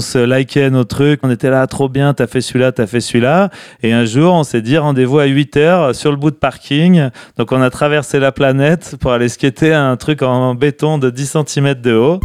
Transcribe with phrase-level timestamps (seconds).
[0.00, 3.02] on se likait nos trucs, on était là, trop bien, t'as fait celui-là, t'as fait
[3.02, 3.50] celui-là.
[3.82, 7.10] Et un jour, on s'est dit rendez-vous à 8 heures sur le bout de parking.
[7.36, 11.36] Donc on a traversé la planète pour aller skater un truc en béton de 10
[11.46, 12.20] cm de haut.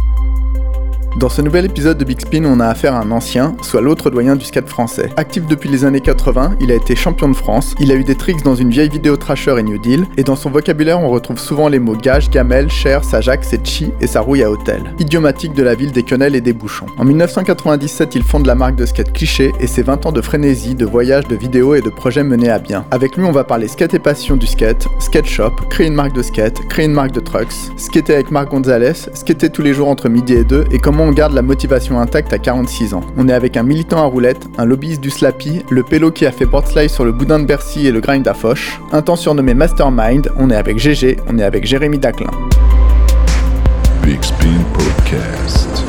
[1.16, 4.10] Dans ce nouvel épisode de Big Spin, on a affaire à un ancien, soit l'autre
[4.10, 5.08] doyen du skate français.
[5.16, 8.16] Actif depuis les années 80, il a été champion de France, il a eu des
[8.16, 11.38] tricks dans une vieille vidéo Trasher et New Deal, et dans son vocabulaire on retrouve
[11.38, 14.92] souvent les mots gage, gamelle, cher, sajac, chi et sa rouille à hôtel.
[14.98, 16.84] Idiomatique de la ville des quenelles et des bouchons.
[16.98, 20.74] En 1997, il fonde la marque de skate cliché et ses 20 ans de frénésie,
[20.74, 22.84] de voyages, de vidéos et de projets menés à bien.
[22.90, 26.14] Avec lui, on va parler skate et passion du skate, skate shop, créer une marque
[26.14, 29.88] de skate, créer une marque de trucks, skater avec Marc Gonzalez, skater tous les jours
[29.88, 33.00] entre midi et deux, et comment on garde la motivation intacte à 46 ans.
[33.16, 36.32] On est avec un militant à roulette, un lobbyiste du Slappy, le pélo qui a
[36.32, 39.54] fait boardslide sur le boudin de Bercy et le grind à Foch, un temps surnommé
[39.54, 42.30] Mastermind, on est avec GG, on est avec Jérémy Daclin.
[44.02, 45.84] Big Spin Podcast.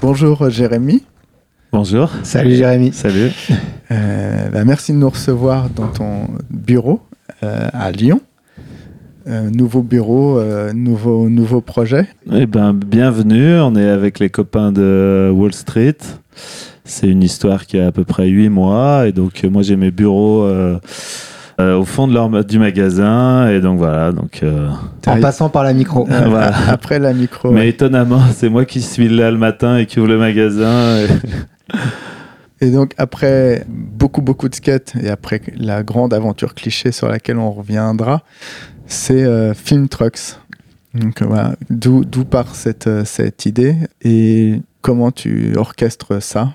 [0.00, 1.04] Bonjour Jérémy.
[1.72, 2.10] Bonjour.
[2.22, 2.92] Salut Jérémy.
[2.92, 3.32] Salut.
[3.90, 7.00] Euh, bah, merci de nous recevoir dans ton bureau
[7.42, 8.20] euh, à Lyon.
[9.30, 13.60] Euh, nouveau bureau, euh, nouveau, nouveau projet Eh ben, bienvenue.
[13.60, 15.98] On est avec les copains de Wall Street.
[16.84, 19.06] C'est une histoire qui a à peu près 8 mois.
[19.06, 20.48] Et donc, moi, j'ai mes bureaux
[21.60, 23.48] au fond de leur, du magasin.
[23.50, 24.10] Et donc, voilà.
[24.10, 24.42] Donc,
[25.06, 26.08] en passant par la micro.
[26.68, 27.52] Après la micro.
[27.52, 31.06] Mais étonnamment, c'est moi qui suis là le matin et qui ouvre le magasin.
[32.60, 32.70] Et...
[32.70, 37.52] donc après beaucoup beaucoup de skates et après la grande aventure cliché sur laquelle on
[37.52, 38.22] reviendra,
[38.90, 40.36] c'est euh, Film Trucks.
[40.94, 46.52] Donc voilà, d'où part cette, euh, cette idée et comment tu orchestres ça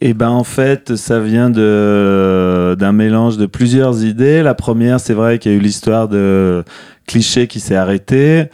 [0.00, 4.42] et eh ben en fait, ça vient de d'un mélange de plusieurs idées.
[4.42, 6.64] La première, c'est vrai qu'il y a eu l'histoire de
[7.06, 8.46] cliché qui s'est arrêté.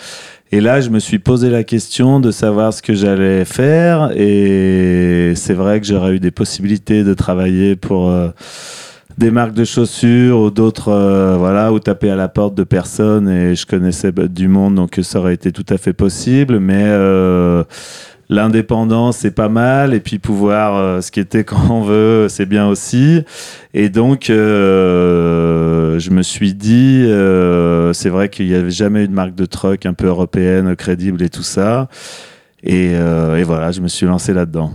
[0.51, 4.11] Et là, je me suis posé la question de savoir ce que j'allais faire.
[4.17, 8.31] Et c'est vrai que j'aurais eu des possibilités de travailler pour euh,
[9.19, 13.29] des marques de chaussures ou d'autres, euh, voilà, ou taper à la porte de personnes.
[13.29, 17.63] Et je connaissais du monde, donc ça aurait été tout à fait possible, mais euh,
[18.29, 19.95] l'indépendance c'est pas mal.
[19.95, 23.23] Et puis pouvoir euh, ce qui était quand on veut c'est bien aussi.
[23.73, 27.05] Et donc je me suis dit
[27.93, 31.23] c'est vrai qu'il n'y avait jamais eu de marque de truck un peu européenne crédible
[31.23, 31.89] et tout ça.
[32.63, 34.73] Et, et voilà je me suis lancé là-dedans.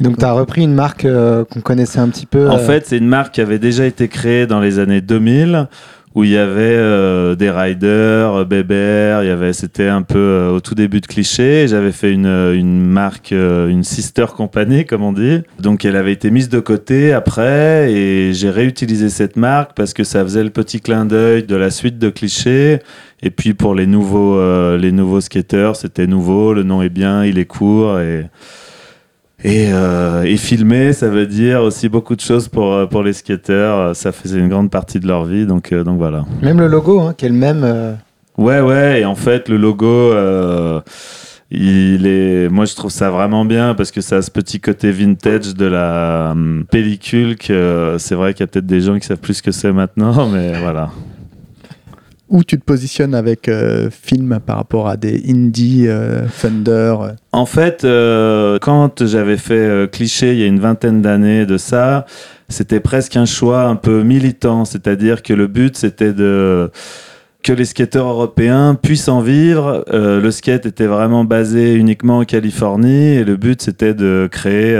[0.00, 2.48] Donc tu as repris une marque euh, qu'on connaissait un petit peu.
[2.48, 5.68] En euh, fait, c'est une marque qui avait déjà été créée dans les années 2000
[6.14, 10.58] où il y avait euh, des riders, Bébert, il y avait, c'était un peu au
[10.58, 11.68] tout début de cliché.
[11.68, 15.42] J'avais fait une, une marque, une sister company, comme on dit.
[15.60, 20.02] Donc elle avait été mise de côté après et j'ai réutilisé cette marque parce que
[20.02, 22.80] ça faisait le petit clin d'œil de la suite de cliché.
[23.22, 24.40] Et puis pour les nouveaux,
[24.76, 28.26] les nouveaux skateurs, c'était nouveau, le nom est bien, il est court et
[29.44, 33.12] et, euh, et, filmer, ça veut dire aussi beaucoup de choses pour, euh, pour les
[33.12, 33.94] skateurs.
[33.94, 36.24] Ça faisait une grande partie de leur vie, donc, euh, donc voilà.
[36.42, 37.62] Même le logo, hein, qui est le même.
[37.62, 37.94] Euh.
[38.36, 40.12] Ouais, ouais, et en fait, le logo,
[41.50, 42.48] il est.
[42.48, 45.66] Moi, je trouve ça vraiment bien parce que ça a ce petit côté vintage de
[45.66, 46.34] la
[46.70, 49.52] pellicule que c'est vrai qu'il y a peut-être des gens qui savent plus ce que
[49.52, 50.90] c'est maintenant, mais voilà
[52.28, 56.94] où tu te positionnes avec euh, film par rapport à des indie, euh, Thunder
[57.32, 62.06] En fait, euh, quand j'avais fait Cliché il y a une vingtaine d'années de ça,
[62.48, 66.70] c'était presque un choix un peu militant, c'est-à-dire que le but c'était de
[67.44, 69.84] que les skateurs européens puissent en vivre.
[69.90, 74.76] le skate était vraiment basé uniquement en Californie et le but c'était de créer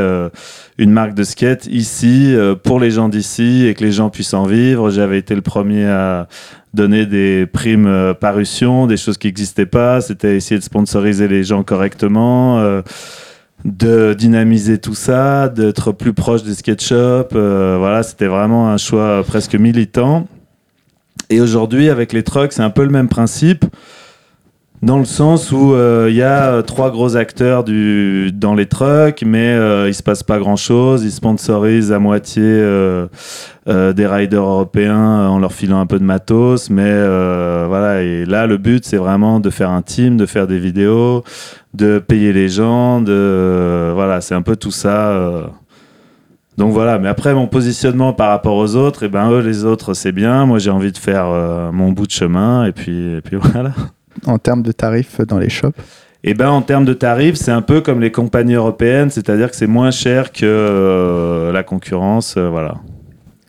[0.76, 2.34] une marque de skate ici
[2.64, 4.90] pour les gens d'ici et que les gens puissent en vivre.
[4.90, 6.26] J'avais été le premier à,
[6.74, 10.00] donner des primes euh, parution, des choses qui n'existaient pas.
[10.00, 12.82] C'était essayer de sponsoriser les gens correctement, euh,
[13.64, 16.92] de dynamiser tout ça, d'être plus proche des skate.
[16.92, 20.26] Euh, voilà, c'était vraiment un choix presque militant.
[21.30, 23.64] Et aujourd'hui, avec les trucks, c'est un peu le même principe.
[24.80, 25.74] Dans le sens où
[26.08, 29.56] il y a trois gros acteurs dans les trucks, mais
[29.88, 31.04] il se passe pas grand chose.
[31.04, 32.42] Ils sponsorisent à moitié
[33.68, 36.70] euh, des riders européens en leur filant un peu de matos.
[36.70, 40.46] Mais euh, voilà, et là, le but, c'est vraiment de faire un team, de faire
[40.46, 41.22] des vidéos,
[41.74, 43.92] de payer les gens, de.
[43.94, 45.10] voilà, c'est un peu tout ça.
[45.10, 45.42] Euh.
[46.56, 49.64] Donc voilà, mais après mon positionnement par rapport aux autres, et eh ben eux les
[49.64, 51.26] autres c'est bien, moi j'ai envie de faire
[51.72, 53.70] mon bout de chemin et puis, et puis voilà.
[54.26, 55.76] En termes de tarifs dans les shops
[56.24, 59.56] eh ben en termes de tarifs, c'est un peu comme les compagnies européennes, c'est-à-dire que
[59.56, 62.74] c'est moins cher que la concurrence, voilà.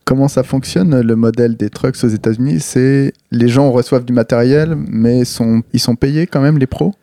[0.06, 2.60] Comment ça fonctionne le modèle des trucks aux États-Unis?
[2.60, 6.94] C'est les gens reçoivent du matériel, mais sont, ils sont payés quand même, les pros?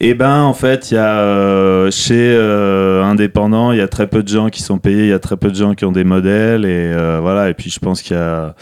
[0.00, 4.06] Eh ben, en fait, il y a euh, chez euh, indépendants, il y a très
[4.08, 5.92] peu de gens qui sont payés, il y a très peu de gens qui ont
[5.92, 7.48] des modèles, et euh, voilà.
[7.48, 8.54] Et puis, je pense qu'il y a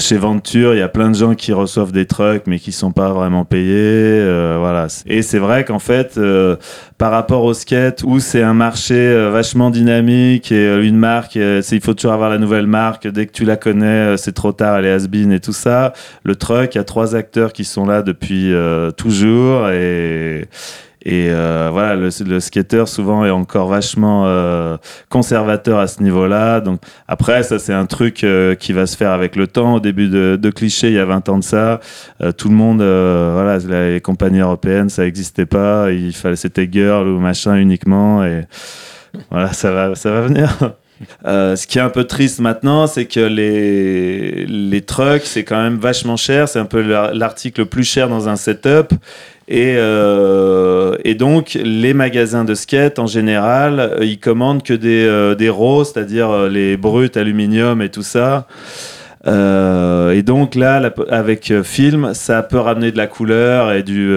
[0.00, 2.92] chez Venture, il y a plein de gens qui reçoivent des trucks mais qui sont
[2.92, 3.70] pas vraiment payés.
[3.74, 4.86] euh, voilà.
[5.06, 6.56] Et c'est vrai qu'en fait, euh,
[6.98, 11.36] par rapport au skate, où c'est un marché euh, vachement dynamique et euh, une marque,
[11.36, 13.06] euh, il faut toujours avoir la nouvelle marque.
[13.06, 15.92] Dès que tu la connais, c'est trop tard, elle est has-been et tout ça.
[16.24, 18.52] Le truck, il y a trois acteurs qui sont là depuis
[18.96, 20.48] toujours et
[21.02, 24.76] et euh, voilà, le, le skater souvent est encore vachement euh,
[25.08, 26.60] conservateur à ce niveau-là.
[26.60, 29.74] Donc après, ça c'est un truc euh, qui va se faire avec le temps.
[29.74, 31.80] Au début de, de cliché, il y a 20 ans de ça,
[32.22, 35.90] euh, tout le monde, euh, voilà, les compagnies européennes, ça n'existait pas.
[35.90, 38.24] Il fallait, c'était girl ou machin uniquement.
[38.24, 38.44] Et
[39.30, 40.50] voilà, ça va, ça va venir.
[41.24, 45.56] Euh, ce qui est un peu triste maintenant, c'est que les, les trucks, c'est quand
[45.62, 46.46] même vachement cher.
[46.46, 48.92] C'est un peu l'ar- l'article le plus cher dans un setup.
[49.52, 55.04] Et, euh, et donc, les magasins de skate, en général, euh, ils commandent que des,
[55.04, 58.46] euh, des raws, c'est-à-dire euh, les bruts, aluminium et tout ça.
[59.26, 64.08] Euh, et donc là, la- avec film, ça peut ramener de la couleur et du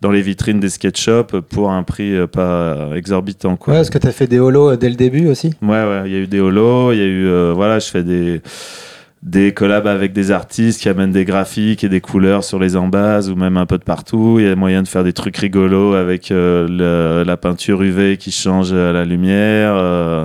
[0.00, 3.56] dans les vitrines des skate shops pour un prix pas exorbitant.
[3.56, 3.74] Quoi.
[3.74, 5.52] Ouais, est-ce que tu as fait des holos dès le début aussi?
[5.60, 8.02] Ouais, ouais, il y a eu des holos, il y a eu, voilà, je fais
[8.02, 8.40] des,
[9.22, 13.30] des collabs avec des artistes qui amènent des graphiques et des couleurs sur les embases
[13.30, 14.36] ou même un peu de partout.
[14.40, 18.16] Il y a moyen de faire des trucs rigolos avec euh, le- la peinture UV
[18.16, 19.74] qui change à la lumière.
[19.76, 20.24] euh.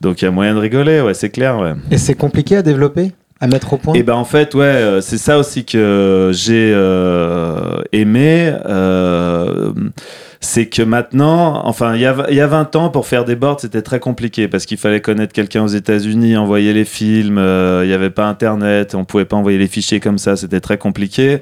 [0.00, 1.72] donc il y a moyen de rigoler, ouais, c'est clair, ouais.
[1.90, 3.94] Et c'est compliqué à développer À mettre au point?
[3.94, 8.52] Et ben en fait, ouais, euh, c'est ça aussi que j'ai euh, aimé.
[10.42, 13.36] Euh, c'est que maintenant, enfin, il y a, y a 20 ans, pour faire des
[13.36, 17.82] boards, c'était très compliqué parce qu'il fallait connaître quelqu'un aux États-Unis, envoyer les films, euh,
[17.84, 20.78] il n'y avait pas Internet, on pouvait pas envoyer les fichiers comme ça, c'était très
[20.78, 21.40] compliqué.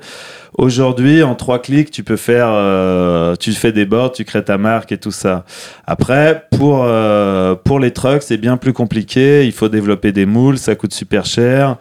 [0.58, 4.58] Aujourd'hui, en trois clics, tu peux faire, euh, tu fais des boards, tu crées ta
[4.58, 5.44] marque et tout ça.
[5.86, 9.46] Après, pour euh, pour les trucks, c'est bien plus compliqué.
[9.46, 11.76] Il faut développer des moules, ça coûte super cher.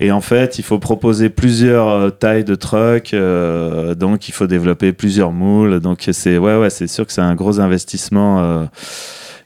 [0.00, 4.46] Et en fait, il faut proposer plusieurs euh, tailles de trucks, euh, donc il faut
[4.46, 5.80] développer plusieurs moules.
[5.80, 8.66] Donc c'est ouais ouais, c'est sûr que c'est un gros investissement.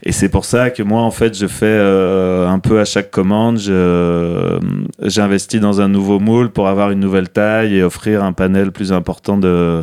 [0.05, 2.85] Euh, et c'est pour ça que moi, en fait, je fais euh, un peu à
[2.85, 4.59] chaque commande, je-
[5.03, 8.93] j'investis dans un nouveau moule pour avoir une nouvelle taille et offrir un panel plus
[8.93, 9.83] important de,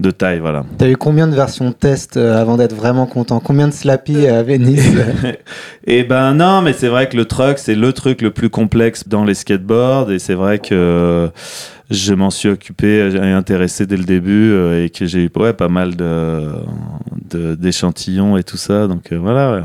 [0.00, 0.38] de taille.
[0.40, 0.64] Voilà.
[0.78, 3.40] T'as eu combien de versions test euh, avant d'être vraiment content?
[3.40, 4.92] Combien de slappy à Venise
[5.86, 9.08] Et ben non, mais c'est vrai que le truck, c'est le truc le plus complexe
[9.08, 10.10] dans les skateboards.
[10.12, 11.30] Et c'est vrai que
[11.90, 15.52] je m'en suis occupé et intéressé dès le début euh, et que j'ai eu ouais,
[15.52, 16.52] pas mal de,
[17.30, 18.86] de- d'échantillons et tout ça.
[18.86, 19.52] Donc euh, voilà.
[19.52, 19.62] ouais.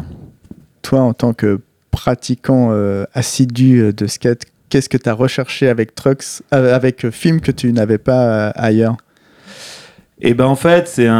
[0.81, 1.61] Toi, en tant que
[1.91, 7.51] pratiquant euh, assidu de skate, qu'est-ce que tu as recherché avec Trucks, avec film que
[7.51, 8.97] tu n'avais pas ailleurs?
[10.25, 11.13] Et ben en fait, c'est un.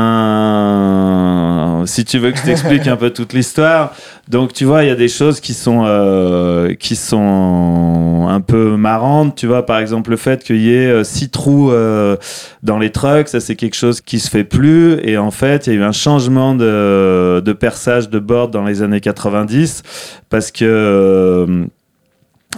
[1.93, 3.93] Si tu veux que je t'explique un peu toute l'histoire,
[4.27, 8.75] donc tu vois, il y a des choses qui sont euh, qui sont un peu
[8.77, 9.35] marrantes.
[9.35, 12.17] Tu vois, par exemple, le fait qu'il y ait euh, six trous euh,
[12.63, 14.97] dans les trucks, ça c'est quelque chose qui se fait plus.
[15.03, 18.63] Et en fait, il y a eu un changement de, de perçage de board dans
[18.63, 19.83] les années 90
[20.31, 21.65] parce que euh,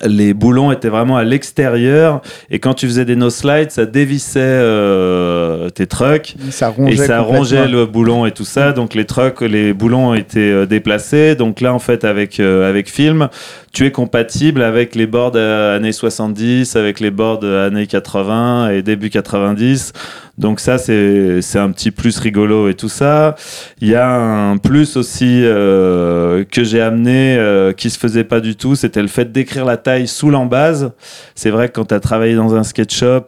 [0.03, 4.39] les boulons étaient vraiment à l'extérieur et quand tu faisais des no slides, ça dévissait
[4.41, 8.71] euh, tes trucks Ça et ça rongeait le boulon et tout ça.
[8.71, 11.35] Donc les trucks, les boulons ont été euh, déplacés.
[11.35, 13.29] Donc là, en fait, avec euh, avec film,
[13.75, 18.69] tu es compatible avec les boards euh, années 70, avec les boards euh, années 80
[18.69, 19.91] et début 90.
[20.37, 23.35] Donc ça, c'est un petit plus rigolo et tout ça.
[23.79, 28.41] Il y a un plus aussi euh, que j'ai amené euh, qui se faisait pas
[28.41, 30.91] du tout, c'était le fait d'écrire la taille sous l'embase.
[31.35, 33.27] C'est vrai que quand tu as travaillé dans un skate shop,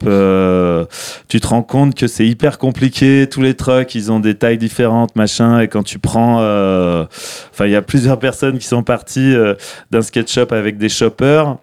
[1.29, 3.27] tu te rends compte que c'est hyper compliqué.
[3.31, 5.61] Tous les trucks, ils ont des tailles différentes, machin.
[5.61, 9.33] Et quand tu prends, enfin, il y a plusieurs personnes qui sont parties
[9.91, 11.57] d'un skate shop avec des choppers.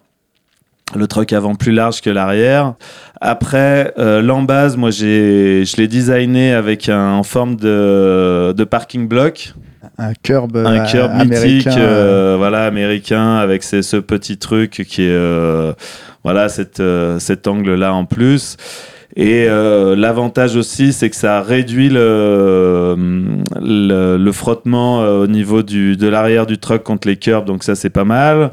[0.95, 2.75] Le truck avant plus large que l'arrière.
[3.19, 9.07] Après, euh, l'embase, moi, j'ai, je l'ai designé avec un, en forme de, de parking
[9.07, 9.53] block
[9.97, 11.77] Un curb, un euh, curb mythique, américain.
[11.79, 15.73] euh, voilà, américain, avec ces- ce petit truc qui est, euh,
[16.23, 16.83] voilà, cette,
[17.17, 18.55] cet angle-là en plus.
[19.17, 22.95] Et euh, l'avantage aussi, c'est que ça réduit le,
[23.61, 27.63] le, le frottement euh, au niveau du, de l'arrière du truck contre les curbs, donc
[27.63, 28.51] ça c'est pas mal.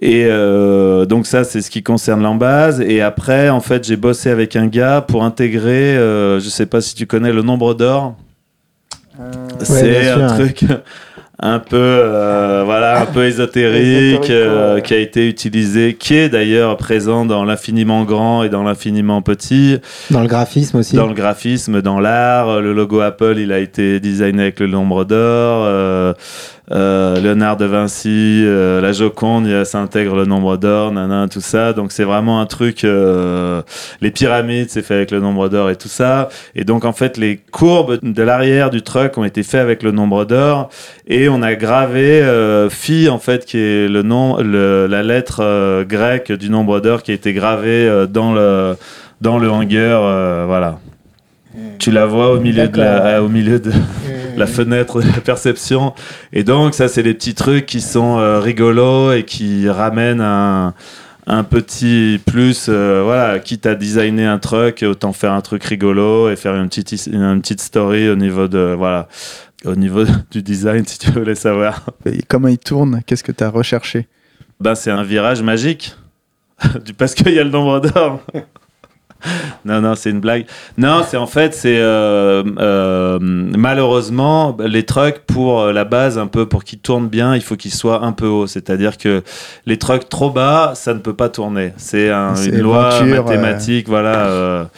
[0.00, 2.80] Et euh, donc ça, c'est ce qui concerne l'embase.
[2.80, 6.80] Et après, en fait, j'ai bossé avec un gars pour intégrer, euh, je sais pas
[6.80, 8.14] si tu connais le nombre d'or.
[9.18, 9.26] Ouais,
[9.64, 10.64] c'est un sûr, truc,
[11.42, 16.76] un peu euh, voilà un peu ésotérique euh, qui a été utilisé qui est d'ailleurs
[16.76, 19.78] présent dans l'infiniment grand et dans l'infiniment petit.
[20.10, 20.96] Dans le graphisme aussi.
[20.96, 22.60] dans le graphisme dans l'art.
[22.60, 26.12] Le logo Apple il a été designé avec le nombre d'or euh,
[26.70, 31.72] Léonard de Vinci euh, la Joconde ça intègre le nombre d'or nanana, tout ça.
[31.72, 33.62] Donc c'est vraiment un truc euh,
[34.00, 36.28] les pyramides c'est fait avec le nombre d'or et tout ça.
[36.54, 39.90] Et donc en fait les courbes de l'arrière du truck ont été faits avec le
[39.90, 40.70] nombre d'or.
[41.08, 45.40] Et on a gravé euh, phi en fait qui est le nom le- la lettre
[45.42, 48.76] euh, grecque du nombre d'or qui a été gravée euh, dans le
[49.20, 50.78] dans le hangar euh, voilà.
[51.80, 53.72] Tu la vois au milieu de la, euh, au milieu de
[54.36, 55.94] la fenêtre de la perception
[56.32, 60.74] et donc ça c'est les petits trucs qui sont euh, rigolos et qui ramènent un
[61.26, 66.28] un petit plus, euh, voilà, quitte à designer un truc, autant faire un truc rigolo
[66.28, 69.06] et faire une petite, une petite story au niveau de, voilà,
[69.64, 71.86] au niveau du design, si tu voulais savoir.
[72.04, 73.02] Et comment il tourne?
[73.06, 74.08] Qu'est-ce que tu as recherché?
[74.58, 75.94] Ben, c'est un virage magique.
[76.98, 78.20] Parce qu'il y a le nombre d'or.
[79.64, 80.46] non, non, c'est une blague.
[80.78, 86.26] Non, c'est en fait, c'est euh, euh, malheureusement les trucks pour euh, la base, un
[86.26, 88.46] peu pour qu'ils tournent bien, il faut qu'ils soient un peu hauts.
[88.46, 89.22] C'est-à-dire que
[89.66, 91.72] les trucks trop bas, ça ne peut pas tourner.
[91.76, 94.68] C'est un- C'est une loi mathématique, voilà.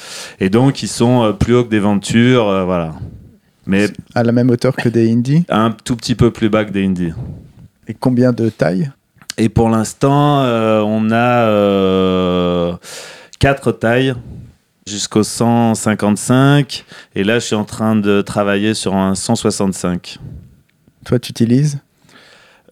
[0.40, 2.92] et donc, ils sont plus hauts que des Ventures, voilà.
[3.66, 5.44] Mais À la même hauteur que des indies?
[5.48, 7.12] Un tout petit peu plus bas que des Indies.
[7.86, 8.90] Et combien de taille
[9.38, 12.78] Et pour l'instant, on a
[13.44, 14.14] euh, quatre tailles
[14.86, 16.84] jusqu'au 155.
[17.14, 20.18] Et là, je suis en train de travailler sur un 165.
[21.04, 21.78] Toi, tu utilises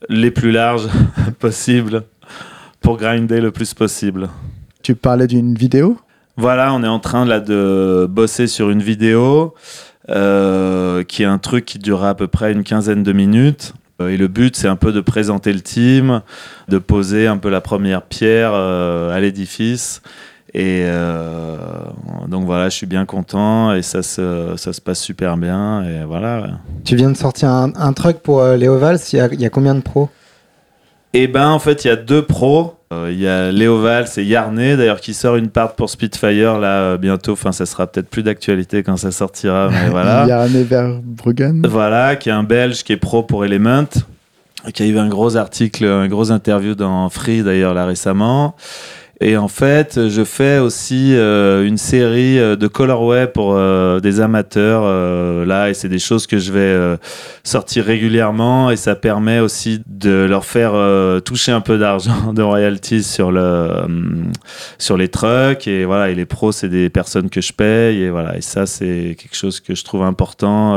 [0.09, 0.89] Les plus larges
[1.39, 2.05] possibles
[2.81, 4.29] pour grinder le plus possible.
[4.83, 5.99] Tu parlais d'une vidéo?
[6.37, 9.55] Voilà, on est en train là de bosser sur une vidéo
[10.09, 13.75] euh, qui est un truc qui durera à peu près une quinzaine de minutes.
[14.01, 16.23] Euh, Et le but, c'est un peu de présenter le team,
[16.69, 20.01] de poser un peu la première pierre euh, à l'édifice.
[20.53, 21.57] Et euh,
[22.29, 25.85] donc voilà, je suis bien content et ça se, ça se passe super bien.
[25.85, 26.59] Et voilà.
[26.85, 28.99] Tu viens de sortir un, un truc pour euh, Léo Valls.
[29.13, 30.09] Il y a, il y a combien de pros?
[31.13, 32.75] Et ben en fait, il y a deux pros.
[32.93, 36.59] Euh, Il y a Léo Valls et Yarné, d'ailleurs, qui sort une part pour Spitfire
[36.59, 37.33] là euh, bientôt.
[37.33, 40.25] Enfin, ça sera peut-être plus d'actualité quand ça sortira, mais voilà.
[40.25, 41.63] Il y a René Verbruggen.
[41.69, 43.87] Voilà, qui est un Belge qui est pro pour Element,
[44.75, 48.57] qui a eu un gros article, un gros interview dans Free d'ailleurs là récemment.
[49.23, 54.19] Et en fait, je fais aussi euh, une série euh, de colorway pour euh, des
[54.21, 54.85] amateurs
[55.45, 56.99] là, et c'est des choses que je vais
[57.45, 60.73] sortir régulièrement, et ça permet aussi de leur faire
[61.23, 63.69] toucher un peu d'argent de royalties sur le
[64.79, 65.69] sur les trucks.
[65.69, 68.65] Et voilà, et les pros, c'est des personnes que je paye, et voilà, et ça
[68.67, 70.75] c'est quelque chose que je trouve important.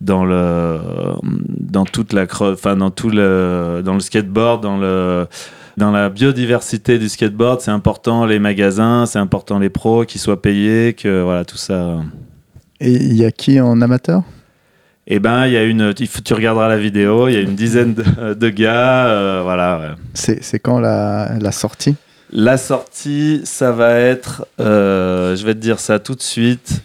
[0.00, 0.78] dans le
[1.22, 5.26] dans toute la enfin dans tout le dans le skateboard dans le
[5.76, 10.40] dans la biodiversité du skateboard c'est important les magasins c'est important les pros qui soient
[10.40, 12.00] payés que voilà tout ça.
[12.80, 14.22] Et il y a qui en amateur?
[15.06, 17.94] Et ben il y a une tu regarderas la vidéo il y a une dizaine
[17.94, 19.94] de, de gars euh, voilà ouais.
[20.14, 21.96] C'est c'est quand la, la sortie?
[22.34, 26.80] La sortie, ça va être, euh, je vais te dire ça tout de suite,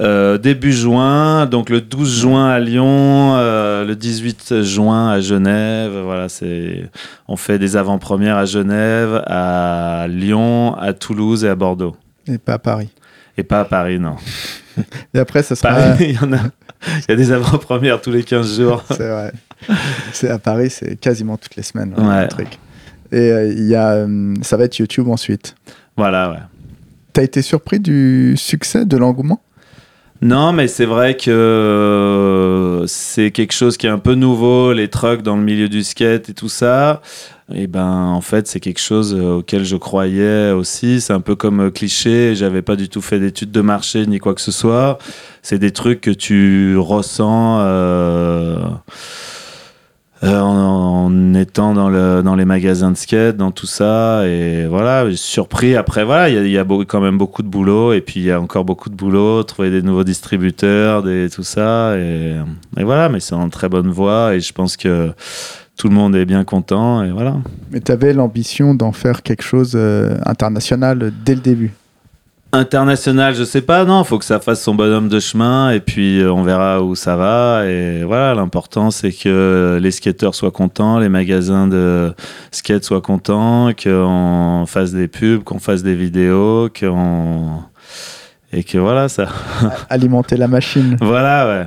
[0.00, 5.92] euh, début juin, donc le 12 juin à Lyon, euh, le 18 juin à Genève.
[6.04, 6.88] Voilà, c'est,
[7.28, 11.94] on fait des avant-premières à Genève, à Lyon, à Toulouse et à Bordeaux.
[12.26, 12.88] et pas à Paris.
[13.36, 14.16] Et pas à Paris, non.
[15.14, 15.74] Et après, ça sera.
[15.74, 16.40] Paris, il y en a,
[16.86, 18.84] il y a des avant-premières tous les 15 jours.
[18.90, 19.32] C'est vrai.
[20.12, 21.94] C'est à Paris, c'est quasiment toutes les semaines.
[21.96, 22.22] Ouais.
[22.22, 22.58] le truc.
[23.12, 24.04] Et euh, il y a,
[24.42, 25.54] ça va être YouTube ensuite.
[25.96, 26.38] Voilà, ouais.
[27.12, 29.40] T'as été surpris du succès, de l'engouement?
[30.22, 34.86] Non, mais c'est vrai que euh, c'est quelque chose qui est un peu nouveau, les
[34.86, 37.02] trucks dans le milieu du skate et tout ça.
[37.52, 41.00] Et ben, en fait, c'est quelque chose euh, auquel je croyais aussi.
[41.00, 42.36] C'est un peu comme euh, cliché.
[42.36, 44.98] J'avais pas du tout fait d'études de marché ni quoi que ce soit.
[45.42, 47.58] C'est des trucs que tu ressens.
[50.24, 55.06] Euh, en, étant dans, le, dans les magasins de skate, dans tout ça, et voilà,
[55.14, 55.74] surpris.
[55.74, 58.40] Après, voilà, il y a, quand même beaucoup de boulot, et puis il y a
[58.40, 62.36] encore beaucoup de boulot, trouver des nouveaux distributeurs, des, tout ça, et,
[62.76, 65.12] voilà, mais c'est en très bonne voie, et je pense que
[65.76, 67.36] tout le monde est bien content, et voilà.
[67.72, 71.72] Mais t'avais l'ambition d'en faire quelque chose euh, international dès le début.
[72.54, 76.20] International, je sais pas, non, faut que ça fasse son bonhomme de chemin et puis
[76.20, 77.64] euh, on verra où ça va.
[77.66, 82.12] Et voilà, l'important c'est que les skateurs soient contents, les magasins de
[82.50, 87.62] skate soient contents, qu'on fasse des pubs, qu'on fasse des vidéos, qu'on.
[88.52, 89.28] Et que voilà, ça.
[89.88, 90.98] Alimenter la machine.
[91.00, 91.66] Voilà, ouais.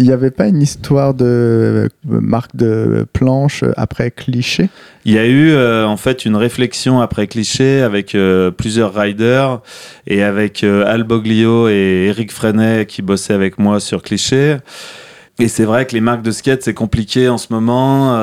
[0.00, 4.70] Il n'y avait pas une histoire de euh, marque de planche après cliché?
[5.04, 9.60] Il y a eu euh, en fait une réflexion après cliché avec euh, plusieurs riders
[10.06, 14.56] et avec Al Boglio et Eric Freinet qui bossaient avec moi sur cliché.
[15.38, 18.14] Et c'est vrai que les marques de skate, c'est compliqué en ce moment,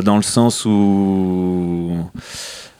[0.00, 1.92] dans le sens où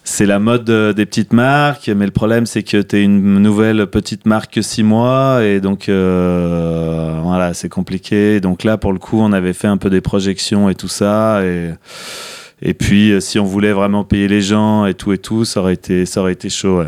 [0.09, 3.41] c'est la mode euh, des petites marques, mais le problème, c'est que tu es une
[3.41, 8.41] nouvelle petite marque que six mois, et donc euh, voilà, c'est compliqué.
[8.41, 11.45] Donc là, pour le coup, on avait fait un peu des projections et tout ça,
[11.45, 11.73] et,
[12.63, 15.61] et puis euh, si on voulait vraiment payer les gens et tout et tout, ça
[15.61, 16.85] aurait été, ça aurait été chaud.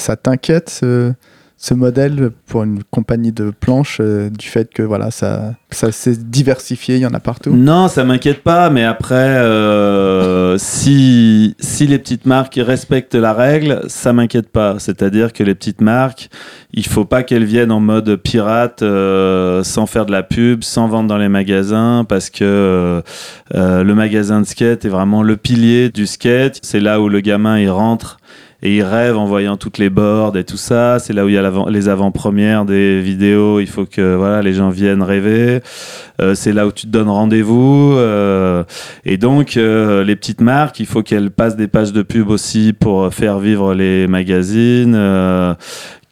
[0.00, 0.80] Ça t'inquiète
[1.62, 6.16] ce modèle pour une compagnie de planche euh, du fait que voilà ça, ça s'est
[6.16, 7.54] diversifié, il y en a partout?
[7.54, 13.82] Non, ça m'inquiète pas, mais après, euh, si, si les petites marques respectent la règle,
[13.86, 14.80] ça m'inquiète pas.
[14.80, 16.30] C'est-à-dire que les petites marques,
[16.72, 20.88] il faut pas qu'elles viennent en mode pirate, euh, sans faire de la pub, sans
[20.88, 23.02] vendre dans les magasins, parce que
[23.54, 26.58] le magasin de skate est vraiment le pilier du skate.
[26.62, 28.18] C'est là où le gamin il rentre
[28.62, 30.98] et il rêve en voyant toutes les boards et tout ça.
[30.98, 33.58] C'est là où il y a les avant-premières des vidéos.
[33.60, 35.60] Il faut que voilà les gens viennent rêver.
[36.20, 37.94] Euh, c'est là où tu te donnes rendez-vous.
[37.96, 38.62] euh,
[39.04, 42.72] et donc euh, les petites marques, il faut qu'elles passent des pages de pub aussi
[42.72, 44.96] pour faire vivre les magazines.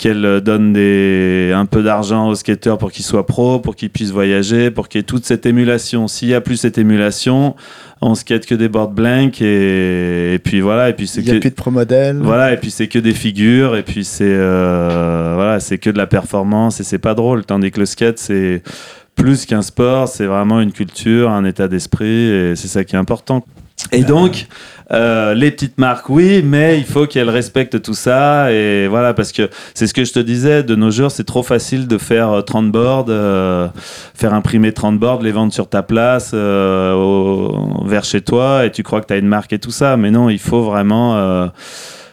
[0.06, 3.90] Euh, qu'elles donnent des, un peu d'argent aux skateurs pour qu'ils soient pros, pour qu'ils
[3.90, 6.08] puissent voyager, pour qu'il y ait toute cette émulation.
[6.08, 7.54] S'il y a plus cette émulation,
[8.00, 10.88] on skate que des boards blanks et, et puis voilà.
[10.88, 12.16] Et puis c'est Il n'y a que- plus de pro modèle.
[12.22, 15.98] voilà, et puis c'est que des figures, et puis c'est euh, voilà, c'est que de
[15.98, 17.44] la performance, et c'est pas drôle.
[17.44, 18.62] Tandis que le skate, c'est
[19.16, 22.98] plus qu'un sport, c'est vraiment une culture, un état d'esprit, et c'est ça qui est
[22.98, 23.44] important.
[23.92, 24.46] Et donc,
[24.92, 28.52] euh, les petites marques, oui, mais il faut qu'elles respectent tout ça.
[28.52, 31.42] Et voilà, parce que c'est ce que je te disais, de nos jours, c'est trop
[31.42, 33.68] facile de faire euh, 30 boards, euh,
[34.14, 38.70] faire imprimer 30 boards, les vendre sur ta place, euh, au- vers chez toi, et
[38.70, 39.96] tu crois que tu as une marque et tout ça.
[39.96, 41.48] Mais non, il faut vraiment.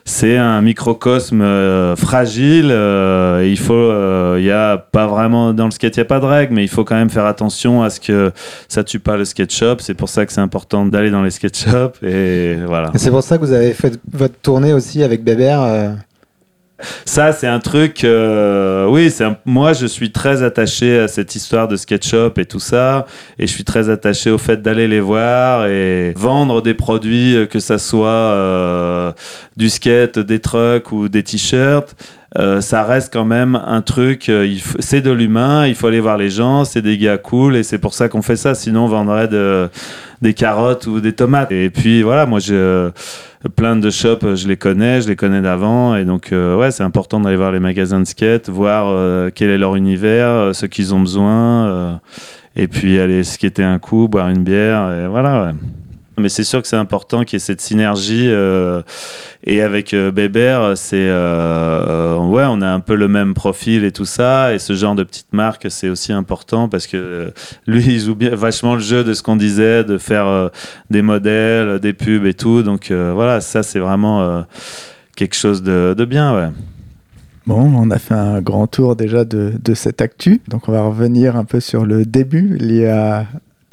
[0.07, 2.69] Euh, c'est un microcosme euh, fragile.
[2.71, 3.91] euh, il faut,
[4.37, 6.63] il y a pas vraiment dans le skate, il y a pas de règles, mais
[6.63, 8.31] il faut quand même faire attention à ce que
[8.67, 9.77] ça tue pas le skate shop.
[9.79, 12.91] C'est pour ça que c'est important d'aller dans les skate shops et voilà.
[12.95, 15.95] C'est pour ça que vous avez fait votre tournée aussi avec Bébert.
[17.05, 18.03] Ça, c'est un truc.
[18.03, 22.59] euh, oui, c'est moi, je suis très attaché à cette histoire de SketchUp et tout
[22.59, 23.07] ça,
[23.39, 27.45] et je suis très attaché au fait d'aller les voir et vendre des produits, euh,
[27.47, 29.11] que ça soit euh,
[29.55, 31.95] du skate, des trucks ou des t-shirts.
[32.37, 34.29] Euh, ça reste quand même un truc.
[34.29, 34.47] euh,
[34.79, 35.65] c'est de l'humain.
[35.65, 36.65] Il faut aller voir les gens.
[36.65, 38.53] C'est des gars cool, et c'est pour ça qu'on fait ça.
[38.53, 39.69] Sinon, on vendrait de-
[40.21, 41.51] des carottes ou des tomates.
[41.51, 42.91] Et puis voilà, moi, je
[43.55, 46.83] plein de shops, je les connais, je les connais d'avant, et donc euh, ouais, c'est
[46.83, 50.99] important d'aller voir les magasins de skate, voir quel est leur univers, ce qu'ils ont
[50.99, 51.99] besoin,
[52.55, 55.53] et puis aller skater un coup, boire une bière, et voilà.
[56.19, 58.27] Mais c'est sûr que c'est important qu'il y ait cette synergie.
[58.27, 58.81] euh,
[59.49, 63.85] et avec euh, Bébert, c'est euh, euh, ouais, on a un peu le même profil
[63.85, 64.53] et tout ça.
[64.53, 67.31] Et ce genre de petite marque, c'est aussi important parce que
[67.65, 70.51] lui, il joue vachement le jeu de ce qu'on disait, de faire
[70.89, 72.61] des modèles, des pubs et tout.
[72.61, 74.43] Donc voilà, ça c'est vraiment
[75.15, 76.51] quelque chose de, bien.
[77.45, 80.41] Bon, on a fait un grand tour déjà de, de cette actu.
[80.49, 83.25] Donc on va revenir un peu sur le début, y a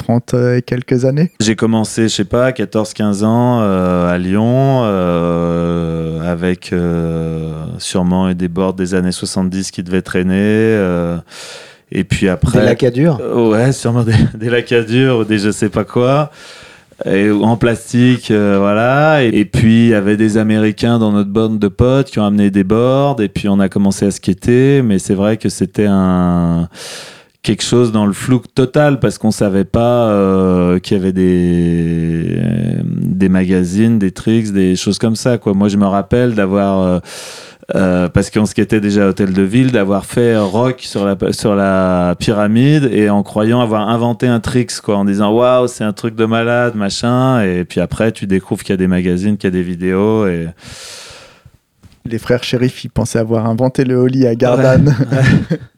[0.05, 1.31] 30 et quelques années.
[1.41, 8.49] J'ai commencé, je sais pas, 14-15 ans euh, à Lyon, euh, avec euh, sûrement des
[8.49, 10.35] boards des années 70 qui devaient traîner.
[10.35, 11.17] euh,
[11.91, 12.59] et puis après.
[12.61, 13.19] Des lacadures.
[13.21, 16.31] Euh, Ouais, sûrement des, des lacadures ou des je sais pas quoi.
[17.07, 19.25] Et, en plastique, euh, voilà.
[19.25, 22.25] Et, et puis, il y avait des Américains dans notre bande de potes qui ont
[22.25, 23.21] amené des boards.
[23.21, 24.81] Et puis, on a commencé à skater.
[24.83, 26.69] Mais c'est vrai que c'était un
[27.45, 32.41] quelque chose dans le flou total parce qu'on savait pas euh, qu'il y avait des
[32.85, 35.53] des magazines, des tricks, des choses comme ça quoi.
[35.53, 36.99] Moi je me rappelle d'avoir euh,
[37.75, 41.55] euh, parce qu'on skatait déjà à Hôtel de Ville, d'avoir fait rock sur la sur
[41.55, 45.93] la pyramide et en croyant avoir inventé un tricks quoi, en disant waouh c'est un
[45.93, 49.49] truc de malade machin et puis après tu découvres qu'il y a des magazines, qu'il
[49.49, 50.49] y a des vidéos et
[52.07, 54.95] Les frères shérifs, ils pensaient avoir inventé le holly à Gardanne.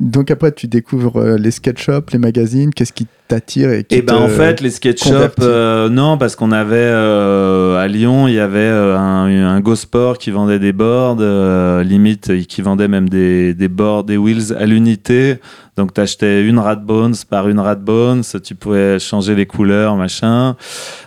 [0.00, 2.72] Donc après, tu découvres euh, les skate shops, les magazines.
[2.72, 5.40] Qu'est-ce qui t'attire et qui Et ben te- en fait les skate shops convertit.
[5.42, 9.74] euh, non parce qu'on avait euh, à Lyon il y avait euh, un, un Go
[9.76, 14.54] Sport qui vendait des boards euh, limite qui vendait même des, des boards des wheels
[14.58, 15.36] à l'unité
[15.76, 20.54] donc t'achetais une Radbones par une Radbones tu pouvais changer les couleurs machin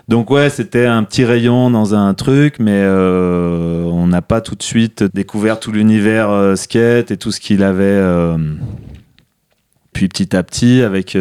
[0.08, 4.64] donc ouais c'était un petit rayon dans un truc mais on n'a pas tout de
[4.64, 8.02] suite découvert tout l'univers skate et tout ce qu'il avait
[9.98, 11.18] puis petit à petit, avec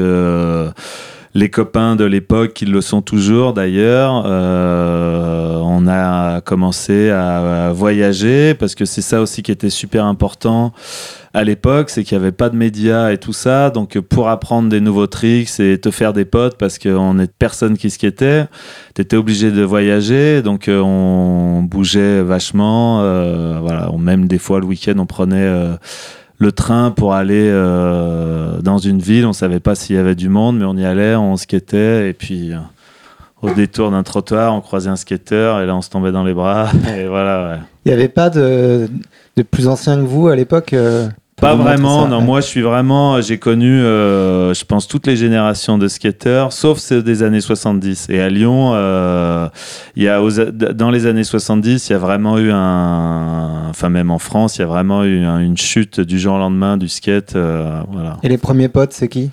[1.36, 4.24] les copains de l'époque qui le sont toujours d'ailleurs.
[4.26, 10.72] Euh, on a commencé à, voyager parce que c'est ça aussi qui était super important
[11.34, 13.68] à l'époque, c'est qu'il n'y avait pas de médias et tout ça.
[13.68, 17.76] Donc pour apprendre des nouveaux tricks et te faire des potes parce qu'on est personne
[17.76, 18.46] qui skatait,
[18.94, 20.40] tu étais obligé de voyager.
[20.40, 23.02] Donc euh, on bougeait vachement.
[23.02, 25.76] Euh, voilà, même des fois le week-end on prenait
[26.38, 29.26] le train pour aller euh, dans une ville.
[29.26, 32.12] On savait pas s'il y avait du monde, mais on y allait, on skatait et
[32.12, 32.58] puis euh,
[33.42, 36.34] au détour d'un trottoir, on croisait un skateur et là on se tombait dans les
[36.34, 36.70] bras.
[37.08, 37.60] Voilà.
[37.84, 38.88] Il n'y avait pas de,
[39.36, 42.22] de, plus anciens que vous à l'époque euh, pas vraiment, non.
[42.22, 43.20] Moi, je suis vraiment.
[43.20, 48.08] J'ai connu, euh, je pense, toutes les générations de skateurs, sauf ceux des années 70.
[48.08, 49.46] Et à Lyon, euh,
[49.96, 50.18] il y a
[50.72, 53.68] dans les années 70, il y a vraiment eu un.
[53.68, 56.78] Enfin, même en France, il y a vraiment eu une chute du jour au lendemain
[56.78, 57.36] du skate.
[57.36, 58.16] Euh, voilà.
[58.22, 59.30] Et les premiers potes, c'est qui?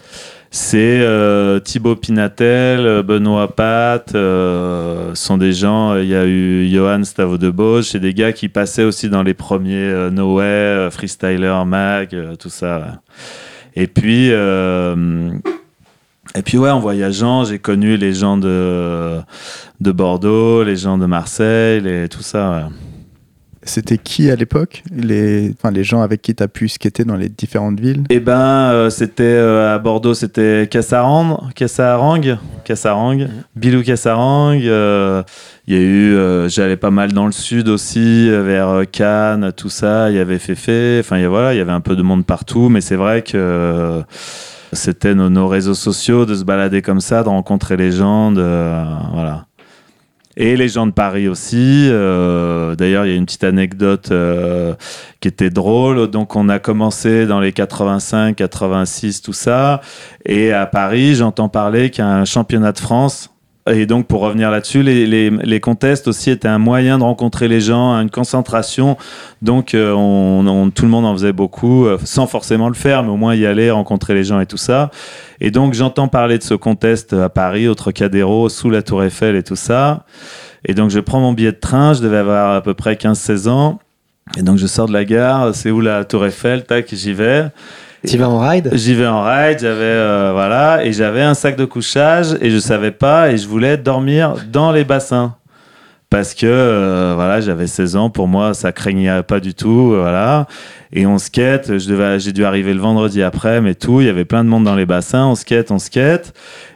[0.55, 5.97] C'est euh, Thibaut Pinatel, euh, Benoît Pat, euh, sont des gens.
[5.97, 9.23] Il y a eu Johan Stavo de Bosch, c'est des gars qui passaient aussi dans
[9.23, 13.01] les premiers No Way, Freestyler Mag, tout ça.
[13.75, 14.33] Et puis, et
[16.45, 19.17] puis ouais, en voyageant, j'ai connu les gens de,
[19.81, 22.69] de Bordeaux, les gens de Marseille, et tout ça.
[23.65, 27.15] C'était qui à l'époque les, enfin, les gens avec qui tu as pu skater dans
[27.15, 33.29] les différentes villes Eh ben, euh, c'était euh, à Bordeaux, c'était Cassarang, Cassarang, Cassarang, mhm.
[33.55, 34.59] Bilou Cassarang.
[34.63, 35.23] Euh,
[35.67, 40.09] il y a eu, j'allais pas mal dans le sud aussi, vers Cannes, tout ça.
[40.09, 40.97] Il y avait Féfé.
[40.99, 43.21] Enfin, il y, voilà, il y avait un peu de monde partout, mais c'est vrai
[43.21, 44.03] que
[44.73, 48.41] c'était nos, nos, réseaux sociaux de se balader comme ça, de rencontrer les gens, de,
[49.13, 49.45] voilà.
[50.35, 51.87] Et les gens de Paris aussi.
[51.89, 54.73] Euh, d'ailleurs, il y a une petite anecdote euh,
[55.19, 56.07] qui était drôle.
[56.07, 59.81] Donc, on a commencé dans les 85, 86, tout ça.
[60.25, 63.32] Et à Paris, j'entends parler qu'il y a un championnat de France
[63.71, 67.47] et donc, pour revenir là-dessus, les, les, les, contests aussi étaient un moyen de rencontrer
[67.47, 68.97] les gens, une concentration.
[69.41, 73.09] Donc, euh, on, tout le monde en faisait beaucoup, euh, sans forcément le faire, mais
[73.09, 74.91] au moins y aller, rencontrer les gens et tout ça.
[75.39, 79.37] Et donc, j'entends parler de ce contest à Paris, au Trocadéro, sous la Tour Eiffel
[79.37, 80.03] et tout ça.
[80.65, 83.47] Et donc, je prends mon billet de train, je devais avoir à peu près 15-16
[83.47, 83.79] ans.
[84.37, 87.45] Et donc, je sors de la gare, c'est où la Tour Eiffel, tac, j'y vais.
[88.05, 88.69] Tu vas en ride.
[88.73, 92.57] J'y vais en ride, j'avais euh, voilà, et j'avais un sac de couchage et je
[92.57, 95.35] savais pas et je voulais dormir dans les bassins
[96.13, 100.45] parce que euh, voilà, j'avais 16 ans, pour moi ça craignait pas du tout, voilà.
[100.91, 104.23] Et on skate, je j'ai dû arriver le vendredi après, mais tout, il y avait
[104.23, 106.31] plein de monde dans les bassins, on skate, on skate.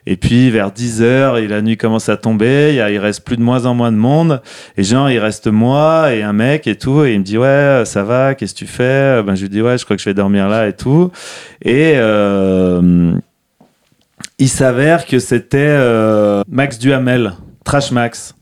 [0.08, 3.44] Et puis vers 10 heures, et la nuit commence à tomber, il, reste plus de
[3.44, 4.42] moins en moins de monde.
[4.76, 7.84] Et genre, il reste moi et un mec et tout, et il me dit ouais,
[7.86, 9.22] ça va, qu'est-ce que tu fais?
[9.22, 11.12] Ben je lui dis ouais, je crois que je vais dormir là et tout.
[11.62, 13.12] Et euh,
[14.40, 18.34] il s'avère que c'était euh, Max Duhamel, Trash Max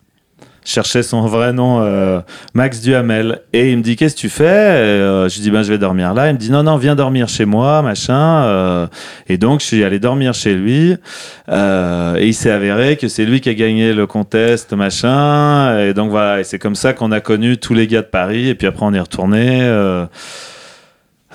[0.66, 2.20] cherchais son vrai nom, euh,
[2.54, 3.42] Max Duhamel.
[3.54, 4.44] Et il me dit, qu'est-ce que tu fais?
[4.44, 6.30] Euh, Je lui dis, ben, je vais dormir là.
[6.30, 8.44] Il me dit, non, non, viens dormir chez moi, machin.
[8.44, 8.88] Euh.
[9.30, 10.92] et donc, je suis allé dormir chez lui.
[10.92, 15.80] et il s'est avéré que c'est lui qui a gagné le contest, machin.
[15.80, 16.42] Et donc, voilà.
[16.42, 18.50] Et c'est comme ça qu'on a connu tous les gars de Paris.
[18.50, 19.62] Et puis après, on est retourné.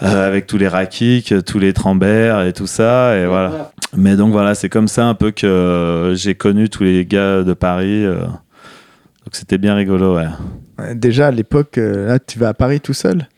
[0.03, 3.71] avec tous les Rakik, tous les Trambert et tout ça, et voilà.
[3.95, 7.53] Mais donc voilà, c'est comme ça un peu que j'ai connu tous les gars de
[7.53, 8.07] Paris.
[9.31, 10.27] Donc c'était bien rigolo, ouais.
[10.97, 13.29] Déjà à l'époque, euh, là, tu vas à Paris tout seul?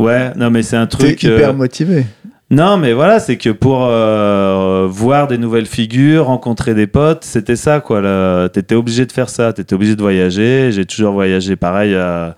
[0.00, 1.20] Ouais, non, mais c'est un truc.
[1.20, 2.04] T'es hyper euh, motivé.
[2.50, 7.54] Non, mais voilà, c'est que pour euh, voir des nouvelles figures, rencontrer des potes, c'était
[7.54, 8.48] ça, quoi.
[8.48, 10.72] T'étais obligé de faire ça, t'étais obligé de voyager.
[10.72, 12.34] J'ai toujours voyagé pareil à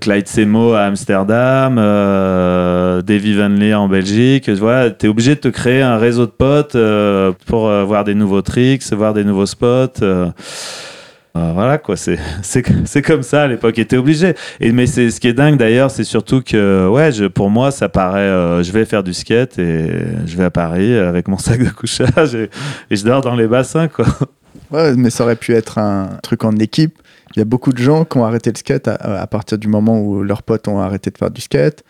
[0.00, 1.74] Clyde Semo à Amsterdam,
[3.04, 4.48] Davy Van Leer en Belgique.
[4.48, 6.76] Voilà, t'es obligé de te créer un réseau de potes
[7.46, 10.04] pour voir des nouveaux tricks, voir des nouveaux spots.
[11.34, 11.96] Voilà quoi,
[12.42, 14.34] c'est comme ça à l'époque, était obligé.
[14.60, 17.88] Et mais ce qui est dingue d'ailleurs, c'est surtout que ouais, je, pour moi ça
[17.88, 19.88] paraît, euh, je vais faire du skate et
[20.26, 22.50] je vais à Paris avec mon sac de couchage et,
[22.90, 24.06] je dors dans les bassins quoi.
[24.70, 26.98] Ouais, mais ça aurait pu être un truc en équipe.
[27.34, 30.00] Il y a beaucoup de gens qui ont arrêté le skate à partir du moment
[30.00, 31.82] où leurs potes ont arrêté de faire du skate.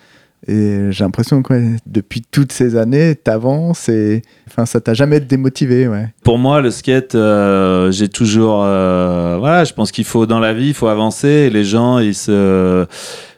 [0.48, 5.86] Et j'ai l'impression que depuis toutes ces années, t'avances et enfin, ça t'a jamais démotivé.
[5.86, 6.08] Ouais.
[6.24, 8.62] Pour moi, le skate, euh, j'ai toujours.
[8.64, 11.28] Euh, voilà, je pense qu'il faut dans la vie, il faut avancer.
[11.28, 12.86] Et les gens, ils se.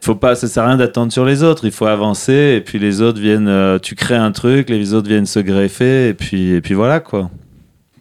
[0.01, 1.67] Faut pas, ça sert à rien d'attendre sur les autres.
[1.67, 3.49] Il faut avancer et puis les autres viennent.
[3.49, 7.01] Euh, tu crées un truc, les autres viennent se greffer et puis et puis voilà
[7.01, 7.31] quoi.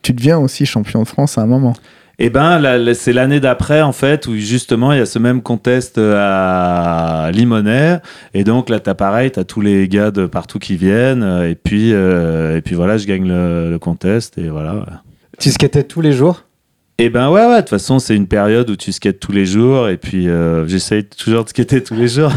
[0.02, 1.74] Tu deviens aussi champion de France à un moment.
[2.20, 5.18] Et ben, la- la- c'est l'année d'après, en fait, où justement, il y a ce
[5.20, 8.02] même contest à Limonest.
[8.34, 11.24] Et donc, là, t'as pareil, t'as tous les gars de partout qui viennent.
[11.24, 14.38] euh, Et puis, euh, et puis voilà, je gagne le, le contest.
[14.38, 14.86] Et voilà.
[15.40, 16.44] Tu skatais tous les jours?
[17.00, 19.48] Et ben, ouais, ouais, de toute façon, c'est une période où tu skates tous les
[19.48, 19.90] jours.
[19.90, 22.32] Et puis, euh, j'essaye toujours de skater tous les jours.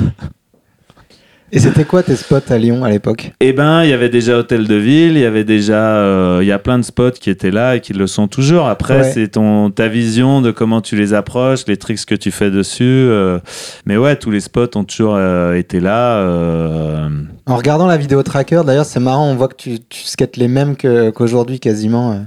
[1.52, 4.36] Et c'était quoi tes spots à Lyon à l'époque Eh ben, il y avait déjà
[4.36, 7.30] Hôtel de Ville, il y avait déjà, euh, il y a plein de spots qui
[7.30, 8.66] étaient là et qui le sont toujours.
[8.66, 9.10] Après, Ouais.
[9.12, 12.82] c'est ton ta vision de comment tu les approches, les tricks que tu fais dessus.
[12.84, 13.38] euh,
[13.86, 16.20] mais ouais, tous les spots ont toujours euh, été là.
[17.46, 20.48] En regardant la vidéo tracker, d'ailleurs, c'est marrant, on voit que tu, tu skates les
[20.48, 22.26] mêmes qu'aujourd'hui quasiment.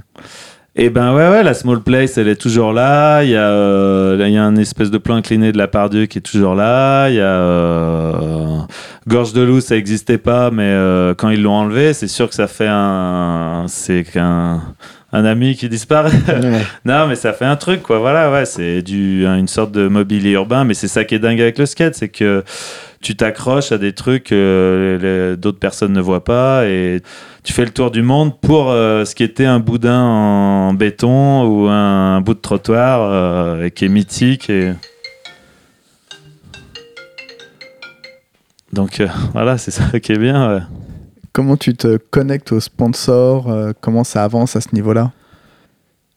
[0.76, 3.24] Et ben ouais, ouais, la small place, elle est toujours là.
[3.24, 5.90] Il y a, euh, il y a un espèce de plan incliné de la part
[5.90, 7.08] Dieu qui est toujours là.
[7.08, 8.58] Il y a euh,
[9.08, 12.36] Gorge de loup, ça n'existait pas, mais euh, quand ils l'ont enlevé, c'est sûr que
[12.36, 14.62] ça fait un, c'est qu'un
[15.12, 16.12] un ami qui disparaît.
[16.28, 16.60] Ouais.
[16.84, 17.98] Non, mais ça fait un truc, quoi.
[17.98, 21.40] Voilà, ouais, c'est du, une sorte de mobilier urbain, mais c'est ça qui est dingue
[21.40, 22.44] avec le skate, c'est que
[23.02, 27.00] tu t'accroches à des trucs que d'autres personnes ne voient pas et
[27.42, 31.46] tu fais le tour du monde pour euh, ce qui était un boudin en béton
[31.46, 34.50] ou un, bout de trottoir euh, et qui est mythique.
[34.50, 34.74] Et...
[38.72, 40.68] Donc euh, voilà, c'est ça qui est bien.
[41.32, 45.12] Comment tu te connectes aux sponsors Comment ça avance à ce niveau-là?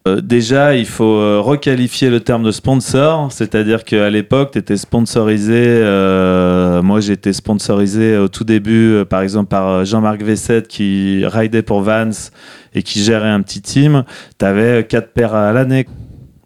[0.06, 4.76] Euh, déjà, il faut euh, requalifier le terme de sponsor, c'est-à-dire qu'à l'époque, tu étais
[4.76, 5.54] sponsorisé.
[5.56, 11.62] euh, moi, j'étais sponsorisé au tout début, euh, par exemple, par Jean-Marc Vessette qui ridait
[11.62, 12.32] pour Vance
[12.74, 14.04] et qui gérait un petit team.
[14.38, 15.88] Tu avais quatre paires à l'année.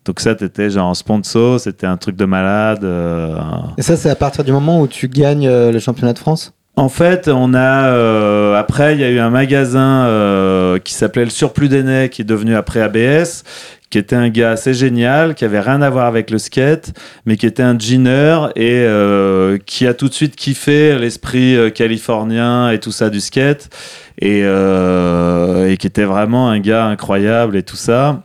[0.05, 2.85] Donc, ça, tu étais genre sponsor, c'était un truc de malade.
[3.77, 6.56] Et ça, c'est à partir du moment où tu gagnes le championnat de France?
[6.77, 11.25] En fait, on a euh, après il y a eu un magasin euh, qui s'appelait
[11.25, 13.43] le Surplus d'Aînés qui est devenu après ABS,
[13.89, 16.93] qui était un gars assez génial, qui avait rien à voir avec le skate,
[17.25, 21.71] mais qui était un jeaner et euh, qui a tout de suite kiffé l'esprit euh,
[21.71, 23.69] californien et tout ça du skate
[24.19, 28.21] et, euh, et qui était vraiment un gars incroyable et tout ça.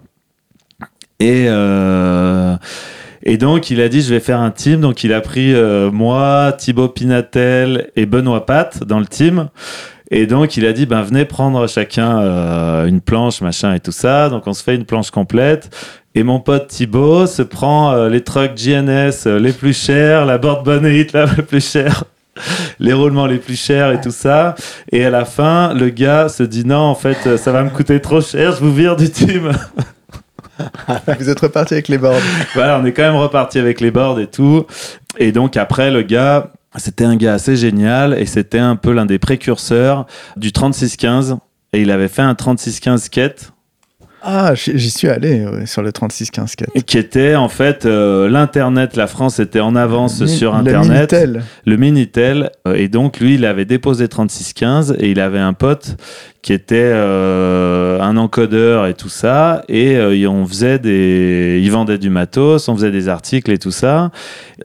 [1.20, 2.56] Et euh,
[3.24, 4.80] et donc, il a dit, je vais faire un team.
[4.80, 9.48] Donc, il a pris euh, moi, Thibaut Pinatel et Benoît Pat dans le team.
[10.10, 13.92] Et donc, il a dit, ben, venez prendre chacun euh, une planche, machin et tout
[13.92, 14.28] ça.
[14.28, 15.70] Donc, on se fait une planche complète.
[16.14, 20.36] Et mon pote Thibaut se prend euh, les trucks GNS euh, les plus chers, la
[20.36, 22.04] board bonnet le plus cher.
[22.78, 24.54] Les roulements les plus chers et tout ça.
[24.90, 28.00] Et à la fin, le gars se dit non, en fait, ça va me coûter
[28.00, 29.52] trop cher, je vous vire du team.
[31.18, 32.20] Vous êtes reparti avec les boards.
[32.54, 34.66] voilà, on est quand même reparti avec les boards et tout.
[35.18, 39.06] Et donc après, le gars, c'était un gars assez génial et c'était un peu l'un
[39.06, 41.36] des précurseurs du 36-15.
[41.74, 43.52] Et il avait fait un 36-15 skate
[44.22, 46.68] Ah, j'y suis allé ouais, sur le 36-15 skate.
[46.84, 48.94] qui était en fait euh, l'internet.
[48.96, 51.12] La France était en avance Mi- sur le internet.
[51.12, 51.42] Minitel.
[51.66, 52.50] le Minitel.
[52.68, 55.96] Euh, Et donc, lui, il avait déposé 3615 et il avait un pote
[56.42, 59.62] qui était euh, un encodeur et tout ça.
[59.68, 61.60] Et euh, on faisait des.
[61.62, 64.10] Il vendait du matos, on faisait des articles et tout ça.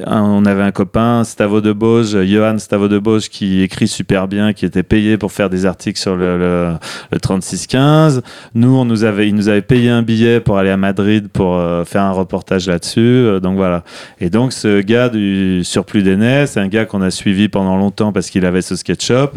[0.06, 4.54] On avait un copain, Stavo de Bauge, Johan Stavo de Bauge, qui écrit super bien,
[4.54, 6.74] qui était payé pour faire des articles sur le, le,
[7.12, 8.24] le 3615.
[8.56, 11.58] Nous, on nous avait, il nous avait payé un billet pour aller à Madrid pour
[11.58, 13.00] euh, faire un reportage là-dessus.
[13.02, 13.84] Euh, donc voilà.
[14.20, 18.12] Et donc, ce gars du Surplus d'Aînés, c'est un gars qu'on a suivi pendant longtemps
[18.12, 19.30] parce qu'il avait ce skate shop.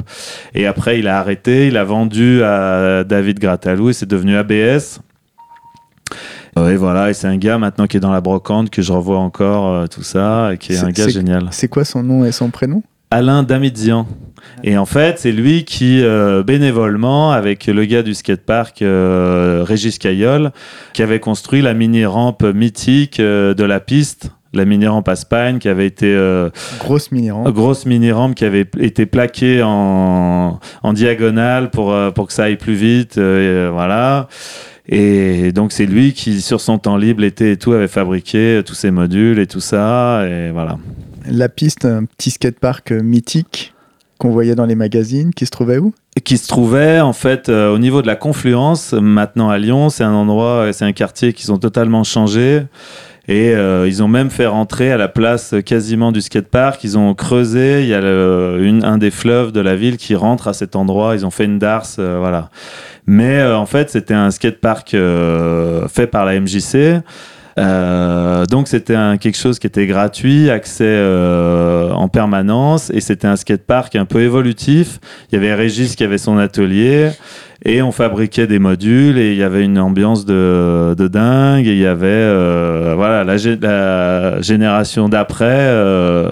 [0.54, 5.00] Et après, il a arrêté, il a vendu à David Gratalou et c'est devenu ABS.
[6.58, 8.92] Euh, Et voilà, et c'est un gars maintenant qui est dans la brocante, que je
[8.92, 11.48] revois encore, euh, tout ça, et qui est, un gars génial.
[11.52, 12.82] C'est quoi son nom et son prénom?
[13.12, 14.06] Alain Damidzian.
[14.64, 19.98] Et en fait, c'est lui qui, euh, bénévolement, avec le gars du skatepark, euh, Régis
[19.98, 20.50] Caillol,
[20.92, 25.86] qui avait construit la mini-rampe mythique de la piste, la mini-rampe à Spagne, qui avait
[25.86, 27.48] été euh, Grosse mini-rampe.
[27.54, 32.56] grosse mini-rampe qui avait été plaquée en, en diagonale pour, euh, pour que ça aille
[32.56, 33.18] plus vite.
[33.18, 34.28] euh, et, voilà.
[34.88, 38.74] Et donc, c'est lui qui, sur son temps libre, l'été et tout, avait fabriqué tous
[38.74, 40.26] ces modules et tout ça.
[40.26, 40.78] Et voilà.
[41.30, 43.72] La piste, un petit skatepark mythique
[44.18, 45.94] qu'on voyait dans les magazines, qui se trouvait où?
[46.24, 50.02] Qui se trouvait en fait euh, au niveau de la confluence maintenant à Lyon c'est
[50.04, 52.64] un endroit c'est un quartier qu'ils ont totalement changé
[53.30, 56.82] et euh, ils ont même fait rentrer à la place quasiment du skatepark.
[56.82, 57.82] Ils ont creusé.
[57.82, 61.14] Il y a une- un des fleuves de la ville qui rentre à cet endroit.
[61.14, 62.50] Ils ont fait une darse euh, voilà.
[63.06, 67.00] Mais euh, en fait c'était un skatepark euh, fait par la MJC
[67.58, 73.36] Euh, donc c'était quelque chose qui était gratuit, accès euh, en permanence, et c'était un
[73.36, 74.98] skatepark un peu évolutif.
[75.30, 77.10] Il y avait Régis qui avait son atelier.
[77.64, 81.66] Et on fabriquait des modules et il y avait une ambiance de, de dingue.
[81.66, 86.30] Et il y avait euh, voilà la, la génération d'après euh,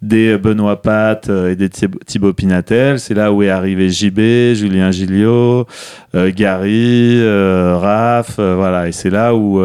[0.00, 2.98] des Benoît Pat et des Thibaut Pinatel.
[2.98, 5.66] C'est là où est arrivé JB, Julien Gilliot,
[6.14, 8.38] Gary, Raph.
[8.38, 8.88] voilà.
[8.88, 9.60] Et c'est là où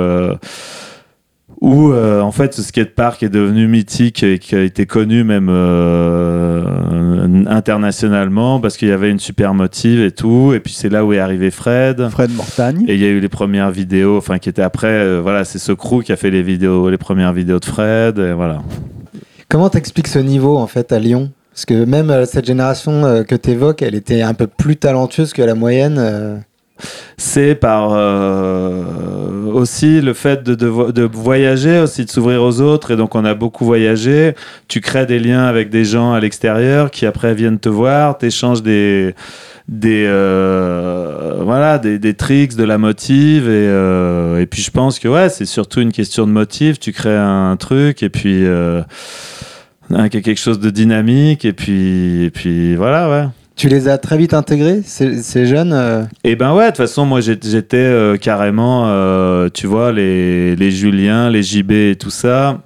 [1.62, 5.48] où euh, en fait ce skatepark est devenu mythique et qui a été connu même
[5.50, 6.63] euh,
[7.48, 10.54] internationalement parce qu'il y avait une super motive et tout.
[10.54, 12.08] Et puis c'est là où est arrivé Fred.
[12.10, 12.86] Fred Mortagne.
[12.88, 15.60] Et il y a eu les premières vidéos enfin qui étaient après euh, voilà c'est
[15.60, 18.62] ce crew qui a fait les vidéos les premières vidéos de Fred et voilà.
[19.50, 21.32] Comment t'expliques ce niveau en fait à Lyon?
[21.54, 25.41] Parce que même cette génération que tu évoques elle était un peu plus talentueuse que
[25.41, 26.44] la moyenne
[27.18, 28.84] c'est par euh,
[29.52, 32.92] aussi le fait de, de, voyager, aussi de s'ouvrir aux autres.
[32.92, 34.36] Et donc, on a beaucoup voyagé.
[34.68, 38.64] Tu crées des liens avec des gens à l'extérieur qui après viennent te voir, t'échanges
[38.64, 39.16] des
[39.68, 45.00] des euh, voilà des, des, tricks de la motive et, euh, et puis je pense
[45.00, 48.46] que ouais c'est surtout une question de motive tu crées un truc et puis
[49.90, 54.34] quelque chose de dynamique et puis et puis voilà ouais tu les as très vite
[54.34, 59.50] intégrés, ces, jeunes euh Eh ben ouais, de toute façon, moi j'étais euh, carrément, euh,
[59.54, 62.62] tu vois, les, les Julien, les JB et tout ça.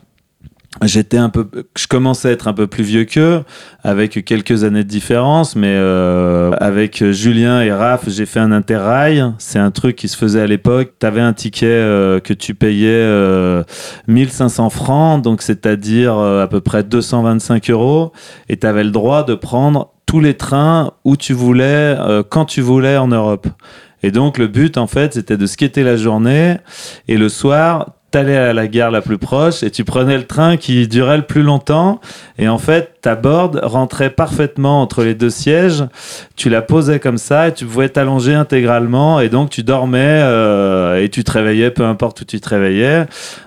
[0.83, 3.41] J'étais un peu, je commençais à être un peu plus vieux qu'eux,
[3.83, 9.25] avec quelques années de différence, mais avec Julien et Raph, j'ai fait un interrail.
[9.39, 10.93] C'est un truc qui se faisait à l'époque.
[10.99, 13.63] Tu avais un ticket que tu payais
[14.07, 18.13] 1500 francs, donc c'est-à-dire à peu près 225 euros,
[18.47, 22.45] et tu avais le droit de prendre tous les trains où tu voulais, euh, quand
[22.45, 23.45] tu voulais en Europe.
[24.01, 26.57] Et donc le but en fait c'était de skater la journée
[27.07, 30.57] et le soir t'allais à la gare la plus proche et tu prenais le train
[30.57, 31.99] qui durait le plus longtemps.
[32.37, 35.83] Et en fait ta board rentrait parfaitement entre les deux sièges.
[36.35, 39.19] Tu la posais comme ça et tu pouvais t'allonger intégralement.
[39.19, 43.05] Et donc tu dormais euh, et tu te réveillais peu importe où tu te réveillais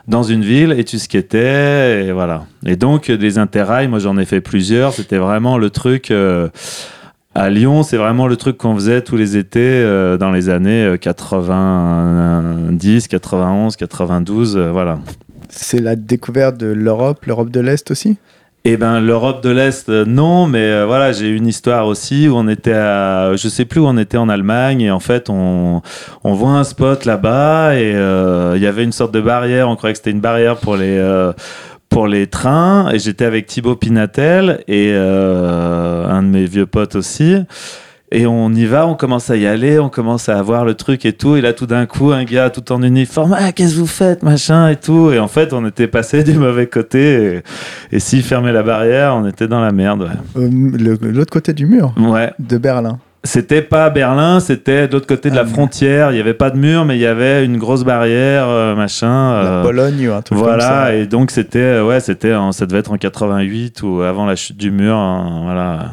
[0.08, 2.44] dans une ville et tu skatais et voilà.
[2.64, 4.92] Et donc des interrails moi j'en ai fait plusieurs.
[4.92, 6.48] C'était vraiment le truc euh,
[7.34, 10.96] à Lyon, c'est vraiment le truc qu'on faisait tous les étés euh, dans les années
[11.00, 14.98] 90, 91, 92, voilà.
[15.48, 18.16] C'est la découverte de l'Europe, l'Europe de l'Est aussi?
[18.64, 22.36] Eh ben l'Europe de l'Est euh, non mais euh, voilà j'ai une histoire aussi où
[22.36, 25.82] on était à je sais plus où on était en Allemagne et en fait on
[26.22, 29.94] on voit un spot là-bas et il y avait une sorte de barrière on croyait
[29.94, 30.96] que c'était une barrière pour les
[31.92, 36.96] pour les trains et j'étais avec Thibaut Pinatel et euh, un de mes vieux potes
[36.96, 37.36] aussi.
[38.10, 41.04] Et on y va, on commence à y aller, on commence à avoir le truc
[41.04, 41.36] et tout.
[41.36, 44.22] Et là, tout d'un coup, un gars tout en uniforme, ah, qu'est-ce que vous faites,
[44.22, 45.10] machin et tout.
[45.12, 47.42] Et en fait, on était passé du mauvais côté.
[47.90, 50.10] Et, s'il fermait la barrière, on était dans la merde.
[50.36, 50.48] Euh,
[51.02, 51.94] l'autre côté du mur?
[51.98, 52.32] Ouais.
[52.38, 52.98] de Berlin.
[53.24, 56.10] C'était pas Berlin, c'était de l'autre côté de la ah, frontière.
[56.10, 59.34] Il y avait pas de mur, mais il y avait une grosse barrière, euh, machin.
[59.34, 60.94] La euh, Pologne ou un truc voilà, comme ça.
[60.96, 64.56] et donc c'était, euh, ouais, c'était, ça devait être en 88 ou avant la chute
[64.56, 65.92] du mur, hein, voilà.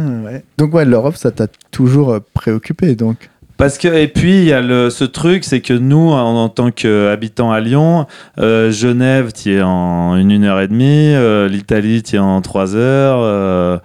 [0.00, 0.42] ouais.
[0.58, 3.30] Donc ouais, l'Europe, ça t'a toujours préoccupé, donc.
[3.56, 6.48] Parce que et puis il y a le, ce truc, c'est que nous, en, en
[6.48, 11.14] tant qu'habitants à Lyon, Genève, tu es en une, une heure et demie,
[11.48, 13.80] l'Italie, tu es en trois heures.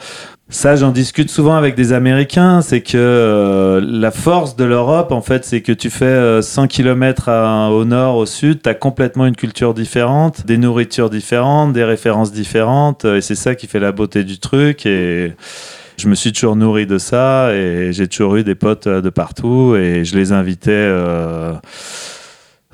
[0.49, 5.19] Ça, j'en discute souvent avec des Américains, c'est que euh, la force de l'Europe, en
[5.19, 7.29] fait, c'est que tu fais 100 euh, km
[7.69, 12.31] au nord, au sud, tu as complètement une culture différente, des nourritures différentes, des références
[12.31, 14.85] différentes, et c'est ça qui fait la beauté du truc.
[14.85, 15.33] Et
[15.97, 19.09] je me suis toujours nourri de ça, et j'ai toujours eu des potes euh, de
[19.09, 20.87] partout, et je les invitais.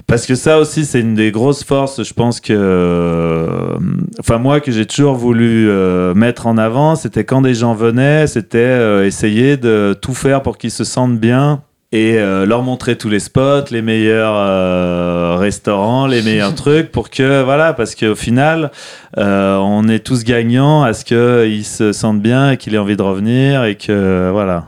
[0.07, 2.53] Parce que ça aussi, c'est une des grosses forces, je pense que.
[2.53, 3.77] Euh,
[4.19, 8.27] enfin, moi, que j'ai toujours voulu euh, mettre en avant, c'était quand des gens venaient,
[8.27, 11.61] c'était euh, essayer de tout faire pour qu'ils se sentent bien
[11.95, 17.73] et leur montrer tous les spots, les meilleurs restaurants, les meilleurs trucs pour que, voilà,
[17.73, 18.71] parce qu'au final,
[19.15, 23.03] on est tous gagnants à ce qu'ils se sentent bien et qu'ils aient envie de
[23.03, 24.65] revenir et que, voilà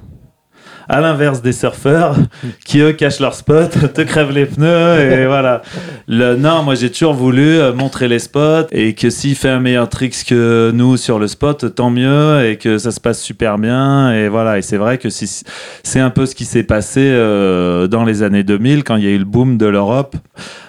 [0.88, 2.15] à l'inverse des surfeurs
[2.65, 5.62] qui eux cachent leur spot, te crèvent les pneus et voilà.
[6.08, 9.60] Le, non, moi j'ai toujours voulu euh, montrer les spots et que s'il fait un
[9.60, 13.58] meilleur trick que nous sur le spot, tant mieux et que ça se passe super
[13.58, 14.58] bien et voilà.
[14.58, 15.43] Et c'est vrai que si,
[15.84, 19.08] c'est un peu ce qui s'est passé euh, dans les années 2000 quand il y
[19.08, 20.15] a eu le boom de l'Europe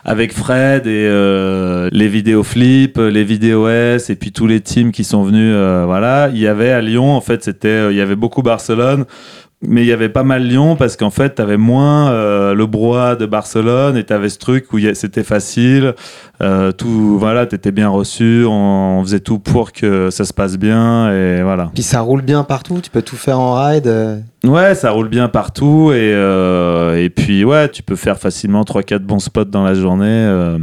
[0.04, 4.92] avec Fred et euh, les vidéos flip, les vidéos S et puis tous les teams
[4.92, 5.54] qui sont venus.
[5.86, 9.04] voilà, il y avait à Lyon en fait, c'était, il y avait beaucoup Barcelone
[9.62, 12.66] mais il y avait pas mal Lyon parce qu'en fait, tu avais moins euh, le
[12.66, 15.94] brouhaha de Barcelone et tu avais ce truc où c'était facile.
[16.42, 18.44] Euh, tout, voilà, tu étais bien reçu.
[18.46, 21.10] On, faisait tout pour que ça se passe bien.
[21.10, 21.70] Et voilà.
[21.72, 22.80] Puis ça roule bien partout.
[22.82, 23.86] Tu peux tout faire en ride.
[23.86, 24.20] euh.
[24.44, 25.90] Ouais, ça roule bien partout.
[25.92, 30.06] Et, euh, et puis, ouais, tu peux faire facilement 3-4 bons spots dans la journée.
[30.06, 30.58] euh.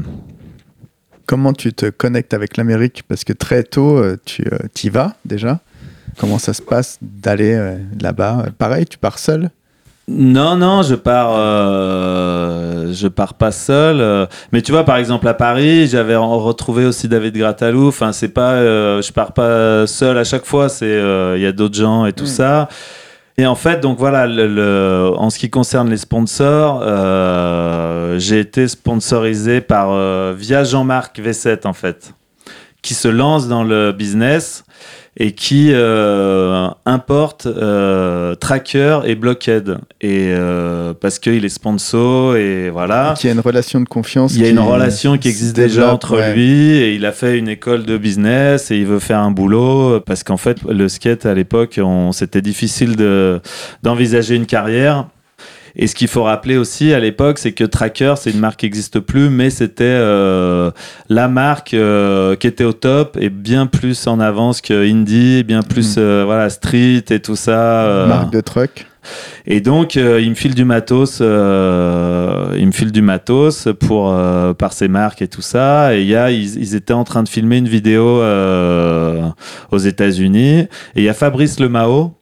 [1.25, 3.03] Comment tu te connectes avec l'Amérique?
[3.07, 4.43] Parce que très tôt, tu
[4.83, 5.61] y vas déjà.
[6.17, 8.45] Comment ça se passe d'aller euh, là-bas?
[8.57, 9.49] Pareil, tu pars seul?
[10.07, 14.01] Non, non, je pars, euh, je pars pas seul.
[14.01, 17.87] euh, mais tu vois, par exemple à Paris, j'avais re- retrouvé aussi David Gratalou.
[17.87, 20.67] Enfin, c'est pas, euh, je pars pas seul à chaque fois.
[20.69, 22.67] C'est, euh, il y a d'autres gens et tout ça.
[23.37, 28.39] Et en fait, donc voilà, le, le- en ce qui concerne les sponsors, euh, j'ai
[28.39, 32.13] été sponsorisé par euh, via Jean-Marc V7 en fait,
[32.83, 34.63] qui se lance dans le business
[35.15, 42.69] et qui euh, importe euh, Tracker et Blockhead et euh, parce qu'il est sponsor et
[42.71, 43.13] voilà.
[43.17, 46.17] Qui a une relation de confiance Il y a une relation qui existe déjà entre
[46.17, 46.33] ouais.
[46.33, 49.99] lui et il a fait une école de business et il veut faire un boulot
[49.99, 51.79] parce qu'en fait le skate à l'époque
[52.11, 53.39] c'était difficile de
[53.83, 55.07] d'envisager une carrière.
[55.75, 58.67] Et ce qu'il faut rappeler aussi à l'époque, c'est que Tracker, c'est une marque qui
[58.67, 60.69] n'existe plus, mais c'était euh,
[61.09, 65.63] la marque euh, qui était au top et bien plus en avance que Indie, bien
[65.63, 66.03] plus Mhm.
[66.03, 67.85] euh, voilà Street et tout ça.
[67.85, 68.85] euh, Marque de truck.
[69.47, 74.11] et donc, euh, il me file du matos, euh, il me file du matos pour
[74.13, 75.95] euh, par ses marques et tout ça.
[75.95, 79.23] Et il y a, ils, ils étaient en train de filmer une vidéo euh,
[79.71, 80.59] aux États-Unis.
[80.59, 80.67] Et
[80.97, 82.13] il y a Fabrice Lemao,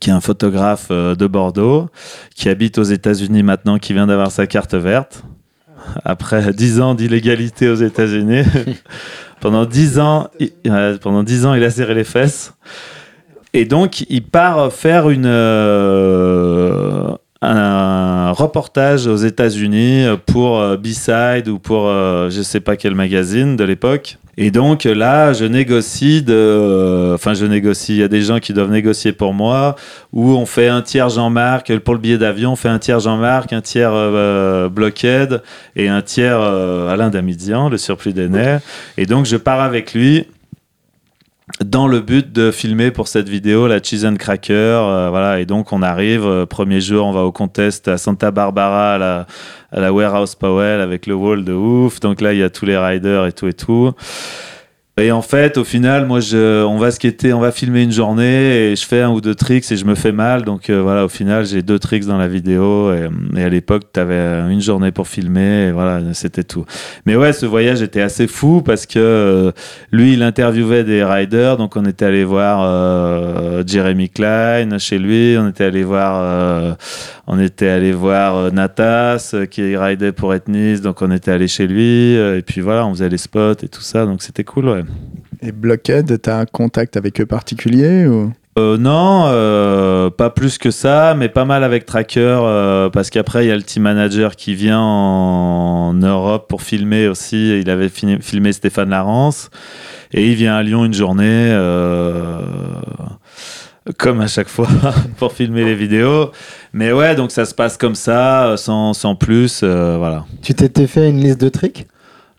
[0.00, 1.88] qui est un photographe euh, de Bordeaux,
[2.34, 5.24] qui habite aux États-Unis maintenant, qui vient d'avoir sa carte verte.
[6.04, 8.44] Après 10 ans d'illégalité aux États-Unis,
[9.40, 12.54] pendant 10 ans, il, ouais, pendant 10 ans, il a serré les fesses.
[13.52, 17.10] Et donc, il part faire une, euh,
[17.44, 23.56] un reportage aux États-Unis pour euh, B-Side ou pour euh, je sais pas quel magazine
[23.56, 24.18] de l'époque.
[24.36, 27.12] Et donc là, je négocie de.
[27.14, 27.94] Enfin, je négocie.
[27.94, 29.76] Il y a des gens qui doivent négocier pour moi.
[30.12, 33.52] Où on fait un tiers Jean-Marc pour le billet d'avion, on fait un tiers Jean-Marc,
[33.52, 35.42] un tiers euh, Blockhead
[35.76, 38.60] et un tiers euh, Alain Damidian, le surplus des nerfs.
[38.96, 40.26] Et donc, je pars avec lui
[41.60, 44.54] dans le but de filmer pour cette vidéo la Cheese and Cracker.
[44.54, 48.30] euh, voilà, et donc on arrive, euh, premier jour, on va au contest à Santa
[48.30, 49.26] Barbara, à la,
[49.70, 52.00] à la Warehouse Powell avec le wall de ouf.
[52.00, 53.92] Donc là, il y a tous les riders et tout et tout.
[54.96, 58.70] Et en fait, au final, moi, je, on va skater, on va filmer une journée
[58.70, 60.44] et je fais un ou deux tricks et je me fais mal.
[60.44, 62.92] Donc euh, voilà, au final, j'ai deux tricks dans la vidéo.
[62.92, 66.64] Et, à l'époque, tu avais une journée pour filmer et voilà, c'était tout.
[67.06, 69.52] Mais ouais, ce voyage était assez fou parce que euh,
[69.90, 71.56] lui, il interviewait des riders.
[71.56, 75.36] Donc on était allé voir euh, Jeremy Klein chez lui.
[75.36, 76.74] On était allé voir, euh,
[77.26, 80.80] on était allé voir euh, Natas euh, qui ridait pour Ethnis.
[80.80, 82.16] Donc on était allé chez lui.
[82.16, 84.06] euh, et puis voilà, on faisait les spots et tout ça.
[84.06, 84.84] Donc c'était cool, ouais.
[85.42, 88.32] Et Blockhead, tu as un contact avec eux particulier ou...
[88.56, 93.44] Euh, non, euh, pas plus que ça, mais pas mal avec Tracker, euh, parce qu'après,
[93.44, 97.58] il y a le team manager qui vient en Europe pour filmer aussi.
[97.58, 99.50] Il avait filmé Stéphane Larence,
[100.12, 101.50] et il vient à Lyon une journée,
[103.98, 104.68] comme à chaque fois,
[105.18, 106.30] pour filmer les vidéos.
[106.72, 110.24] Mais ouais, donc ça se passe comme ça, euh, sans, sans plus, euh, voilà.
[110.42, 111.86] Tu t'étais fait une liste de tricks?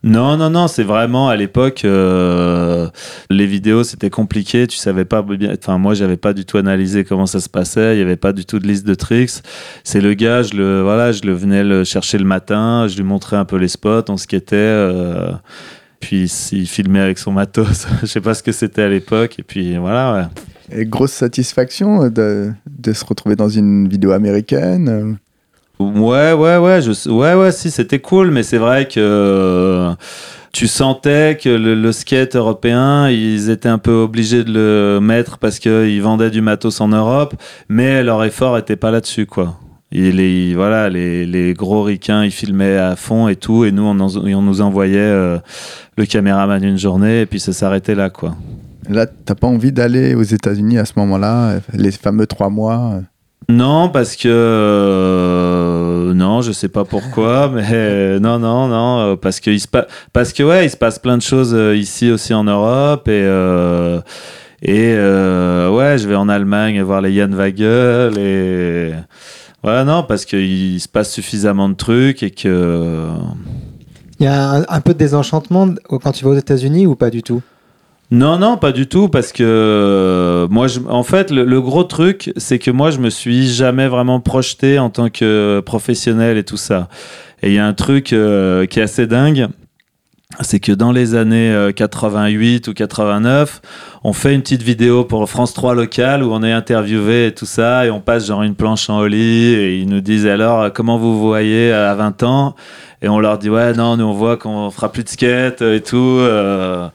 [0.06, 2.88] Non, non, non, c'est vraiment à l'époque, euh,
[3.32, 7.04] les vidéos c'était compliqué, tu savais pas bien, enfin moi j'avais pas du tout analysé
[7.04, 9.42] comment ça se passait, il y avait pas du tout de liste de tricks.
[9.84, 13.04] C'est le gars, je le, voilà, je le venais le chercher le matin, je lui
[13.04, 15.32] montrais un peu les spots, on skatait, euh,
[16.00, 19.44] puis il filmait avec son matos, je sais pas ce que c'était à l'époque, et
[19.44, 20.42] puis voilà, ouais.
[20.72, 22.54] Et grosse satisfaction de,
[22.94, 24.90] se retrouver dans une vidéo américaine.
[24.90, 25.14] euh.
[25.84, 29.94] Ouais, ouais, ouais, ouais, ouais, si, c'était cool, mais c'est vrai que
[30.56, 35.60] tu sentais que le, skate européen, ils étaient un peu obligés de le mettre parce
[35.60, 37.36] qu'ils vendaient du matos en Europe,
[37.68, 39.60] mais leur effort était pas là-dessus, quoi.
[39.92, 44.62] Les, voilà, les, gros ricains, ils filmaient à fond et tout, et nous, on nous
[44.62, 45.40] envoyait euh,
[45.98, 48.34] le caméraman une journée, et puis ça s'arrêtait là, quoi.
[48.90, 53.02] Là, t'as pas envie d'aller aux États-Unis à ce moment-là, les fameux trois mois?
[53.50, 59.16] Non, parce que euh, non, je sais pas pourquoi, mais euh, non, non, non, euh,
[59.16, 62.10] parce que il se pa- parce que ouais, il se passe plein de choses ici
[62.12, 64.00] aussi en Europe et euh,
[64.62, 68.94] et euh, ouais, je vais en Allemagne voir les Jan Wagel et
[69.64, 73.08] voilà, non, parce qu'il se passe suffisamment de trucs et que
[74.20, 77.10] Il y a un, un peu de désenchantement quand tu vas aux États-Unis ou pas
[77.10, 77.42] du tout?
[78.12, 82.32] Non, non, pas du tout, parce que euh, moi, je, en fait, le, gros truc,
[82.38, 86.58] c'est que moi, je me suis jamais vraiment projeté en tant que professionnel et tout
[86.58, 86.88] ça.
[87.42, 89.48] Et il y a un truc euh, qui est assez dingue,
[90.42, 93.62] c'est que dans les années euh, 88 ou 89,
[94.04, 97.46] on fait une petite vidéo pour France 3 local où on est interviewé et tout
[97.46, 100.70] ça, et on passe genre une planche en holly, et ils nous disent alors euh,
[100.70, 102.56] comment vous voyez à 20 ans,
[103.02, 105.82] et on leur dit ouais non, nous on voit qu'on fera plus de skate et
[105.82, 105.98] tout.
[106.20, 106.88] euh,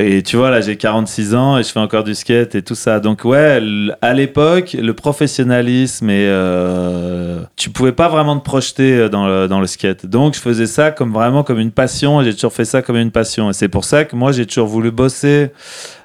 [0.00, 2.74] et tu vois, là, j'ai 46 ans et je fais encore du skate et tout
[2.74, 3.00] ça.
[3.00, 3.60] Donc, ouais,
[4.00, 9.60] à l'époque, le professionnalisme et euh, tu pouvais pas vraiment te projeter dans le, dans
[9.60, 10.06] le skate.
[10.06, 12.96] Donc, je faisais ça comme vraiment comme une passion et j'ai toujours fait ça comme
[12.96, 13.50] une passion.
[13.50, 15.50] Et c'est pour ça que moi, j'ai toujours voulu bosser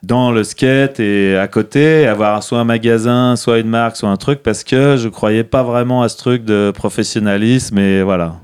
[0.04, 4.18] dans le skate et à côté, avoir soit un magasin, soit une marque, soit un
[4.18, 8.36] truc parce que je croyais pas vraiment à ce truc de professionnalisme et voilà.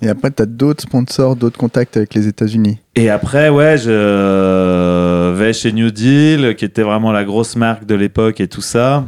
[0.00, 2.78] Et après, tu as d'autres sponsors, d'autres contacts avec les États-Unis.
[2.94, 7.94] Et après, ouais, je vais chez New Deal, qui était vraiment la grosse marque de
[7.94, 9.04] l'époque et tout ça.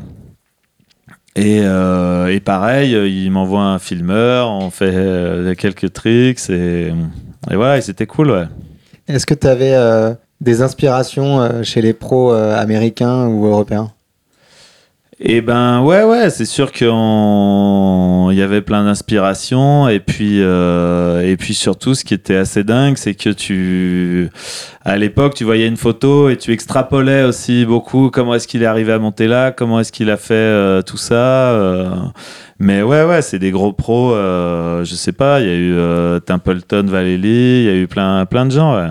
[1.36, 6.88] Et, euh, et pareil, il m'envoie un filmeur, on fait euh, quelques tricks et,
[7.50, 8.46] et voilà, et c'était cool, ouais.
[9.06, 9.76] Est-ce que tu avais
[10.40, 13.92] des inspirations euh, chez les pros euh, américains ou européens?
[15.22, 21.36] Et ben ouais ouais c'est sûr qu'il y avait plein d'inspirations et puis euh, et
[21.36, 24.30] puis surtout ce qui était assez dingue c'est que tu
[24.82, 28.66] à l'époque tu voyais une photo et tu extrapolais aussi beaucoup comment est-ce qu'il est
[28.66, 31.90] arrivé à monter là comment est-ce qu'il a fait euh, tout ça euh.
[32.58, 35.74] mais ouais ouais c'est des gros pros euh, je sais pas il y a eu
[35.74, 38.88] euh, Templeton Vallely il y a eu plein plein de gens ouais.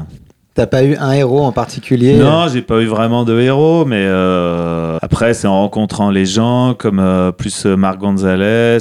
[0.59, 2.17] T'as pas eu un héros en particulier?
[2.17, 6.73] Non, j'ai pas eu vraiment de héros, mais euh, après, c'est en rencontrant les gens
[6.77, 8.79] comme euh, plus euh, Marc Gonzalez,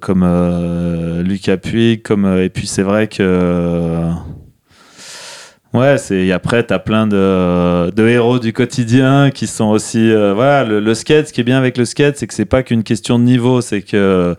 [0.00, 0.24] comme
[1.24, 4.08] Lucas Puig, comme et puis c'est vrai que
[5.72, 10.78] ouais, c'est après t'as plein de, de héros du quotidien qui sont aussi voilà le,
[10.78, 11.26] le skate.
[11.26, 13.60] Ce qui est bien avec le skate, c'est que c'est pas qu'une question de niveau,
[13.60, 14.36] c'est que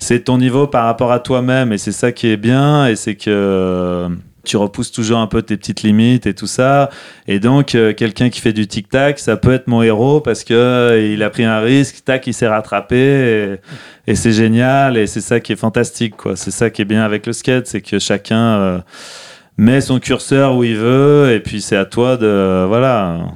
[0.00, 3.14] c'est ton niveau par rapport à toi-même et c'est ça qui est bien et c'est
[3.14, 4.08] que
[4.44, 6.90] tu repousses toujours un peu tes petites limites et tout ça.
[7.28, 10.54] Et donc, euh, quelqu'un qui fait du tic-tac, ça peut être mon héros parce que
[10.54, 13.58] euh, il a pris un risque, tac, il s'est rattrapé
[14.06, 16.36] et, c'est génial et c'est ça qui est fantastique, quoi.
[16.36, 18.78] C'est ça qui est bien avec le skate, c'est que chacun euh,
[19.56, 23.26] met son curseur où il veut et puis c'est à toi de, voilà,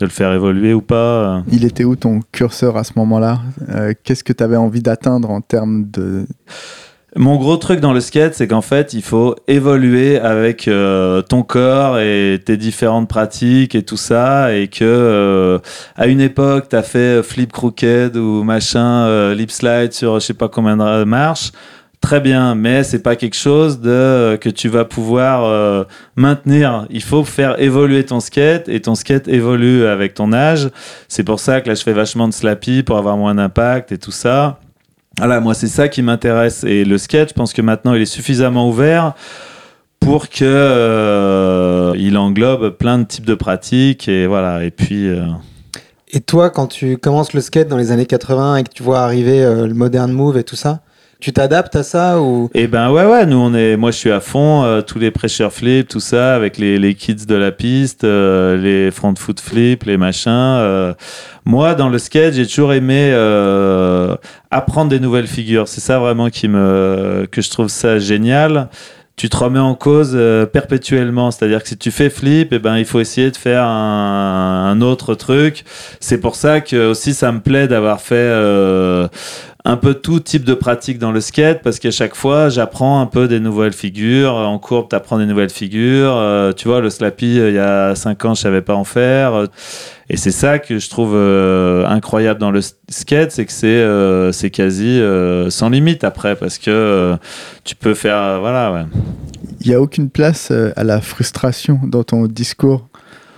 [0.00, 1.42] de le faire évoluer ou pas.
[1.52, 3.40] Il était où ton curseur à ce moment-là?
[4.02, 6.26] Qu'est-ce que tu avais envie d'atteindre en termes de...
[7.16, 11.44] Mon gros truc dans le skate, c'est qu'en fait, il faut évoluer avec euh, ton
[11.44, 15.58] corps et tes différentes pratiques et tout ça, et que euh,
[15.94, 20.34] à une époque, t'as fait flip crooked ou machin, euh, lip slide sur je sais
[20.34, 21.52] pas combien de marches.
[22.00, 25.84] Très bien, mais c'est pas quelque chose de que tu vas pouvoir euh,
[26.16, 26.86] maintenir.
[26.90, 30.68] Il faut faire évoluer ton skate et ton skate évolue avec ton âge.
[31.08, 33.98] C'est pour ça que là je fais vachement de slappy pour avoir moins d'impact et
[33.98, 34.58] tout ça.
[35.18, 36.64] Voilà, moi c'est ça qui m'intéresse.
[36.64, 39.14] Et le skate, je pense que maintenant il est suffisamment ouvert
[40.00, 44.64] pour que euh, il englobe plein de types de pratiques et voilà.
[44.64, 45.24] Et puis euh,
[46.12, 49.00] Et toi, quand tu commences le skate dans les années 80 et que tu vois
[49.00, 50.80] arriver euh, le modern move et tout ça,
[51.24, 52.50] tu t'adaptes à ça ou?
[52.52, 55.10] Et ben ouais ouais nous on est moi je suis à fond euh, tous les
[55.10, 59.40] pressure flips tout ça avec les, les kids de la piste euh, les front foot
[59.40, 60.92] flips les machins euh.
[61.46, 63.10] moi dans le skate j'ai toujours aimé
[64.50, 68.68] apprendre des nouvelles figures c'est ça vraiment qui me que je trouve ça génial
[69.16, 70.18] tu te remets en cause
[70.52, 71.30] perpétuellement.
[71.30, 74.80] C'est-à-dire que si tu fais flip, eh ben, il faut essayer de faire un, un
[74.80, 75.64] autre truc.
[76.00, 79.06] C'est pour ça que aussi ça me plaît d'avoir fait euh,
[79.66, 83.06] un peu tout type de pratique dans le skate parce qu'à chaque fois j'apprends un
[83.06, 84.34] peu des nouvelles figures.
[84.34, 86.14] En courbe, tu apprends des nouvelles figures.
[86.16, 88.84] Euh, tu vois, le slappy, euh, il y a 5 ans, je savais pas en
[88.84, 89.46] faire.
[90.10, 92.60] Et c'est ça que je trouve euh, incroyable dans le
[92.90, 97.16] skate, c'est que c'est euh, c'est quasi euh, sans limite après parce que euh,
[97.64, 98.84] tu peux faire euh, voilà ouais.
[99.62, 102.86] Il n'y a aucune place euh, à la frustration dans ton discours.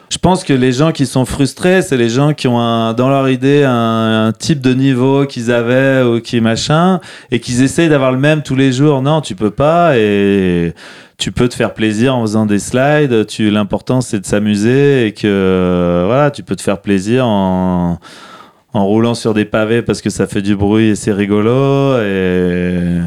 [0.08, 3.08] Je pense que les gens qui sont frustrés, c'est les gens qui ont un, dans
[3.08, 7.00] leur idée un, type de niveau qu'ils avaient ou qui machin,
[7.30, 9.02] et qu'ils essayent d'avoir le même tous les jours.
[9.02, 10.74] Non, tu peux pas, et
[11.18, 13.26] tu peux te faire plaisir en faisant des slides.
[13.26, 17.98] Tu, l'important c'est de s'amuser et que voilà, tu peux te faire plaisir en
[18.76, 23.00] en roulant sur des pavés parce que ça fait du bruit et c'est rigolo et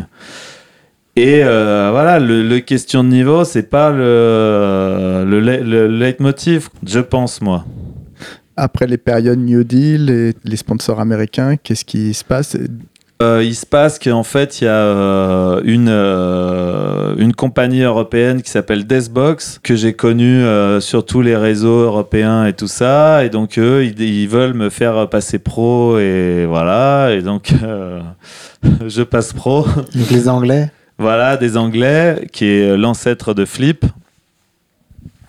[1.15, 6.69] et euh, voilà, le, le question de niveau, c'est pas le, le, le, le leitmotiv,
[6.85, 7.65] je pense, moi.
[8.55, 12.57] Après les périodes New Deal et les sponsors américains, qu'est-ce qui se passe?
[13.21, 18.41] Euh, il se passe qu'en fait, il y a euh, une, euh, une compagnie européenne
[18.41, 23.25] qui s'appelle Deathbox, que j'ai connue euh, sur tous les réseaux européens et tout ça.
[23.25, 25.99] Et donc, eux, ils, ils veulent me faire passer pro.
[25.99, 27.13] Et voilà.
[27.13, 27.99] Et donc, euh,
[28.87, 29.65] je passe pro.
[29.95, 30.71] Donc les Anglais?
[30.99, 33.85] Voilà, des Anglais, qui est l'ancêtre de Flip.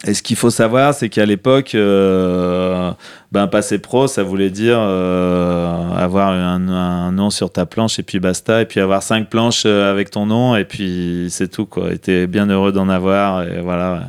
[0.07, 2.91] Et ce qu'il faut savoir, c'est qu'à l'époque, euh,
[3.33, 8.03] ben, passer pro, ça voulait dire euh, avoir un, un nom sur ta planche et
[8.03, 11.67] puis basta, et puis avoir cinq planches euh, avec ton nom, et puis c'est tout,
[11.67, 11.93] quoi.
[11.93, 13.93] Et t'es bien heureux d'en avoir, et voilà.
[13.93, 14.01] ouais.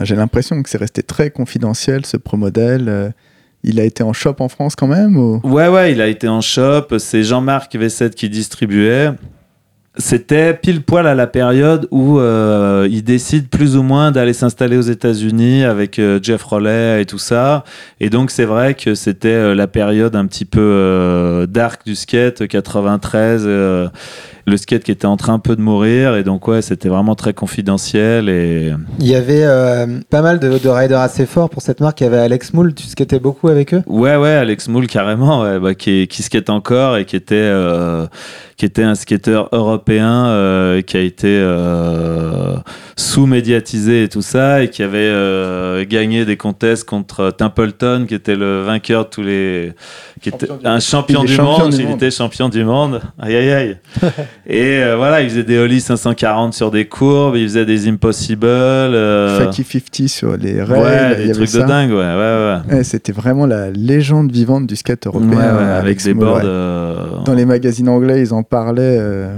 [0.00, 2.88] J'ai l'impression que c'est resté très confidentiel ce pro modèle.
[2.88, 3.10] Euh,
[3.62, 5.40] il a été en shop en France quand même ou...
[5.44, 6.98] Ouais, ouais, il a été en shop.
[6.98, 9.10] C'est Jean-Marc V7 qui distribuait.
[9.96, 14.76] C'était pile poil à la période où euh, il décide plus ou moins d'aller s'installer
[14.76, 17.62] aux États-Unis avec euh, Jeff Rollet et tout ça.
[18.00, 21.94] Et donc, c'est vrai que c'était euh, la période un petit peu euh, dark du
[21.94, 23.44] skate, 93.
[23.46, 23.86] euh,
[24.46, 26.16] le skate qui était en train un peu de mourir.
[26.16, 28.28] Et donc, ouais, c'était vraiment très confidentiel.
[28.28, 32.00] Et Il y avait euh, pas mal de, de riders assez forts pour cette marque.
[32.00, 33.82] Il y avait Alex Moule, tu skatais beaucoup avec eux?
[33.86, 38.06] Ouais, ouais, Alex Moule, carrément, ouais, bah, qui, qui skate encore et qui était, euh,
[38.56, 42.56] qui était un skateur européen euh, qui a été euh,
[42.96, 48.36] sous-médiatisé et tout ça, et qui avait euh, gagné des contests contre Templeton, qui était
[48.36, 49.72] le vainqueur de tous les.
[50.20, 51.96] qui était Champion un champion du champion monde, du il monde.
[51.96, 53.00] était champion du monde.
[53.20, 53.76] Aïe, aïe, aïe.
[54.46, 58.46] et euh, voilà, il faisait des ollies 540 sur des courbes, il faisait des impossibles.
[58.46, 60.80] euh, Fakey 50 sur les rails.
[61.16, 61.62] ouais, des trucs ça.
[61.62, 62.76] de dingue, ouais, ouais, ouais.
[62.76, 65.30] Ouais, C'était vraiment la légende vivante du skate européen.
[65.30, 66.36] Ouais, ouais, avec Alex des boards.
[66.36, 66.42] ouais.
[66.44, 68.98] euh, Dans les magazines anglais, ils en parlaient.
[69.00, 69.34] euh,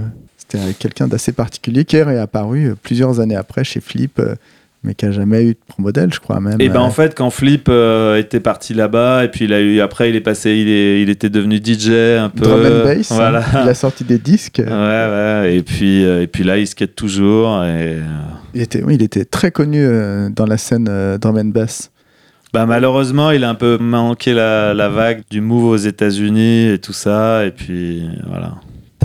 [0.49, 4.35] C'était avec quelqu'un d'assez particulier qui est apparu euh, plusieurs années après chez Flip, euh,
[4.83, 6.61] mais qui a jamais eu de pro modèle, je crois même.
[6.61, 9.59] Et ben euh, en fait quand Flip euh, était parti là-bas et puis il a
[9.59, 11.89] eu après il est passé il est il était devenu DJ
[12.19, 13.11] un peu drum and bass.
[13.11, 13.15] hein.
[13.15, 14.61] voilà Il a sorti des disques.
[14.65, 18.01] ouais ouais et puis euh, et puis là il skate toujours et euh,
[18.53, 21.91] Il était, oui, il était très connu euh, dans la scène euh, drum and bass.
[22.53, 26.77] bah malheureusement il a un peu manqué la, la vague du move aux États-Unis et
[26.79, 28.53] tout ça et puis voilà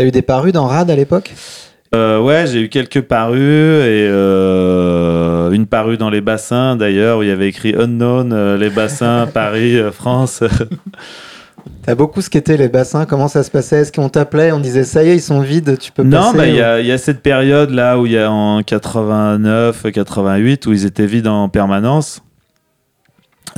[0.03, 1.33] T'as eu des parus dans Rad à l'époque?
[1.95, 7.23] Euh, ouais, j'ai eu quelques parues et euh, une parue dans les bassins d'ailleurs où
[7.23, 10.43] il y avait écrit Unknown, euh, les bassins, Paris, France.
[11.87, 13.77] T'as beaucoup skaté les bassins, comment ça se passait?
[13.83, 16.37] Est-ce qu'on t'appelait, on disait ça y est, ils sont vides, tu peux Non, passer
[16.37, 18.29] bah, il ou- y, a, il y a cette période là où il y a
[18.29, 22.25] en 89, 88 où ils étaient vides en permanence.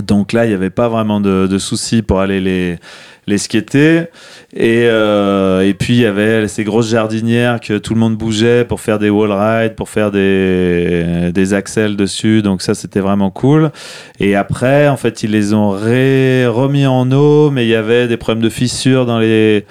[0.03, 2.79] Donc là, il n'y avait pas vraiment de, de soucis pour aller les,
[3.27, 4.07] les skater.
[4.53, 8.65] Et, euh, et puis, il y avait ces grosses jardinières que tout le monde bougeait
[8.65, 12.43] pour faire des wall rides, pour faire des, des axels dessus.
[12.43, 13.71] Donc ça, c'était vraiment cool.
[14.19, 18.09] Et après, en fait, ils les ont ré- remis en eau, mais il y avait
[18.09, 19.65] des problèmes de fissures dans les...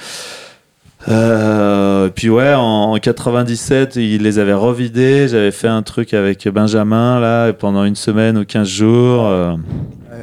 [1.09, 2.61] Euh, puis ouais, en,
[2.93, 5.27] en 97, il les avait revidés.
[5.27, 9.27] J'avais fait un truc avec Benjamin là pendant une semaine ou 15 jours.
[9.27, 9.55] euh,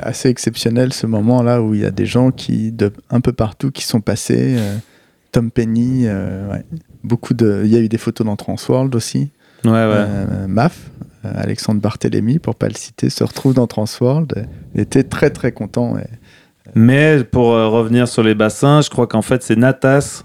[0.03, 3.71] Assez exceptionnel ce moment-là où il y a des gens qui, de un peu partout,
[3.71, 4.57] qui sont passés.
[4.59, 4.77] euh,
[5.33, 6.65] Tom Penny, ouais.
[7.05, 7.63] beaucoup de.
[7.65, 9.31] Il y a eu des photos dans Transworld aussi.
[9.65, 10.07] ouais, ouais.
[10.49, 10.91] Maf,
[11.23, 14.47] Alexandre Barthélémy, pour pas le citer, se retrouve dans Transworld.
[14.75, 15.97] Il était très très content.
[15.99, 16.03] et-
[16.75, 20.25] Mais pour revenir sur les bassins, je crois qu'en fait c'est Natas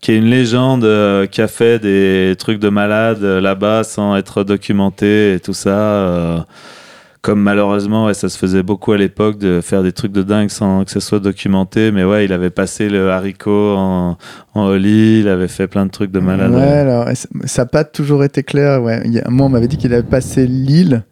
[0.00, 4.16] qui est une légende euh, qui a fait des trucs de malade euh, là-bas sans
[4.16, 5.70] être documenté et tout ça.
[5.70, 6.38] euh,
[7.20, 10.50] comme malheureusement, ouais, ça se faisait beaucoup à l'époque de faire des trucs de dingue
[10.50, 11.90] sans que ça soit documenté.
[11.90, 14.16] Mais ouais, il avait passé le haricot en,
[14.54, 16.52] en holly, il avait fait plein de trucs de malade.
[16.52, 18.80] Ouais, alors, ça- ça n'a pas toujours été clair.
[18.82, 19.02] Ouais.
[19.04, 21.02] Il y a- moi, on m'avait dit qu'il avait passé l'île.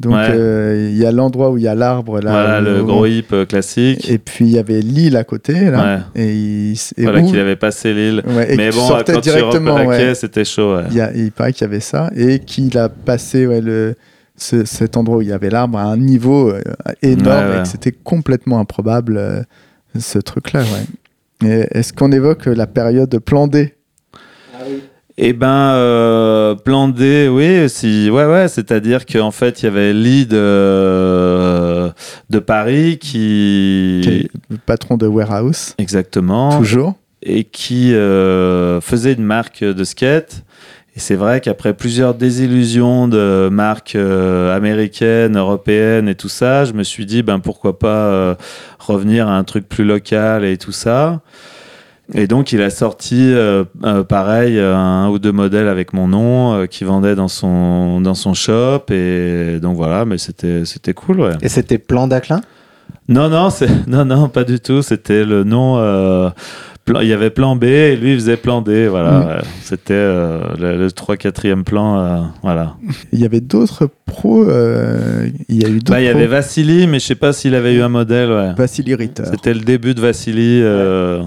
[0.00, 0.28] Donc, Ouais.
[0.30, 2.20] euh, il y a l'endroit où il y a l'arbre.
[2.20, 2.30] là.
[2.30, 4.08] Voilà, le gros hip euh, classique.
[4.08, 5.70] Et puis, il y avait l'île à côté.
[5.70, 8.22] Là, et il, et voilà qu'il avait passé l'île.
[8.26, 9.74] ouais, Mais tu bon, sortais quand tu directement.
[9.74, 10.76] replaquais, c'était chaud.
[10.76, 10.84] ouais.
[10.92, 12.10] Il, a- il paraît qu'il y avait ça.
[12.14, 13.96] Et qu'il a passé ouais, le,
[14.36, 16.60] ce- cet endroit où il y avait l'arbre à un niveau euh,
[17.02, 19.42] énorme et que c'était complètement improbable, euh,
[19.98, 20.60] ce truc-là.
[20.60, 21.48] Ouais.
[21.48, 23.74] Et Est-ce qu'on évoque la période plan D
[25.20, 29.92] Eh ben, euh, plan D, oui, si, ouais, ouais, c'est-à-dire qu'en fait, il y avait
[29.92, 31.90] Lee de,
[32.30, 36.94] de Paris qui, qui est le patron de Warehouse, exactement, toujours.
[37.22, 40.44] et qui euh, faisait une marque de skate.
[40.94, 46.72] Et c'est vrai qu'après plusieurs désillusions de marques euh, américaines, européennes et tout ça, je
[46.74, 48.34] me suis dit, ben pourquoi pas euh,
[48.78, 51.20] revenir à un truc plus local et tout ça.
[52.14, 56.54] Et donc, il a sorti, euh, euh, pareil, un ou deux modèles avec mon nom
[56.54, 58.84] euh, qui vendait dans son, dans son shop.
[58.90, 61.32] Et donc, voilà, mais c'était c'était cool, ouais.
[61.42, 62.40] Et c'était Plan d'Aclin
[63.08, 64.80] Non, non, c'est- non, non, pas du tout.
[64.80, 66.30] C'était le nom euh,
[66.86, 68.88] plan- il y avait plan B et lui il faisait plan D.
[68.88, 69.26] Voilà, Mm.
[69.26, 69.42] ouais.
[69.60, 71.98] c'était euh, le, le 3 4 plan.
[72.00, 72.76] euh, voilà.
[73.12, 74.44] Il y avait d'autres pros.
[74.48, 77.34] euh, il y a eu d'autres Bah, il y avait Vassili, mais je sais pas
[77.34, 78.30] s'il avait eu un modèle.
[78.30, 78.54] Ouais.
[78.56, 79.24] Vassili Ritter.
[79.30, 80.60] C'était le début de Vassili.
[80.62, 81.22] euh,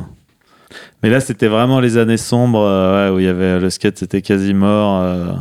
[1.03, 3.97] Mais là, c'était vraiment les années sombres euh, ouais, où il y avait le skate,
[3.97, 5.01] c'était quasi mort.
[5.03, 5.31] euh.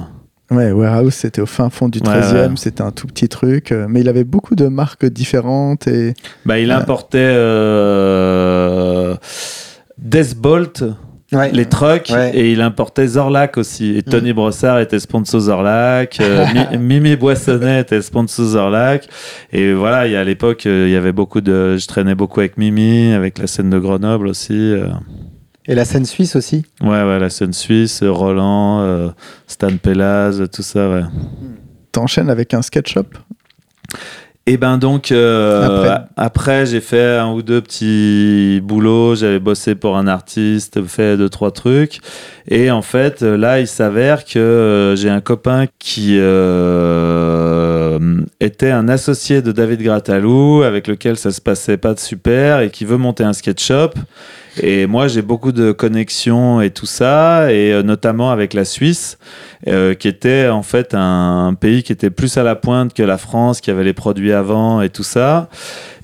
[0.50, 2.56] Ouais, Warehouse, c'était au fin fond du Ouais, 13e, ouais.
[2.56, 6.58] c'était un tout petit truc, euh, mais il avait beaucoup de marques différentes et Bah,
[6.58, 9.14] il importait euh...
[9.98, 10.84] Deathbolt,
[11.32, 11.52] Ouais.
[11.52, 12.32] les trucks, Ouais.
[12.36, 13.96] et il importait Zorlac aussi.
[13.96, 19.06] Et Tony Brossard était sponsor Zorlac, euh, Mi- Mimi Boissonnet était sponsor Zorlac.
[19.52, 21.76] Et voilà, il y a à l'époque, il y avait beaucoup de.
[21.76, 24.74] Je traînais beaucoup avec Mimi, avec la scène de Grenoble aussi.
[25.70, 26.64] Et la scène suisse aussi.
[26.80, 29.10] Ouais, ouais, la scène suisse, Roland, euh,
[29.46, 31.02] Stan Pelaz, tout ça, ouais.
[31.92, 33.16] t'enchaînes avec un sketchup.
[34.46, 36.66] Et ben donc euh, Après.
[36.66, 41.52] j'ai fait un ou deux petits boulots, j'avais bossé pour un artiste, fait deux trois
[41.52, 42.00] trucs
[42.48, 47.98] et en fait là il s'avère que euh, j'ai un copain qui euh,
[48.40, 52.70] était un associé de David Gratalou avec lequel ça se passait pas de super et
[52.70, 53.90] qui veut monter un sketch shop
[54.58, 59.18] et moi j'ai beaucoup de connexions et tout ça et euh, notamment avec la Suisse
[59.68, 63.18] euh, qui était en fait un, pays qui était plus à la pointe que la
[63.18, 65.50] France, qui avait les produits avant et tout ça.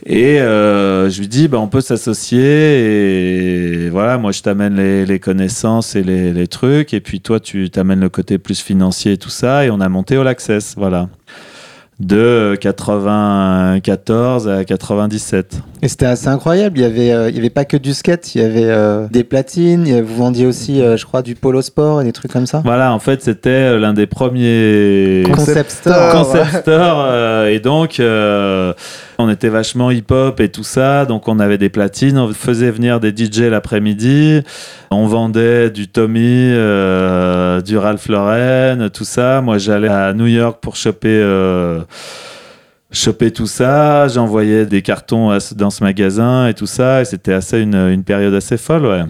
[0.04, 5.06] Et euh, je lui dis, bah, on peut s'associer et voilà, moi je t'amène les,
[5.06, 9.12] les connaissances et les, les trucs, et puis toi tu t'amènes le côté plus financier
[9.12, 11.08] et tout ça, et on a monté All Access, voilà.
[11.98, 15.60] De 94 à 97.
[15.80, 16.76] Et c'était assez incroyable.
[16.78, 18.34] Il y avait, euh, il y avait pas que du skate.
[18.34, 19.86] Il y avait euh, des platines.
[19.86, 22.30] il y avait- Vous vendiez aussi, euh, je crois, du polo sport et des trucs
[22.32, 22.60] comme ça.
[22.66, 25.94] Voilà, en fait, c'était l'un des premiers Concept store.
[25.94, 26.12] store.
[26.26, 28.74] concept store euh, et donc euh,
[29.18, 32.70] on était vachement hip hop et tout ça donc on avait des platines on faisait
[32.70, 34.42] venir des DJ l'après-midi
[34.90, 39.40] on vendait du Tommy euh, du Ralph Lauren tout ça.
[39.40, 41.82] Moi j'allais à New York pour choper euh,
[42.92, 47.32] choper tout ça j'envoyais des cartons à dans ce magasin et tout ça et c'était
[47.32, 49.02] assez une, une période assez folle ouais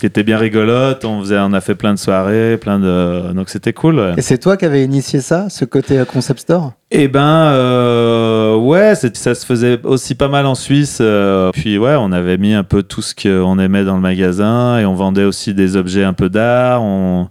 [0.00, 3.50] qui était bien rigolote on faisait on a fait plein de soirées plein de donc
[3.50, 4.14] c'était cool ouais.
[4.16, 6.72] Et c'est toi qui avais initié ça, ce côté euh, concept store?
[6.90, 7.20] Eh ben,
[7.52, 10.98] euh, ouais, ça se faisait aussi pas mal en Suisse.
[11.00, 14.78] euh, puis ouais, on avait mis un peu tout ce qu'on aimait dans le magasin
[14.78, 16.82] et on vendait aussi des objets un peu d'art.
[16.82, 17.28] On,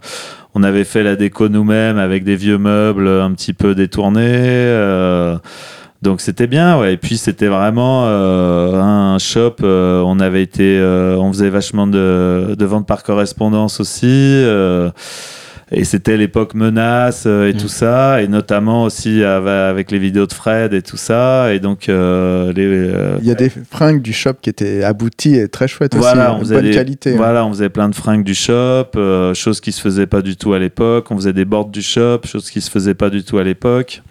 [0.54, 4.20] on avait fait la déco nous-mêmes avec des vieux meubles un petit peu détournés.
[4.24, 5.36] euh,
[6.02, 6.94] donc c'était bien, ouais.
[6.94, 9.56] Et puis c'était vraiment euh, un shop.
[9.62, 14.06] euh, on avait été, euh, on faisait vachement de, de ventes par correspondance aussi.
[14.08, 14.90] euh,
[15.72, 17.56] et c'était l'époque menace et Mm.
[17.56, 21.54] tout ça, et notamment aussi av- avec les vidéos de Fred et tout ça.
[21.54, 25.36] Et donc, euh, les, euh, Il y a des fringues du shop qui étaient abouties
[25.36, 27.12] et très chouettes voilà, on aussi, faisait bonne des- qualité.
[27.12, 27.16] hein.
[27.18, 30.34] Voilà, on faisait plein de fringues du shop, euh, chose qui se faisait pas du
[30.36, 31.06] tout à l'époque.
[31.10, 34.02] On faisait des boards du shop, chose qui se faisait pas du tout à l'époque.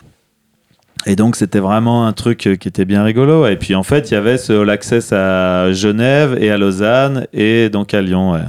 [1.05, 3.47] Et donc c'était vraiment un truc euh, qui était bien rigolo.
[3.47, 7.25] Et puis en fait, il y avait ce All Access à Genève et à Lausanne
[7.33, 8.33] et donc à Lyon.
[8.33, 8.41] ouais.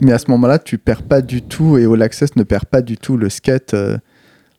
[0.00, 2.80] Mais à ce moment-là, tu perds pas du tout et All Access ne perd pas
[2.82, 3.74] du tout le skate.
[3.74, 3.98] euh,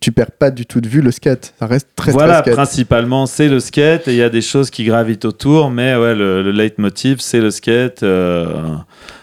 [0.02, 1.54] tu perds pas du tout de vue le skate.
[1.60, 2.54] Ça reste très voilà, très skate.
[2.56, 6.16] principalement c'est le skate et il y a des choses qui gravitent autour, mais ouais,
[6.16, 8.04] le, le leitmotiv c'est le skate.
[8.04, 8.76] euh,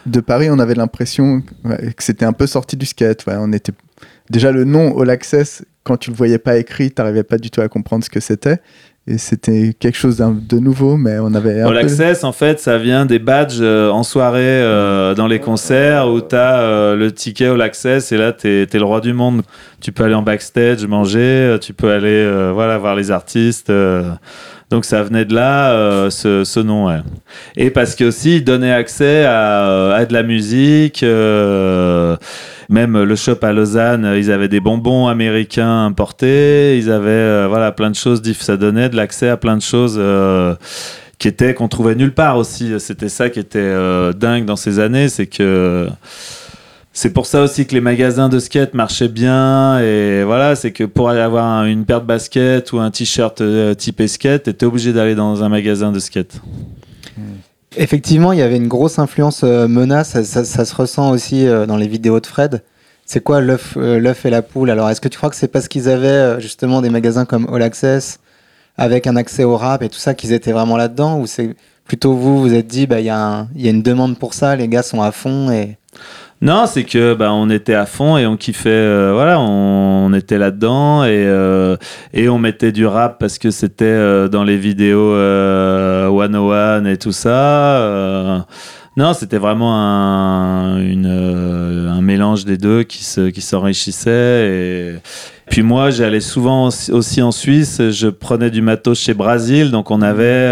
[0.05, 3.25] De Paris, on avait l'impression que c'était un peu sorti du skate.
[3.25, 3.71] Ouais, on était
[4.29, 7.61] déjà le nom All Access quand tu le voyais pas écrit, t'arrivais pas du tout
[7.61, 8.57] à comprendre ce que c'était.
[9.09, 12.59] Et c'était quelque chose de nouveau, mais on avait un All peu- Access, en fait,
[12.59, 17.09] ça vient des badges euh, en soirée euh, dans les concerts où tu as le
[17.13, 19.43] ticket All Access et là, tu es, le roi du monde.
[19.79, 23.69] Tu peux aller en backstage, manger, euh, tu peux aller euh, voilà, voir les artistes.
[23.69, 24.11] euh.
[24.69, 26.87] donc ça venait de là, euh, ce, ce nom.
[26.87, 26.99] ouais.
[27.55, 31.01] Et parce que aussi, il donnait accès à, euh, à de la musique.
[31.03, 32.17] euh,
[32.69, 36.77] même le shop à Lausanne, euh, ils avaient des bonbons américains importés.
[36.77, 38.21] Ils avaient euh, voilà, plein de choses.
[38.39, 39.95] Ça donnait de l'accès à plein de choses.
[39.97, 40.55] euh,
[41.19, 42.73] qui qu'on trouvait nulle part aussi.
[42.79, 43.73] C'était ça qui était
[44.13, 45.87] dingue dans ces années, c'est que
[46.93, 50.83] c'est pour ça aussi que les magasins de skate marchaient bien et voilà, c'est que
[50.83, 53.41] pour avoir un- une paire de baskets ou un t-shirt
[53.77, 56.39] typé skate, t'étais obligé d'aller dans un magasin de skate.
[57.79, 60.09] Effectivement, il y avait une grosse influence euh, menace.
[60.09, 62.63] Ça, ça- ça se ressent aussi euh, dans les vidéos de Fred.
[63.05, 64.69] C'est quoi l'œuf euh, l'œuf et la poule?
[64.69, 67.61] Alors, est-ce que tu crois que c'est parce qu'ils avaient justement des magasins comme All
[67.61, 68.19] Access
[68.77, 71.19] avec un accès au rap et tout ça qu'ils étaient vraiment là-dedans?
[71.19, 71.55] Ou c'est
[71.85, 74.33] plutôt vous, vous êtes dit, bah, il y, un- il y a une demande pour
[74.33, 75.77] ça, les gars sont à fond et...
[76.41, 80.37] Non, c'est que bah, on était à fond et on kiffait, euh, voilà, on, était
[80.37, 81.77] là-dedans et, euh,
[82.13, 86.97] et on mettait du rap parce que c'était euh, dans les vidéos euh, 101 et
[86.97, 87.79] tout ça.
[87.79, 88.39] euh,
[88.97, 94.47] Non, c'était vraiment un, une, un mélange des deux qui se, qui s'enrichissait.
[94.47, 94.95] Et
[95.49, 97.81] puis moi, j'allais souvent aussi en Suisse.
[97.89, 100.49] Je prenais du matos chez Brasil, donc on avait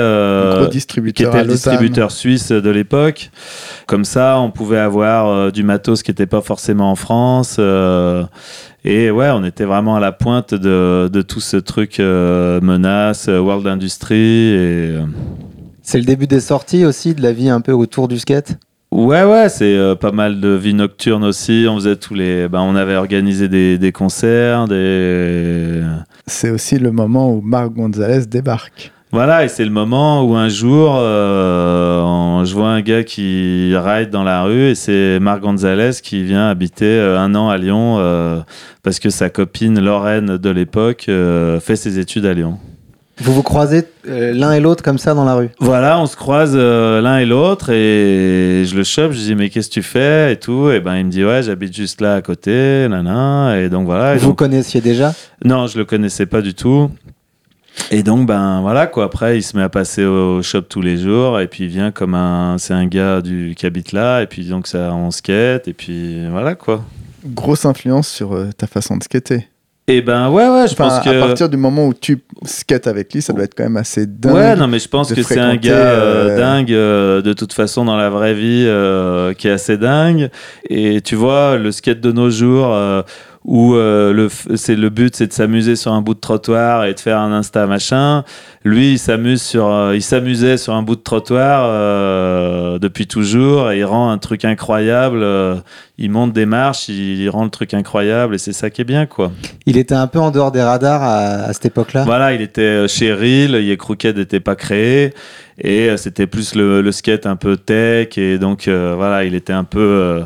[0.55, 0.77] gros qui
[1.23, 3.31] était le distributeur suisse de l'époque.
[3.87, 7.57] Comme ça, on pouvait avoir euh, du matos qui n'était pas forcément en France.
[7.59, 8.23] euh,
[8.87, 13.27] et ouais, on était vraiment à la pointe de, de tout ce truc euh, menace,
[13.27, 14.15] euh, World Industry.
[14.15, 15.01] Et, euh,
[15.81, 18.57] C'est le début des sorties aussi, de la vie un peu autour du skate?
[18.95, 21.65] Ouais, ouais, c'est euh, pas mal de vie nocturne aussi.
[21.69, 22.47] On faisait tous les.
[22.47, 25.81] Ben, on avait organisé des, des concerts, des.
[26.27, 28.93] C'est aussi le moment où Marc Gonzalez débarque.
[29.11, 33.73] Voilà, et c'est le moment où un jour, euh, on- je vois un gars qui
[33.75, 37.57] ride dans la rue et c'est Marc Gonzalez qui vient habiter euh, un an à
[37.57, 38.39] Lyon euh,
[38.81, 41.09] parce que sa copine Lorraine de l'époque
[41.61, 42.57] fait ses études à Lyon.
[43.17, 45.49] Vous vous croisez euh, l'un et l'autre comme ça dans la rue.
[45.59, 49.49] Voilà, on se croise euh, l'un et l'autre et je le chope, je dis mais
[49.49, 52.15] qu'est-ce que tu fais et tout et ben il me dit ouais j'habite juste là
[52.15, 54.15] à côté, nana et donc voilà.
[54.15, 55.13] Et vous donc- connaissiez déjà
[55.45, 56.89] non, je le connaissais pas du tout.
[57.91, 59.03] Et donc, ben voilà quoi.
[59.03, 61.41] Après, il se met à passer au shop tous les jours.
[61.41, 62.57] Et puis, il vient comme un.
[62.57, 64.21] C'est un gars du, qui habite là.
[64.21, 65.67] Et puis, donc, ça, on skate.
[65.67, 66.83] Et puis, voilà quoi.
[67.25, 69.49] Grosse influence sur euh, ta façon de skater.
[69.87, 71.09] Et ben ouais, ouais, je Enfin, pense que.
[71.09, 74.07] à partir du moment où tu skates avec lui, ça doit être quand même assez
[74.07, 74.33] dingue.
[74.33, 77.53] Ouais, non, mais je pense que c'est un gars euh, euh, dingue euh, de toute
[77.53, 80.31] façon dans la vraie vie euh, qui est assez dingue.
[80.71, 82.75] Et tu vois, le skate de nos jours
[83.47, 86.93] où euh, le, c'est le but c'est de s'amuser sur un bout de trottoir et
[86.95, 88.23] de faire un insta machin.
[88.63, 93.69] Lui, il s'amuse sur, euh, il s'amusait sur un bout de trottoir euh, depuis toujours
[93.69, 95.21] et il rend un truc incroyable.
[95.21, 95.55] euh,
[95.97, 98.85] il monte des marches, il, il rend le truc incroyable et c'est ça qui est
[98.85, 99.31] bien quoi.
[99.67, 102.03] Il était un peu en dehors des radars à, à cette époque-là?
[102.03, 105.13] Voilà, il était euh, chez Reel, Ye Crooked n'était pas créé,
[105.59, 109.35] et euh, c'était plus le, le skate un peu tech, et donc euh, voilà, il
[109.35, 110.25] était un peu, euh,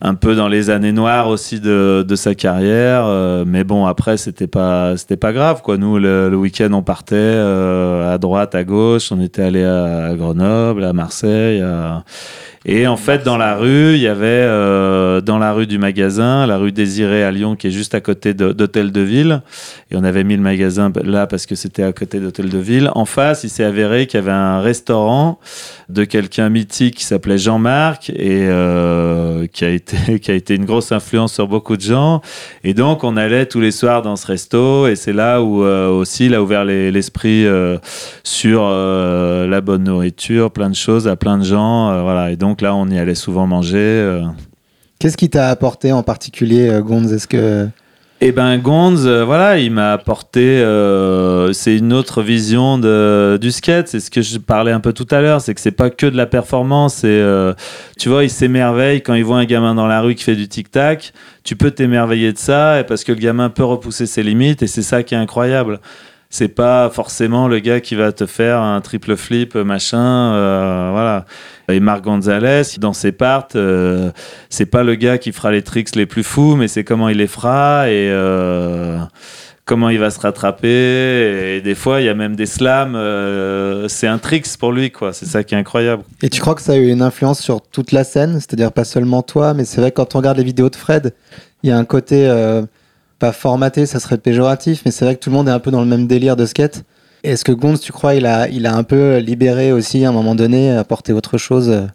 [0.00, 4.46] un peu dans les années noires aussi de, sa carrière, euh, mais bon, après, c'était
[4.46, 5.78] pas, c'était pas grave, quoi.
[5.78, 10.84] Nous, le, week-end, on partait euh, à droite, à gauche, on était allé à, Grenoble,
[10.84, 11.64] à Marseille,
[12.68, 16.46] et en fait, dans la rue, il y avait euh, dans la rue du magasin,
[16.48, 19.42] la rue Désirée à Lyon, qui est juste à côté d'Hôtel de Ville.
[19.92, 22.90] Et on avait mis le magasin là parce que c'était à côté d'Hôtel de Ville.
[22.96, 25.38] En face, il s'est avéré qu'il y avait un restaurant
[25.88, 30.64] de quelqu'un mythique qui s'appelait Jean-Marc et euh, qui, a été, qui a été une
[30.64, 32.20] grosse influence sur beaucoup de gens.
[32.64, 34.88] Et donc, on allait tous les soirs dans ce resto.
[34.88, 37.46] Et c'est là où euh, aussi, il a ouvert les- l'esprit
[38.24, 42.02] sur la bonne nourriture, plein de choses à plein de gens.
[42.02, 42.32] voilà.
[42.32, 43.76] Et donc là, on y allait souvent manger.
[43.78, 44.22] euh.
[44.98, 47.12] Qu'est-ce qui t'a apporté en particulier, euh, Gonz?
[47.12, 47.68] Est-ce que
[48.22, 53.50] Eh ben Gonz, euh, voilà, il m'a apporté, euh, c'est une autre vision de, du
[53.50, 53.88] skate.
[53.88, 56.06] C'est ce que je parlais un peu tout à l'heure, c'est que c'est pas que
[56.06, 57.02] de la performance.
[57.04, 57.52] Euh,
[57.98, 60.48] tu vois, il s'émerveille quand il voit un gamin dans la rue qui fait du
[60.48, 61.12] tic tac.
[61.44, 64.66] Tu peux t'émerveiller de ça, et parce que le gamin peut repousser ses limites, et
[64.66, 65.80] c'est ça qui est incroyable.
[66.28, 71.24] C'est pas forcément le gars qui va te faire un triple flip, machin, euh, voilà.
[71.68, 74.10] Et Marc Gonzalez, dans ses parts, euh,
[74.50, 77.18] c'est pas le gars qui fera les tricks les plus fous, mais c'est comment il
[77.18, 78.98] les fera et euh,
[79.64, 81.56] comment il va se rattraper.
[81.56, 82.96] Et des fois, il y a même des slams.
[83.88, 85.12] c'est un tricks pour lui, quoi.
[85.12, 86.02] C'est ça qui est incroyable.
[86.22, 88.34] Et tu crois que ça a eu une influence sur toute la scène?
[88.34, 91.14] C'est-à-dire pas seulement toi, mais c'est vrai que quand on regarde les vidéos de Fred,
[91.62, 92.28] il y a un côté
[93.18, 95.70] pas formaté, ça serait péjoratif, mais c'est vrai que tout le monde est un peu
[95.70, 96.84] dans le même délire de skate.
[97.24, 100.12] Est-ce que Gonz, tu crois, il a, il a un peu libéré aussi à un
[100.12, 101.86] moment donné, apporté autre chose?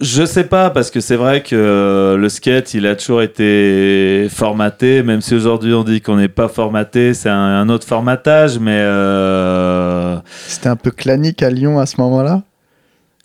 [0.00, 4.28] Je sais pas, parce que c'est vrai que euh, le skate, il a toujours été
[4.30, 8.58] formaté, même si aujourd'hui on dit qu'on n'est pas formaté, c'est un, un autre formatage,
[8.58, 10.16] mais euh,
[10.46, 12.42] C'était un peu clanique à Lyon à ce moment-là?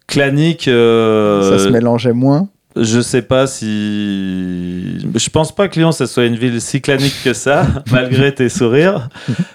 [0.07, 0.67] clanique.
[0.67, 2.49] euh, Ça se mélangeait moins?
[2.77, 4.99] Je sais pas si.
[5.15, 8.49] Je pense pas que Lyon, ça soit une ville si clanique que ça, malgré tes
[8.49, 9.07] sourires.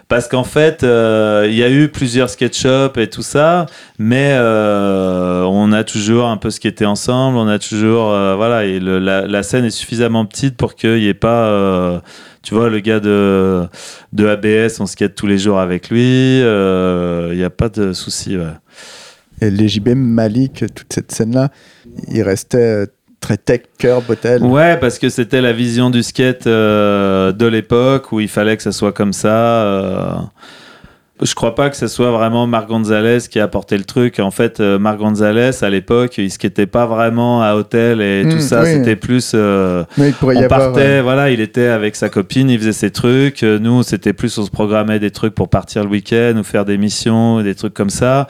[0.09, 3.67] Parce qu'en fait, euh, il y a eu plusieurs skate shops et tout ça,
[3.99, 8.11] mais euh, on a toujours un peu skaté ensemble, on a toujours.
[8.13, 11.45] euh, voilà, et le- la, la scène est suffisamment petite pour qu'il n'y ait pas.
[11.49, 12.01] euh,
[12.43, 13.65] tu vois, le gars de,
[14.15, 17.93] de ABS, on skate tous les jours avec lui, euh, il n'y a pas de
[17.93, 18.39] souci.
[18.39, 18.45] Ouais.
[19.43, 21.51] Et les JB Malik, toute cette scène-là,
[22.11, 22.87] il restait euh,
[23.21, 24.43] très tech, curb, hôtel.
[24.43, 28.63] Ouais, parce que c'était la vision du skate euh, de l'époque où il fallait que
[28.63, 29.29] ça soit comme ça.
[29.65, 30.13] euh.
[31.23, 34.19] je crois pas que ce soit vraiment Marc Gonzalez qui a apporté le truc.
[34.21, 38.37] En fait, euh, Marc Gonzalez, à l'époque, il skatait pas vraiment à hôtel et tout
[38.37, 38.63] Mm, ça.
[38.63, 38.73] oui.
[38.73, 39.33] C'était plus.
[39.35, 40.73] euh, Mais il pourrait y on avoir.
[40.73, 43.43] partait, voilà, il était avec sa copine, il faisait ses trucs.
[43.43, 46.79] Nous, c'était plus, on se programmait des trucs pour partir le week-end ou faire des
[46.79, 48.27] missions, des trucs comme ça.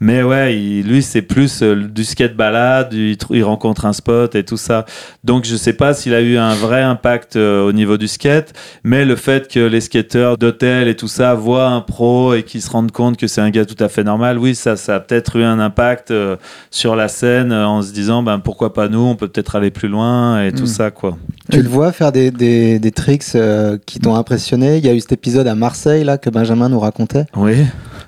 [0.00, 3.92] Mais ouais, il- lui, c'est plus euh, du skate balade, il, tr- il rencontre un
[3.92, 4.84] spot et tout ça.
[5.22, 8.52] Donc, je sais pas s'il a eu un vrai impact euh, au niveau du skate,
[8.82, 12.62] mais le fait que les skateurs d'hôtel et tout ça voient un pro et qu'ils
[12.62, 15.00] se rendent compte que c'est un gars tout à fait normal, oui, ça, ça a
[15.00, 16.36] peut-être eu un impact euh,
[16.70, 19.70] sur la scène euh, en se disant, ben pourquoi pas nous, on peut peut-être aller
[19.70, 20.66] plus loin et tout Mm.
[20.66, 21.16] ça, quoi.
[21.52, 24.78] Tu le vois faire des, des, des tricks euh, qui t'ont impressionné?
[24.78, 27.26] Il y a eu cet épisode à Marseille là que Benjamin nous racontait.
[27.36, 27.56] Oui.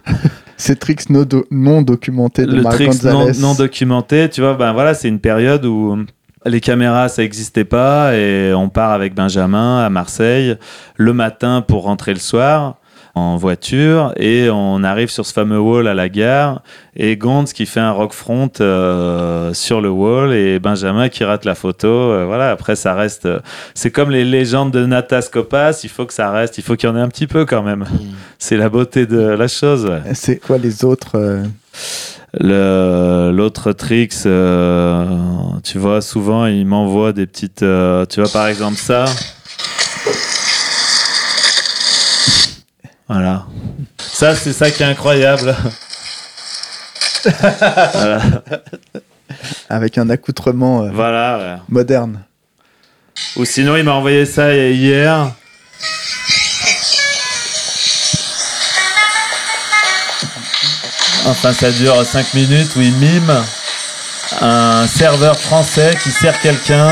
[0.57, 3.39] Ces tricks no do- non documentés de le Marc trick non, Gonzalez.
[3.41, 5.99] non documenté, tu vois, ben voilà, c'est une période où
[6.47, 10.57] les caméras, ça n'existait pas et on part avec Benjamin à Marseille
[10.97, 12.77] le matin pour rentrer le soir
[13.17, 16.61] en voiture et on arrive sur ce fameux wall à la gare
[16.95, 21.47] et Gonz qui fait un rock front euh, sur le wall et Benjamin qui rate
[21.47, 23.41] la photo euh, voilà après ça reste euh,
[23.73, 26.91] c'est comme les légendes de Natas Kopas il faut que ça reste il faut qu'il
[26.91, 27.87] y en ait un petit peu quand même
[28.39, 30.03] c'est la beauté de la chose ouais.
[30.13, 31.43] C'est quoi les autres
[32.39, 34.25] L'autre tricks,
[35.63, 37.65] tu vois, souvent il m'envoie des petites.
[38.11, 39.07] tu vois, par exemple, ça.
[43.09, 43.47] Voilà.
[43.99, 45.55] Ça, c'est ça qui est incroyable.
[47.95, 48.21] voilà.
[49.69, 51.57] avec un accoutrement euh, voilà ouais.
[51.69, 52.23] moderne
[53.37, 55.33] Ou sinon, il m'a envoyé ça hier.
[61.27, 63.45] Enfin, ça dure 5 minutes où il mime
[64.41, 66.89] un serveur français qui sert quelqu'un.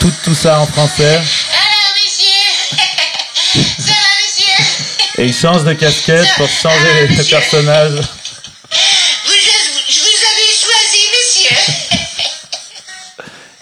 [0.00, 1.14] Tout, tout ça en français.
[1.14, 1.24] Alors,
[3.54, 3.88] monsieur
[5.22, 7.92] Et il change de casquette pour changer les personnages.
[7.92, 8.00] vous,
[9.32, 9.52] je,
[9.88, 11.56] je vous avais choisi, monsieur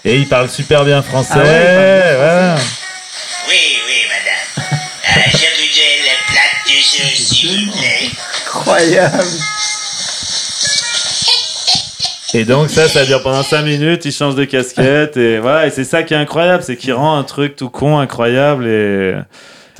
[0.03, 1.33] Et il parle super bien français.
[1.35, 2.55] Ah ouais, ouais.
[3.47, 4.43] Oui, oui, madame.
[5.05, 8.09] Euh, je voudrais le plat de sauce, s'il vous plaît.
[8.47, 9.37] incroyable
[12.33, 15.69] Et donc ça, ça dure pendant 5 minutes, il change de casquette et voilà, et
[15.69, 19.13] c'est ça qui est incroyable, c'est qu'il rend un truc tout con incroyable et,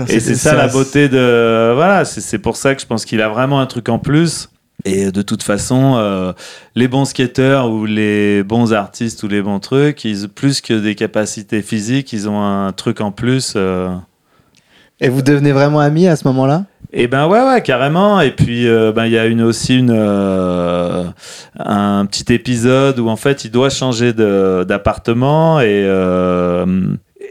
[0.07, 1.73] et c'est ça la beauté de...
[1.73, 4.49] Voilà, c'est pour ça que je pense qu'il a vraiment un truc en plus.
[4.83, 6.33] Et de toute façon, euh,
[6.75, 10.95] les bons skateurs ou les bons artistes ou les bons trucs, ils, plus que des
[10.95, 13.53] capacités physiques, ils ont un truc en plus.
[13.55, 13.89] euh,
[14.99, 16.65] Et vous devenez vraiment amis à ce moment-là?
[16.93, 19.93] Et ben ouais ouais carrément et puis euh, ben il y a une aussi une
[19.93, 21.05] euh,
[21.57, 26.65] un petit épisode où en fait il doit changer d'appartement et euh,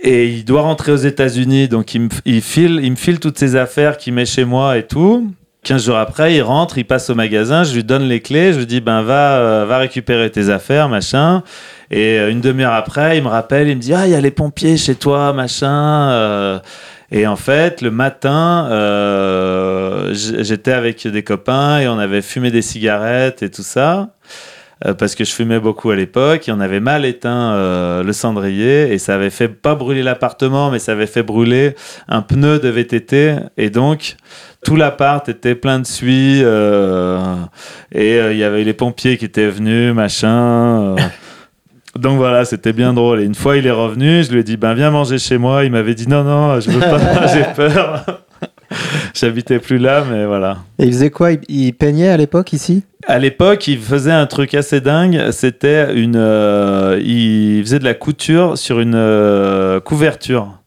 [0.02, 3.38] et il doit rentrer aux États-Unis donc il me il file il me file toutes
[3.38, 5.30] ses affaires qu'il met chez moi et tout
[5.62, 8.58] 15 jours après, il rentre, il passe au magasin, je lui donne les clés, je
[8.60, 11.42] lui dis ben va euh, va récupérer tes affaires, machin.
[11.90, 14.20] Et euh, une demi-heure après, il me rappelle, il me dit ah il y a
[14.20, 16.10] les pompiers chez toi, machin.
[16.10, 16.58] euh.
[17.12, 18.68] Et en fait, le matin,
[20.12, 24.10] j'étais avec des copains et on avait fumé des cigarettes et tout ça.
[24.86, 28.12] Euh, parce que je fumais beaucoup à l'époque, et on avait mal éteint euh, le
[28.12, 31.74] cendrier et ça avait fait pas brûler l'appartement, mais ça avait fait brûler
[32.08, 34.16] un pneu de VTT et donc
[34.64, 37.34] tout l'appart était plein de suie euh,
[37.92, 40.96] et il y avait les pompiers qui étaient venus, machin.
[41.98, 43.20] Donc voilà, c'était bien drôle.
[43.20, 45.64] Et une fois, il est revenu, je lui ai dit, ben viens manger chez moi.
[45.64, 48.22] Il m'avait dit, non, non, je veux pas, j'ai peur.
[49.14, 50.58] J'habitais plus là, mais voilà.
[50.78, 51.32] Et il faisait quoi?
[51.32, 52.82] Il, il peignait à l'époque ici?
[53.06, 55.30] À l'époque, il faisait un truc assez dingue.
[55.30, 60.58] C'était une, euh, il faisait de la couture sur une euh, couverture.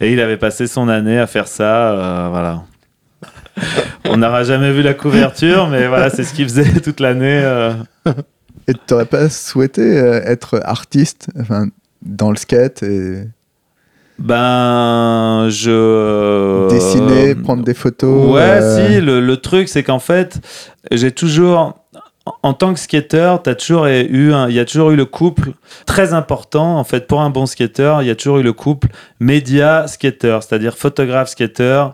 [0.00, 2.62] Et il avait passé son année à faire ça, euh, voilà.
[4.08, 7.40] On n'aura jamais vu la couverture, mais voilà, c'est ce qu'il faisait toute l'année.
[7.44, 7.72] euh.
[8.66, 9.82] et t'aurais pas souhaité
[10.24, 11.66] être artiste enfin
[12.04, 13.24] dans le skate et
[14.18, 19.00] Ben, je dessiner prendre des photos Ouais, euh, si.
[19.00, 20.38] Le, le truc, c'est qu'en fait,
[20.90, 21.74] j'ai toujours,
[22.44, 25.52] en tant que skater, t'as toujours eu, un- il y a toujours eu le couple
[25.86, 26.78] très important.
[26.78, 28.88] En fait, pour un bon skater, il y a toujours eu le couple
[29.18, 31.86] média skater, c'est-à-dire photographe skater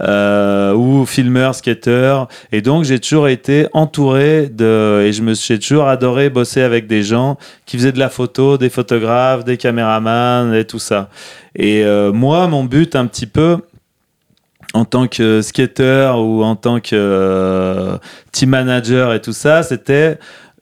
[0.00, 2.22] euh, ou filmeur skater.
[2.52, 6.62] Et donc, j'ai toujours été entouré de, et je me suis j'ai toujours adoré bosser
[6.62, 11.10] avec des gens qui faisaient de la photo, des photographes, des caméramans et tout ça.
[11.56, 13.58] Et euh, moi, mon but un petit peu,
[14.72, 17.96] en tant que skater ou en tant que euh,
[18.32, 20.18] team manager et tout ça, c'était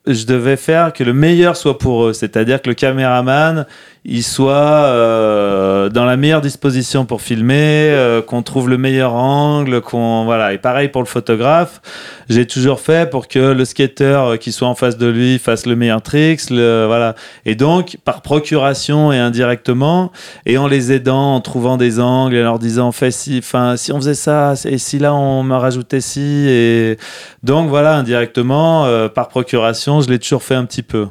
[0.06, 2.12] je devais faire que le meilleur soit pour eux.
[2.12, 3.66] C'est-à-dire que le caméraman,
[4.04, 9.80] il soit euh, dans la meilleure disposition pour filmer, euh, qu'on trouve le meilleur angle,
[9.80, 10.52] qu'on voilà.
[10.52, 11.80] Et pareil pour le photographe,
[12.28, 15.66] j'ai toujours fait pour que le skater euh, qui soit en face de lui fasse
[15.66, 17.14] le meilleur tricks, le, voilà.
[17.46, 20.10] Et donc par procuration et indirectement,
[20.46, 23.76] et en les aidant, en trouvant des angles, et en leur disant fais si, enfin
[23.76, 26.98] si on faisait ça, et si là on me rajoutait ci, et
[27.44, 31.06] donc voilà indirectement euh, par procuration, je l'ai toujours fait un petit peu.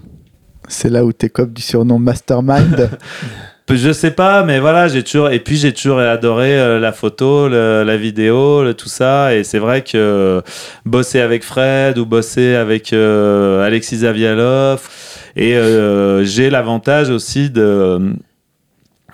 [0.68, 2.90] C'est là où t'écopes du surnom Mastermind.
[3.74, 7.48] Je sais pas, mais voilà, j'ai toujours et puis j'ai toujours adoré euh, la photo,
[7.48, 9.34] la vidéo, tout ça.
[9.34, 10.42] Et c'est vrai que euh,
[10.86, 14.90] bosser avec Fred ou bosser avec euh, Alexis Zavialov,
[15.38, 15.56] et
[16.24, 18.14] j'ai l'avantage aussi de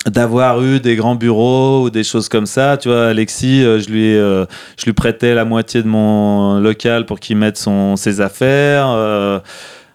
[0.07, 4.13] d'avoir eu des grands bureaux ou des choses comme ça tu vois Alexis je lui
[4.13, 9.41] je lui prêtais la moitié de mon local pour qu'il mette son ses affaires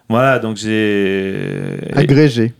[0.09, 2.53] voilà donc j'ai Agrégé.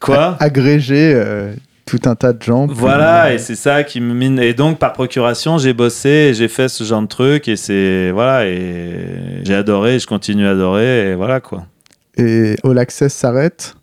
[0.00, 1.52] quoi Agrégé euh,
[1.86, 2.66] tout un tas de gens.
[2.66, 4.38] Voilà, et c'est ça qui me mine.
[4.40, 7.48] Et donc, par procuration, j'ai bossé et j'ai fait ce genre de truc.
[7.48, 8.10] Et c'est.
[8.10, 11.12] Voilà, et j'ai adoré, et je continue à adorer.
[11.12, 11.64] Et voilà, quoi.
[12.18, 13.74] Et All Access s'arrête?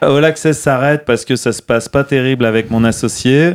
[0.00, 3.54] All Access s'arrête parce que ça se passe pas terrible avec mon associé.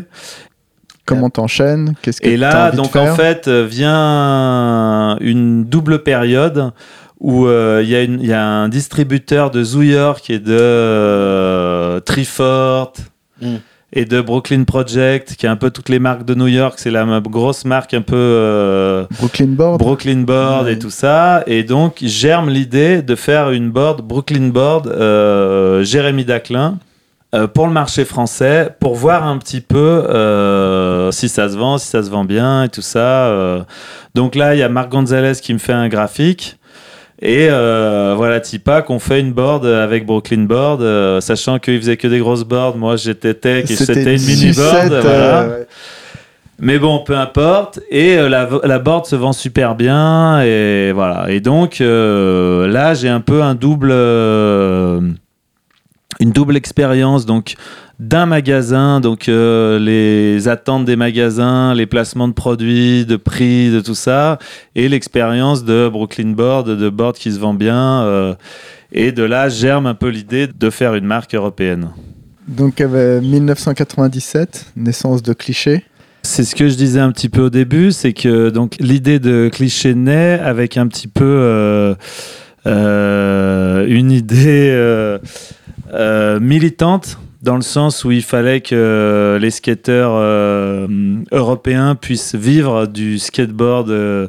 [1.05, 1.93] Comment t'enchaînes?
[2.01, 3.13] Qu'est-ce que Et là, envie de donc faire?
[3.13, 6.71] en fait, euh, vient une double période
[7.19, 12.93] où euh, il y, a y un distributeur de Zoo York et de euh, Trifort
[13.41, 13.55] Mm.
[13.91, 16.75] et de Brooklyn Project, qui a un peu toutes les marques de New York.
[16.77, 19.79] C'est la grosse marque un peu euh, Brooklyn Board.
[19.79, 20.73] Brooklyn Board Ouais.
[20.73, 21.43] et tout ça.
[21.47, 26.77] Et donc, germe l'idée de faire une board, Brooklyn Board, euh, Jérémy Daclin,
[27.53, 29.77] pour le marché français, pour voir un petit peu
[30.09, 33.25] euh, si ça se vend, si ça se vend bien et tout ça.
[33.27, 33.61] euh.
[34.13, 36.57] Donc là, il y a Marc Gonzalez qui me fait un graphique.
[37.21, 41.95] Et euh, voilà, Tipa, qu'on fait une board avec Brooklyn Board, euh, sachant qu'il faisait
[41.97, 42.77] que des grosses boards.
[42.77, 44.87] Moi, j'étais tech et c'était une mini board.
[45.01, 45.41] voilà.
[45.41, 45.67] euh, ouais.
[46.59, 47.79] Mais bon, peu importe.
[47.89, 50.41] Et euh, la, la board se vend super bien.
[50.41, 51.29] Et voilà.
[51.29, 53.93] Et donc, euh, là, j'ai un peu un double.
[56.19, 57.25] Une double expérience.
[57.25, 57.55] Donc,
[57.99, 63.79] d'un magasin, donc euh, les attentes des magasins, les placements de produits, de prix, de
[63.79, 64.37] tout ça,
[64.75, 68.03] et l'expérience de Brooklyn Board, de board qui se vend bien.
[68.03, 68.33] euh,
[68.91, 71.89] et de là, germe un peu l'idée de faire une marque européenne.
[72.47, 75.83] Donc, euh, 1997, naissance de cliché.
[76.21, 79.49] C'est ce que je disais un petit peu au début, c'est que donc l'idée de
[79.53, 81.93] cliché naît avec un petit peu
[82.65, 85.19] euh, une idée
[85.95, 90.87] euh, militante dans le sens où il fallait que les skateurs euh,
[91.31, 94.27] européens puissent vivre du skateboard euh,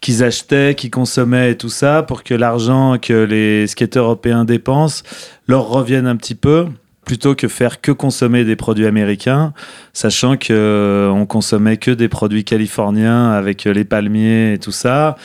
[0.00, 5.04] qu'ils achetaient, qu'ils consommaient et tout ça, pour que l'argent que les skateurs européens dépensent
[5.46, 6.66] leur revienne un petit peu,
[7.04, 9.52] plutôt que faire que consommer des produits américains
[9.92, 15.16] sachant que on consommait que des produits californiens avec les palmiers et tout ça.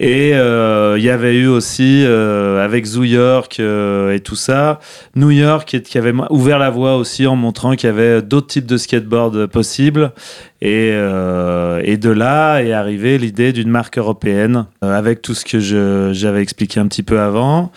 [0.00, 4.78] Et euh, il y avait eu aussi, euh, avec Zoo York euh, et tout ça,
[5.16, 8.66] New York qui, avait ouvert la voie aussi en montrant qu'il y avait d'autres types
[8.66, 10.12] de skateboard possibles.
[10.60, 15.44] Et, euh, et de là est arrivée l'idée d'une marque européenne, euh, avec tout ce
[15.44, 15.60] que
[16.12, 17.70] j'avais expliqué un petit peu avant.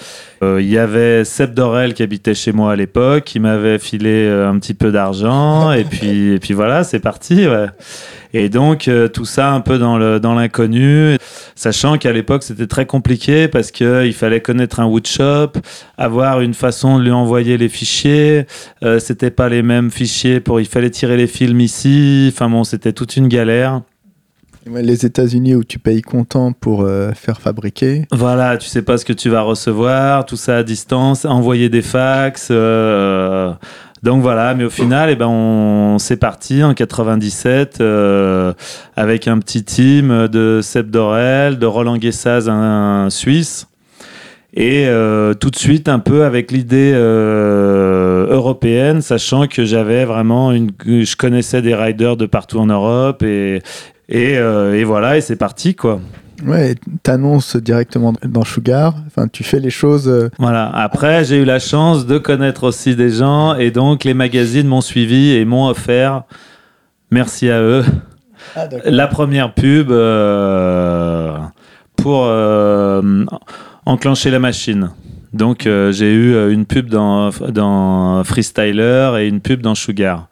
[0.44, 4.28] Euh, Il y avait Seb Dorel qui habitait chez moi à l'époque, qui m'avait filé
[4.28, 7.48] un petit peu d'argent, et puis, et puis voilà, c'est parti.
[7.48, 7.68] ouais.
[8.34, 11.18] Et donc, tout ça un peu dans le- dans l'inconnu,
[11.54, 15.52] sachant qu'à l'époque, c'était très compliqué parce qu'il fallait connaître un woodshop,
[15.98, 18.46] avoir une façon de lui envoyer les fichiers.
[19.00, 20.62] C'était pas les mêmes fichiers pour.
[20.62, 22.30] Il fallait tirer les films ici.
[22.34, 23.82] Enfin bon, c'était toute une galère.
[24.66, 28.06] Les États-Unis où tu payes comptant pour euh, faire fabriquer.
[28.12, 31.82] Voilà, tu sais pas ce que tu vas recevoir, tout ça à distance, envoyer des
[31.82, 32.48] fax.
[32.50, 33.52] euh,
[34.04, 38.54] donc voilà, mais au final, eh ben, on c'est parti en 97 euh,
[38.96, 43.68] avec un petit team de Seb Dorel, de Roland Guessaz, un, un Suisse.
[44.54, 50.52] Et euh, tout de suite, un peu avec l'idée euh, européenne, sachant que j'avais vraiment
[50.52, 50.72] une.
[50.86, 53.62] Je connaissais des riders de partout en Europe et,
[54.10, 56.02] et, euh, et voilà, et c'est parti quoi.
[56.46, 58.96] Ouais, t'annonces directement dans Sugar.
[59.08, 60.30] Enfin, tu fais les choses.
[60.38, 60.70] Voilà.
[60.74, 64.82] Après, j'ai eu la chance de connaître aussi des gens et donc les magazines m'ont
[64.82, 66.24] suivi et m'ont offert,
[67.12, 67.86] merci à eux,
[68.86, 69.94] la première pub
[71.96, 72.26] pour
[73.86, 74.92] enclencher la machine.
[75.34, 80.28] Donc euh, j'ai eu euh, une pub dans, dans Freestyler et une pub dans Sugar.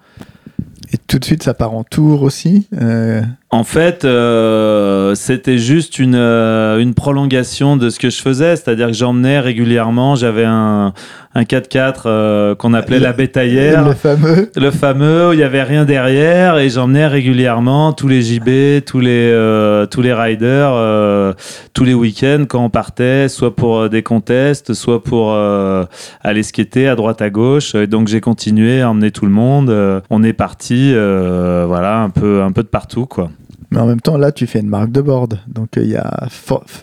[0.92, 2.68] Et tout de suite, ça part en tour aussi.
[2.82, 3.22] Euh,
[3.52, 8.88] En fait, euh, c'était juste une, euh, une prolongation de ce que je faisais, c'est-à-dire
[8.88, 10.94] que j'emmenais régulièrement, j'avais un,
[11.34, 14.52] un 4x4 euh, qu'on appelait Le- la bétaillère, Le fameux.
[14.56, 19.00] le fameux où il n'y avait rien derrière, et j'emmenais régulièrement tous les JB, tous
[19.00, 21.34] les, euh, tous les riders, euh,
[21.74, 25.86] tous les week-ends quand on partait, soit pour euh, des contests, soit pour euh,
[26.22, 27.74] aller skater à droite à gauche.
[27.74, 29.76] Et donc j'ai continué à emmener tout le monde.
[30.12, 33.32] On est parti, euh, voilà, un peu, un peu de partout, quoi.
[33.72, 35.40] Mais en même temps, là, tu fais une marque de board.
[35.48, 36.28] Donc, euh, il y a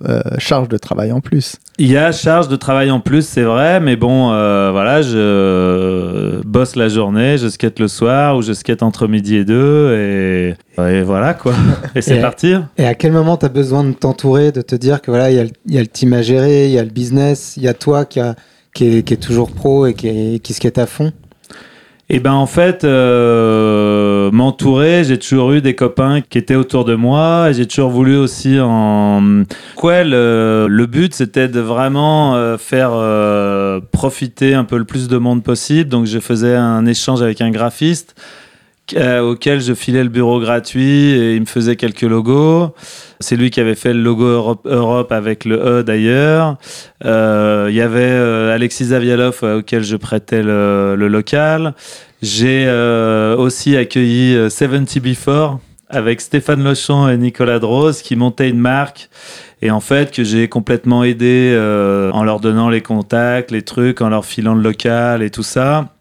[0.09, 1.57] euh, charge de travail en plus.
[1.79, 6.41] Il y a charge de travail en plus, c'est vrai, mais bon, euh, voilà, je
[6.47, 10.55] bosse la journée, je skate le soir ou je skate entre midi et deux, et,
[10.81, 11.53] et voilà quoi.
[11.95, 12.55] Et c'est parti.
[12.79, 15.37] Et à quel moment tu as besoin de t'entourer, de te dire que voilà, il
[15.37, 17.55] y, a le- il y a le team à gérer, il y a le business,
[17.57, 18.37] il y a toi qui, a-
[18.75, 21.13] qui, est, qui est toujours pro et qui, est, qui skate à fond?
[22.09, 26.95] Et ben en fait, euh, m'entourer, j'ai toujours eu des copains qui étaient autour de
[26.95, 29.43] moi et j'ai toujours voulu aussi en
[29.75, 35.09] quoi le, le but c'était de vraiment euh, faire euh, profiter un peu le plus
[35.09, 35.91] de monde possible.
[35.91, 38.15] Donc je faisais un échange avec un graphiste
[38.95, 42.75] euh, auquel je filais le bureau gratuit et il me faisait quelques logos.
[43.21, 46.57] C'est lui qui avait fait le logo Europe, avec le E d'ailleurs.
[47.05, 51.75] Euh, Il y avait euh, Alexis Zavialov auquel je prêtais le, le local.
[52.23, 52.69] J'ai
[53.39, 55.59] aussi accueilli euh, 70 Before
[55.89, 59.09] avec Stéphane Lochon et Nicolas Drose qui montaient une marque
[59.63, 61.57] et en fait que j'ai complètement aidé
[62.13, 65.96] en leur donnant les contacts, les trucs, en leur filant le local et tout ça.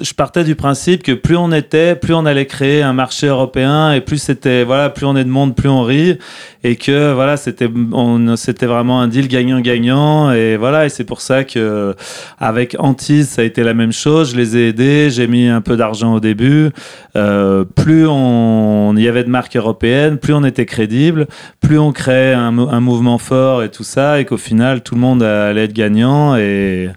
[0.00, 3.92] Je partais du principe que plus on était, plus on allait créer un marché européen
[3.92, 6.18] et plus c'était voilà, plus on est de monde, plus on rit
[6.64, 11.20] et que voilà, c'était on c'était vraiment un deal gagnant-gagnant et voilà et c'est pour
[11.20, 11.94] ça que
[12.40, 14.32] avec Antise ça a été la même chose.
[14.32, 16.70] Je les ai aidés, j'ai mis un peu d'argent au début.
[17.14, 21.28] Euh, plus on y avait de marques européennes, plus on était crédible,
[21.60, 24.96] plus on créait un, mo- un mouvement fort et tout ça et qu'au final tout
[24.96, 26.88] le monde allait être gagnant et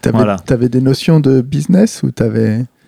[0.00, 0.36] T'avais Voilà.
[0.48, 2.35] avais des notions de business ou t'avais.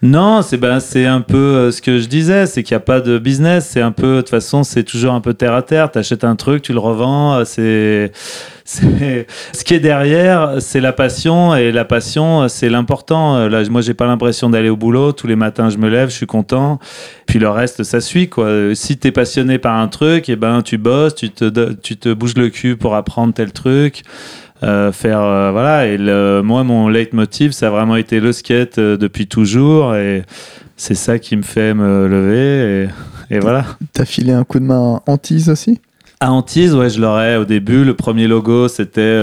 [0.00, 2.84] Non, c'est ben c'est un peu euh, ce que je disais, c'est qu'il n'y a
[2.84, 5.62] pas de business, c'est un peu de toute façon, c'est toujours un peu terre à
[5.62, 7.44] terre, tu achètes un truc, tu le revends, euh,
[8.64, 13.48] c'est ce qui est derrière, c'est la passion et la passion, euh, c'est l'important.
[13.48, 16.14] Là, moi j'ai pas l'impression d'aller au boulot, tous les matins je me lève, je
[16.14, 16.78] suis content,
[17.26, 18.48] puis le reste ça suit quoi.
[18.74, 22.12] Si tu es passionné par un truc, et ben tu bosses, tu te tu te
[22.12, 24.04] bouges le cul pour apprendre tel truc.
[24.64, 28.78] Euh, faire euh, voilà et le, moi mon leitmotiv ça a vraiment été le skate
[28.78, 30.24] euh, depuis toujours et
[30.76, 32.88] c'est ça qui me fait me lever
[33.30, 35.80] et, et voilà T'as filé un coup de main à Antise aussi?
[36.20, 37.84] À Antise, ouais, je l'aurais au début.
[37.84, 39.16] Le premier logo, c'était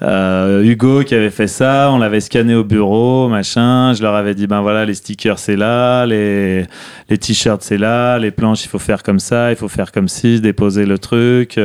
[0.00, 1.90] Hugo qui avait fait ça.
[1.90, 3.92] On l'avait scanné au bureau, machin.
[3.92, 6.64] Je leur avais dit, ben voilà, les stickers, c'est là, les,
[7.08, 10.06] les t-shirts, c'est là, les planches, il faut faire comme ça, il faut faire comme
[10.06, 11.58] ci, déposer le truc.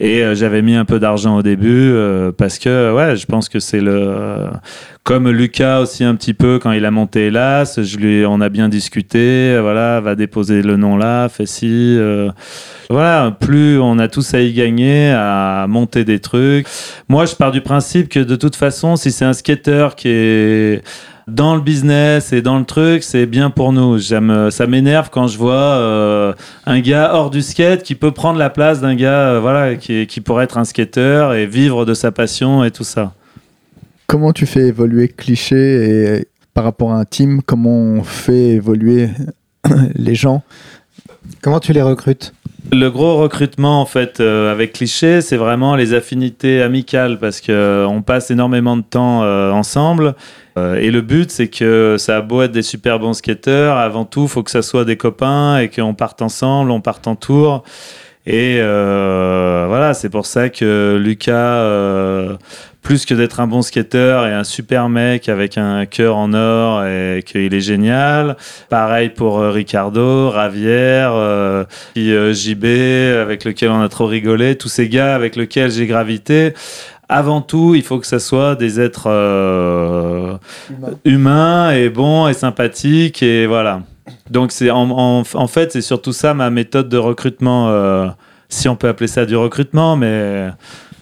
[0.00, 3.26] Euh, et euh, j'avais mis un peu d'argent au début euh, parce que, ouais, je
[3.26, 4.46] pense que c'est le.
[5.02, 7.78] comme Lucas aussi un petit peu quand il a monté Hélas,
[8.26, 9.18] on a bien discuté.
[9.54, 11.96] euh, Voilà, va déposer le nom là, fais ci.
[11.98, 12.30] euh,
[12.90, 16.66] voilà, plus on a tous à y gagner, à monter des trucs.
[17.08, 20.82] Moi, je pars du principe que de toute façon, si c'est un skater qui est
[21.26, 23.98] dans le business et dans le truc, c'est bien pour nous.
[23.98, 26.32] J'aime, ça m'énerve quand je vois euh,
[26.66, 30.06] un gars hors du skate qui peut prendre la place d'un gars, euh, voilà, qui,
[30.06, 33.14] qui pourrait être un skater et vivre de sa passion et tout ça.
[34.06, 39.08] Comment tu fais évoluer Cliché et par rapport à un team, comment on fait évoluer
[39.94, 40.42] les gens?
[41.40, 42.34] Comment tu les recrutes?
[42.72, 47.52] Le gros recrutement en fait euh, avec Cliché, c'est vraiment les affinités amicales parce que
[47.52, 50.14] euh, passe énormément de temps euh, ensemble.
[50.56, 54.04] Euh, et le but, c'est que ça a beau être des super bons skateurs, avant
[54.04, 57.64] tout, faut que ça soit des copains et qu'on parte ensemble, on parte en tour.
[58.26, 62.38] Et voilà, c'est pour ça que Lucas,
[62.84, 66.84] plus que d'être un bon skateur, est un super mec avec un cœur en or
[66.84, 68.36] et qu'il est génial.
[68.68, 72.64] Pareil pour euh, Ricardo, Ravière, euh, puis, euh, JB,
[73.20, 76.52] avec lequel on a trop rigolé, tous ces gars avec lesquels j'ai gravité.
[77.08, 80.34] Avant tout, il faut que ça soit des êtres euh,
[81.04, 83.80] humains et bons et sympathiques et voilà.
[84.30, 88.12] Donc c'est en, en- en fait c'est surtout ça ma méthode de recrutement,
[88.50, 90.48] si on peut appeler ça du recrutement, mais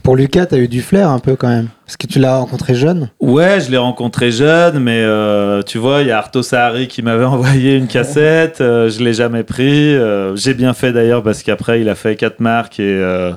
[0.02, 1.68] Pour Lucas, tu as eu du flair un peu quand même.
[1.86, 3.10] Parce que tu l'as rencontré jeune.
[3.20, 7.02] Ouais, je l'ai rencontré jeune, mais euh, tu vois, il y a Arto Sahari qui
[7.02, 9.94] m'avait envoyé une cassette, euh, je l'ai jamais pris.
[9.94, 13.32] euh, J'ai bien fait d'ailleurs parce qu'après il a fait quatre marques euh,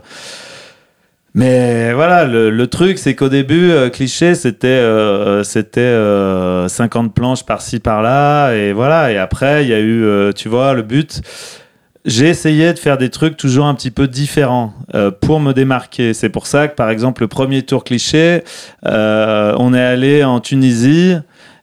[1.37, 7.79] mais voilà, le, truc, c'est qu'au début, cliché, c'était euh, c'était euh, 50 planches par-ci
[7.79, 9.11] par-là, et voilà.
[9.11, 11.21] Et après, il y a eu, tu vois, le but.
[12.05, 16.13] J'ai essayé de faire des trucs toujours un petit peu différents euh, pour me démarquer.
[16.13, 18.43] C'est pour ça que, par exemple, le premier tour cliché,
[18.85, 21.15] euh, on est allé en Tunisie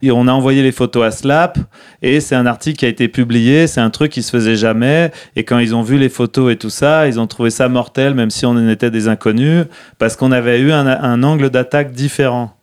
[0.03, 1.59] et on a envoyé les photos à Slap
[2.03, 3.69] et c'est un article qui a été publié.
[3.69, 5.13] C'est un truc qui se faisait jamais.
[5.37, 8.15] Et quand ils ont vu les photos et tout ça, ils ont trouvé ça mortel,
[8.15, 9.67] même si on en était des inconnus,
[9.99, 12.57] parce qu'on avait eu un, un angle d'attaque différent.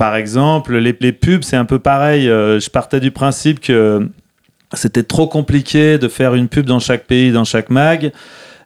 [0.00, 2.26] Par exemple, les, les pubs, c'est un peu pareil.
[2.30, 4.08] Euh, je partais du principe que
[4.74, 8.12] c'était trop compliqué de faire une pub dans chaque pays, dans chaque mag.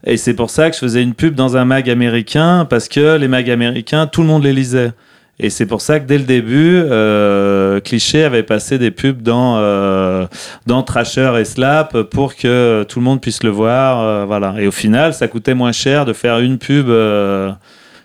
[0.06, 3.16] Et c'est pour ça que je faisais une pub dans un mag américain, parce que
[3.16, 4.92] les mags américains, tout le monde les lisait.
[5.40, 9.56] Et c'est pour ça que dès le début, euh, Cliché avait passé des pubs dans,
[9.58, 10.26] euh,
[10.66, 14.00] dans Trasher et Slap pour que tout le monde puisse le voir.
[14.00, 14.54] euh, voilà.
[14.58, 16.86] Et au final, ça coûtait moins cher de faire une pub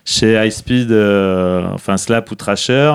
[0.04, 0.90] chez High Speed,
[1.72, 2.94] enfin Slap ou Trasher,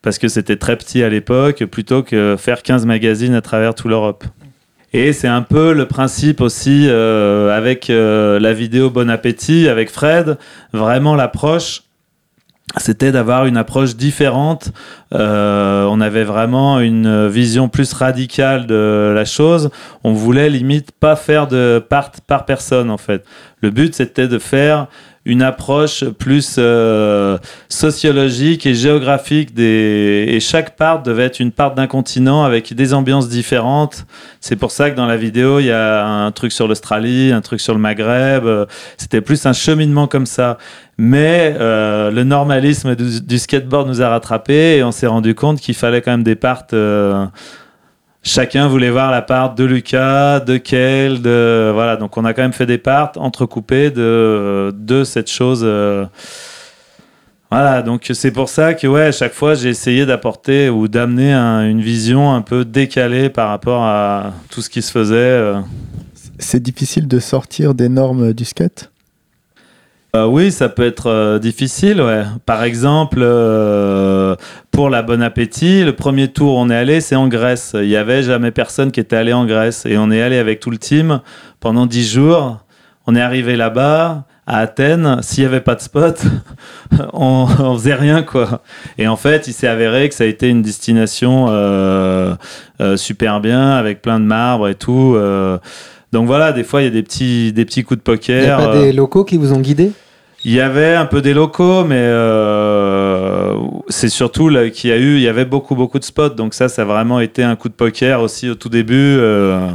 [0.00, 3.90] parce que c'était très petit à l'époque, plutôt que faire 15 magazines à travers toute
[3.90, 4.24] l'Europe.
[4.94, 9.90] Et c'est un peu le principe aussi euh, avec euh, la vidéo Bon Appétit, avec
[9.90, 10.36] Fred,
[10.72, 11.82] vraiment l'approche
[12.78, 14.72] c'était d'avoir une approche différente.
[15.12, 19.70] Euh, on avait vraiment une vision plus radicale de la chose.
[20.04, 23.24] On voulait limite pas faire de part par personne en fait.
[23.60, 24.86] Le but c'était de faire
[25.24, 27.38] une approche plus euh,
[27.68, 32.92] sociologique et géographique des et chaque part devait être une part d'un continent avec des
[32.92, 34.04] ambiances différentes.
[34.40, 37.40] C'est pour ça que dans la vidéo il y a un truc sur l'Australie, un
[37.40, 38.46] truc sur le Maghreb.
[38.46, 38.66] Euh,
[38.96, 40.58] C'était plus un cheminement comme ça.
[40.98, 45.74] Mais euh, le normalisme du, skateboard nous a rattrapés et on s'est rendu compte qu'il
[45.74, 46.66] fallait quand même des parts.
[46.72, 47.26] euh,
[48.22, 51.96] chacun voulait voir la part de Lucas, de Kel, de voilà.
[51.96, 55.62] Donc on a quand même fait des parts entrecoupées de de cette chose.
[55.64, 56.06] euh,
[57.50, 61.32] voilà, donc c'est pour ça que ouais, à chaque fois j'ai essayé d'apporter ou d'amener
[61.34, 65.14] un- une vision un peu décalée par rapport à tout ce qui se faisait.
[65.16, 65.60] euh.
[66.38, 68.91] C'est difficile de sortir des normes du skate?
[70.14, 72.24] Euh, oui, ça peut être euh, difficile, ouais.
[72.44, 74.36] Par exemple, euh,
[74.70, 77.74] pour la Bon Appétit, le premier tour où on est allé, c'est en Grèce.
[77.74, 79.86] Il y avait jamais personne qui était allé en Grèce.
[79.86, 81.22] Et on est allé avec tout le team
[81.60, 82.58] pendant dix jours.
[83.06, 85.22] On est arrivé là-bas, à Athènes.
[85.22, 86.22] S'il n'y avait pas de spot,
[87.14, 88.60] on, on faisait rien, quoi.
[88.98, 91.46] Et en fait, il s'est avéré que ça a été une destination
[92.96, 95.16] super bien, avec plein de marbre et tout.
[96.12, 98.46] donc voilà, des fois, il y a des petits, des petits coups de Il n'y
[98.46, 98.72] a poker.
[98.72, 99.92] pas des locaux qui vous ont guidé
[100.44, 103.56] Il y avait un peu des locaux, mais euh,
[103.88, 106.68] c'est surtout qu'il y a eu, il y avait beaucoup beaucoup de spots, donc ça,
[106.68, 109.16] ça a vraiment été un coup de poker aussi au tout début.
[109.20, 109.68] euh,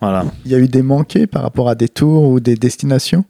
[0.00, 0.24] voilà.
[0.44, 3.24] Il y a eu des manqués par rapport à des tours ou des destinations?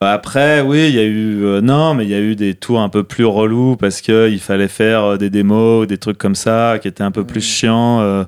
[0.00, 2.80] Après, oui, il y a eu euh, non, mais il y a eu des tours
[2.80, 6.34] un peu plus relous parce que il fallait faire des démos, ou des trucs comme
[6.34, 8.24] ça, qui étaient un peu plus chiants.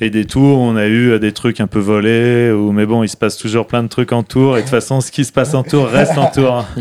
[0.00, 2.86] Et des tours, où on a eu euh, des trucs un peu volés, ou mais
[2.86, 4.56] bon, il se passe toujours plein de trucs en tour.
[4.56, 6.64] Et de toute façon, ce qui se passe en tour reste en tour.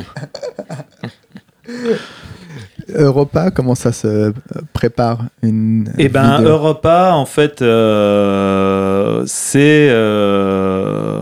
[2.95, 4.33] Europa, comment ça se
[4.73, 11.21] prépare une Eh ben, Europa, en fait, euh, c'est euh,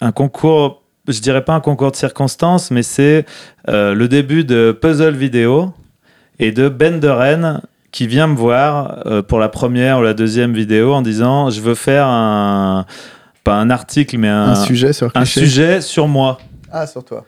[0.00, 3.24] un concours, je dirais pas un concours de circonstances, mais c'est
[3.68, 5.72] euh, le début de Puzzle Vidéo
[6.38, 7.62] et de Ben de Rennes
[7.96, 11.60] qui vient me voir euh, pour la première ou la deuxième vidéo en disant je
[11.62, 12.84] veux faire un
[13.42, 16.38] pas un article mais un, un sujet sur un sujet sur moi.
[16.70, 17.24] Ah, sur toi.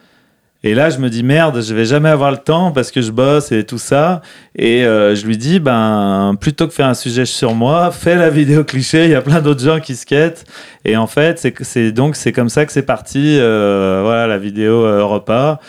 [0.64, 3.12] Et là, je me dis merde, je vais jamais avoir le temps parce que je
[3.12, 4.22] bosse et tout ça.
[4.56, 8.28] Et euh, je lui dis, ben, plutôt que faire un sujet sur moi, fais la
[8.28, 9.04] vidéo cliché.
[9.04, 10.44] Il y a plein d'autres gens qui skatent.
[10.84, 13.36] Et en fait, c'est que- c'est donc c'est comme ça que c'est parti.
[13.38, 15.60] euh, voilà, la vidéo euh, Europa.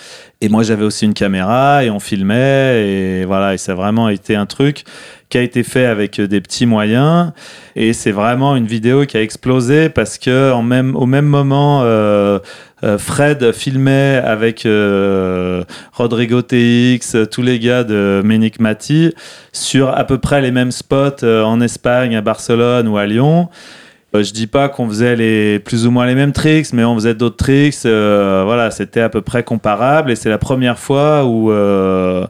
[0.41, 2.85] Et moi, j'avais aussi une caméra et on filmait.
[2.87, 4.85] Et voilà, et ça a vraiment été un truc
[5.27, 7.33] qui a été fait avec euh, des petits moyens.
[7.75, 11.81] Et c'est vraiment une vidéo qui a explosé parce que en même, au même moment,
[11.83, 12.39] euh,
[12.83, 19.13] euh, Fred filmait avec euh, Rodrigo TX, tous les gars de Ménic Mati,
[19.51, 23.49] sur à peu près les mêmes spots en Espagne, à Barcelone ou à Lyon.
[24.15, 26.95] Euh, je dis pas qu'on faisait les plus ou moins les mêmes tricks, mais on
[26.95, 27.85] faisait d'autres tricks.
[27.85, 32.25] euh, voilà, c'était à peu près comparable et c'est la première fois où euh,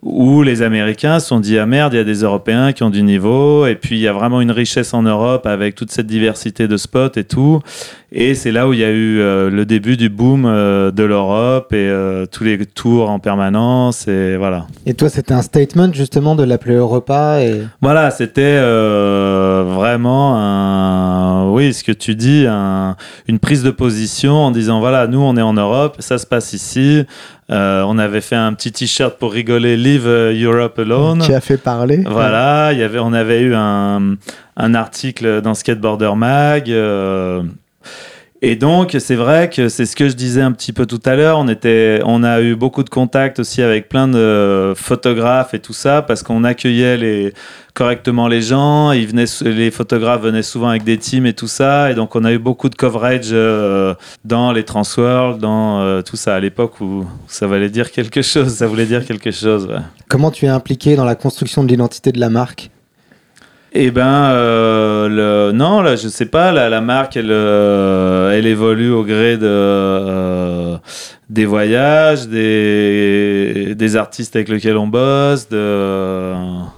[0.00, 2.90] où les Américains se sont dit ah merde, il y a des Européens qui ont
[2.90, 6.06] du niveau et puis il y a vraiment une richesse en Europe avec toute cette
[6.06, 7.60] diversité de spots et tout.
[8.10, 11.02] Et c'est là où il y a eu euh, le début du boom euh, de
[11.02, 14.66] l'Europe et euh, tous les tours en permanence et voilà.
[14.86, 21.74] Et toi, c'était un statement justement de l'appeler Europa et Voilà, c'était vraiment un, oui,
[21.74, 22.96] ce que tu dis, un-
[23.28, 26.54] une prise de position en disant voilà, nous on est en Europe, ça se passe
[26.54, 27.04] ici.
[27.50, 31.20] On avait fait un petit t-shirt pour rigoler, Leave Europe Alone.
[31.20, 34.16] Qui a fait parler Voilà, il y avait, on avait eu un,
[34.56, 36.72] un article dans Skateboarder Mag.
[38.40, 41.16] Et donc, c'est vrai que c'est ce que je disais un petit peu tout à
[41.16, 41.38] l'heure.
[41.40, 41.46] On,
[42.04, 46.22] on a eu beaucoup de contacts aussi avec plein de photographes et tout ça, parce
[46.22, 47.32] qu'on accueillait
[47.74, 48.92] correctement les gens.
[48.92, 49.10] Ils
[49.42, 51.90] les photographes venaient souvent avec des teams et tout ça.
[51.90, 53.94] Et donc, on a eu beaucoup de coverage euh,
[54.24, 58.54] dans les Transworld, dans euh, tout ça, à l'époque où ça voulait dire quelque chose.
[58.54, 59.68] Ça voulait dire quelque chose.
[60.08, 62.70] Comment tu es impliqué dans la construction de l'identité de la marque?
[63.80, 66.50] Eh ben, euh, non, là, je sais pas.
[66.50, 70.76] La, marque, elle, euh, elle évolue au gré euh,
[71.30, 75.46] des voyages, des, artistes avec lesquels on bosse.
[75.50, 76.72] Ben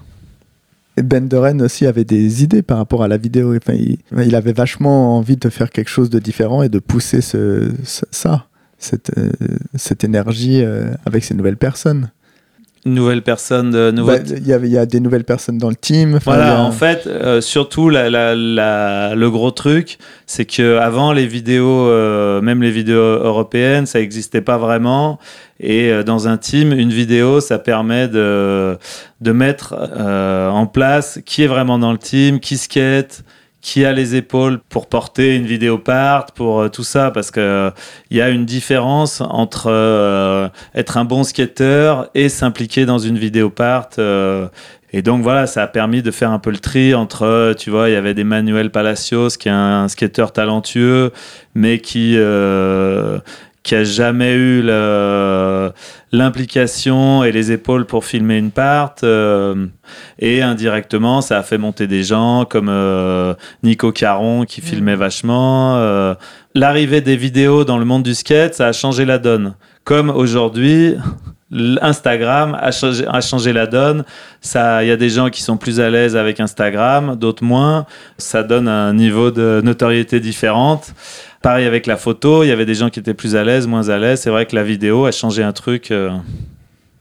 [1.26, 3.54] Doren aussi avait des idées par rapport à la vidéo.
[3.54, 8.44] Il, avait vachement envie de faire quelque chose de différent et de pousser ça,
[8.76, 10.62] cette, énergie
[11.06, 12.10] avec ces nouvelles personnes.
[12.86, 14.12] Une nouvelle personne, de nouveau.
[14.12, 16.18] Bah, Il y avait- il y a des nouvelles personnes dans le team.
[16.24, 21.12] Voilà, a- en fait, euh, surtout la, la- la- le gros truc, c'est que avant
[21.12, 25.18] les vidéos, euh, même les vidéos européennes, ça n'existait pas vraiment.
[25.62, 28.78] Et euh, dans un team, une vidéo, ça permet de,
[29.20, 33.22] de mettre euh, en place qui est vraiment dans le team, qui skate,
[33.60, 37.40] qui a les épaules pour porter une vidéo part, pour euh, tout ça, parce que
[37.40, 37.70] euh,
[38.10, 43.18] il y a une différence entre euh, être un bon skater et s'impliquer dans une
[43.18, 43.88] vidéo part.
[44.92, 47.88] et donc voilà, ça a permis de faire un peu le tri entre, tu vois,
[47.88, 51.12] il y avait des Manuel Palacios, qui est un skateur talentueux,
[51.54, 52.16] mais qui
[53.62, 55.70] qui a jamais eu le-
[56.12, 58.94] l'implication et les épaules pour filmer une part.
[59.04, 59.66] euh,
[60.18, 65.76] et indirectement, ça a fait monter des gens comme euh, Nico Caron qui filmait vachement.
[65.76, 66.14] euh.
[66.54, 69.54] L'arrivée des vidéos dans le monde du skate, ça a changé la donne.
[69.84, 70.94] Comme aujourd'hui,
[71.80, 74.04] Instagram a changé, a changé la donne.
[74.40, 77.86] Ça, il y a des gens qui sont plus à l'aise avec Instagram, d'autres moins.
[78.18, 80.92] Ça donne un niveau de notoriété différente.
[81.42, 83.88] Pareil avec la photo, il y avait des gens qui étaient plus à l'aise, moins
[83.88, 84.20] à l'aise.
[84.20, 85.90] C'est vrai que la vidéo a changé un truc.
[85.90, 86.10] euh,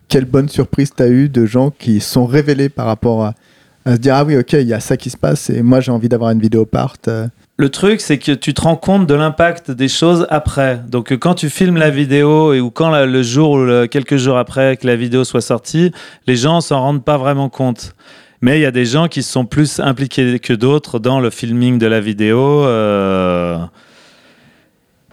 [0.08, 3.34] Quelle bonne surprise tu as eu de gens qui sont révélés par rapport à,
[3.86, 5.82] à se dire Ah oui, ok, il y a ça qui se passe et moi
[5.82, 6.96] j'ai envie d'avoir une vidéo part.
[7.10, 7.28] euh.
[7.58, 10.80] Le truc, c'est que tu te rends compte de l'impact des choses après.
[10.88, 13.88] Donc, euh, quand tu filmes la vidéo et ou quand la- le jour ou le-
[13.88, 15.92] quelques jours après que la vidéo soit sortie,
[16.28, 17.94] les gens s'en rendent pas vraiment compte.
[18.42, 21.78] Mais il y a des gens qui sont plus impliqués que d'autres dans le filming
[21.78, 22.64] de la vidéo.
[22.64, 23.58] euh,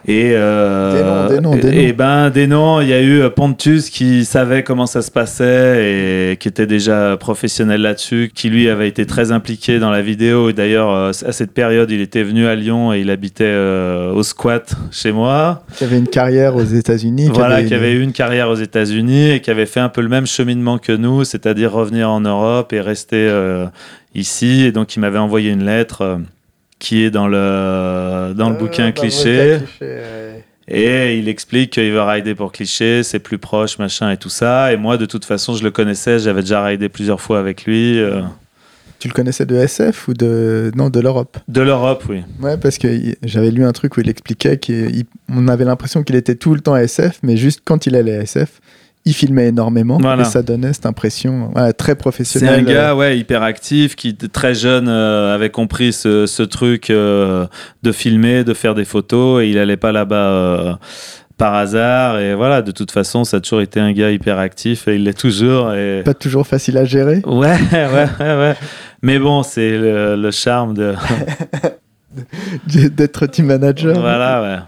[0.09, 1.89] Et, euh, Des noms, des noms, des et- noms.
[1.89, 5.11] et ben des noms, il y a eu euh, Pontus qui savait comment ça se
[5.11, 10.03] passait et qui était déjà professionnel là-dessus, qui lui avait été très impliqué dans la
[10.03, 10.49] vidéo.
[10.49, 14.12] Et d'ailleurs, euh, à cette période, il était venu à Lyon et il habitait euh,
[14.12, 15.65] au squat chez moi.
[15.77, 17.28] Qui avait une carrière aux États-Unis.
[17.35, 20.09] Voilà, qui avait eu une carrière aux États-Unis et qui avait fait un peu le
[20.09, 23.66] même cheminement que nous, c'est-à-dire revenir en Europe et rester euh,
[24.15, 24.65] ici.
[24.65, 26.19] Et donc, il m'avait envoyé une lettre
[26.78, 29.59] qui est dans le, dans le bouquin cliché.
[30.69, 34.73] Et il explique qu'il veut rider pour cliché, c'est plus proche, machin et tout ça.
[34.73, 38.01] Et moi, de toute façon, je le connaissais, j'avais déjà ridé plusieurs fois avec lui.
[38.01, 38.23] euh,
[38.98, 41.39] Tu le connaissais de SF ou de non de l'Europe?
[41.47, 42.23] De l'Europe, oui.
[42.40, 42.89] Ouais, parce que
[43.23, 46.74] j'avais lu un truc où il expliquait qu'on avait l'impression qu'il était tout le temps
[46.77, 48.61] SF, mais juste quand il allait à SF,
[49.07, 50.23] il filmait énormément Voilà.
[50.23, 52.61] et ça donnait cette impression ouais, très C'est professionnelle.
[52.61, 57.47] un gars, ouais, hyper actif, qui très jeune euh, avait compris ce, ce truc euh,
[57.83, 60.73] de filmer, de faire des photos, et il allait pas là-bas euh,
[61.39, 62.19] par hasard.
[62.19, 65.05] Et voilà, de toute façon, ça a toujours été un gars hyper actif, et il
[65.05, 65.73] l'est toujours.
[65.73, 66.03] Et...
[66.05, 67.23] Pas toujours facile à gérer.
[67.24, 68.57] Ouais, ouais, ouais, ouais.
[69.03, 70.95] Mais bon, c'est le, le charme de.
[72.66, 74.01] d'être team manager.
[74.01, 74.59] voilà, ouais.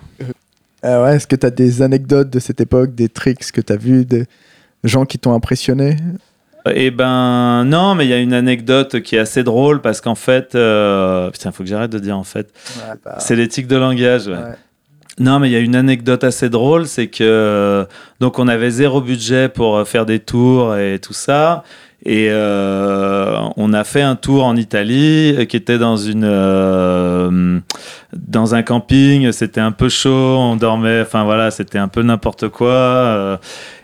[0.83, 3.73] Ah ouais, Est-ce que tu as des anecdotes de cette époque, des tricks que tu
[3.73, 4.27] as vus, des
[4.85, 5.97] gens qui t'ont impressionné?
[6.75, 10.15] Eh ben non, mais il y a une anecdote qui est assez drôle parce qu'en
[10.15, 12.53] fait, euh, putain, faut que j'arrête de dire en fait.
[13.19, 14.27] C'est l'éthique de langage.
[14.29, 14.35] ouais.
[14.35, 14.55] Ouais.
[15.21, 17.85] Non, mais il y a une anecdote assez drôle, c'est que euh,
[18.21, 21.65] donc on avait zéro budget pour euh, faire des tours et tout ça.
[22.05, 27.59] Et euh, on a fait un tour en Italie euh, qui était dans une euh,
[28.17, 29.33] dans un camping.
[29.33, 31.01] C'était un peu chaud, on dormait.
[31.01, 33.41] Enfin voilà, c'était un peu n'importe quoi.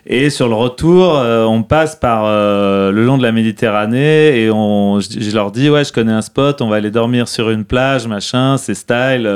[0.07, 5.35] et sur le retour, on passe par le long de la Méditerranée et on, je
[5.35, 8.57] leur dis ouais, je connais un spot, on va aller dormir sur une plage, machin,
[8.57, 9.29] c'est style.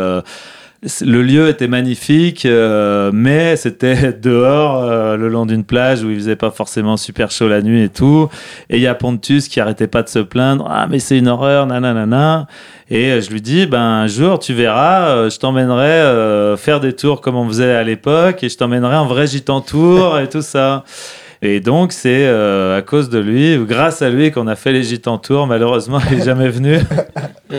[1.02, 6.16] Le lieu était magnifique, euh, mais c'était dehors, euh, le long d'une plage où il
[6.16, 8.30] faisait pas forcément super chaud la nuit et tout.
[8.70, 10.66] Et il y a Pontus qui arrêtait pas de se plaindre.
[10.70, 12.48] Ah, mais c'est une horreur, nanana.
[12.92, 16.94] Et je lui dis, ben, un jour, tu verras, euh, je t'emmènerai euh, faire des
[16.94, 20.42] tours comme on faisait à l'époque et je t'emmènerai en vrai gitan tour et tout
[20.42, 20.84] ça.
[21.42, 24.74] Et donc, c'est euh, à cause de lui, ou grâce à lui, qu'on a fait
[24.74, 25.48] les Gitans Tours.
[25.48, 26.78] Malheureusement, il n'est jamais venu.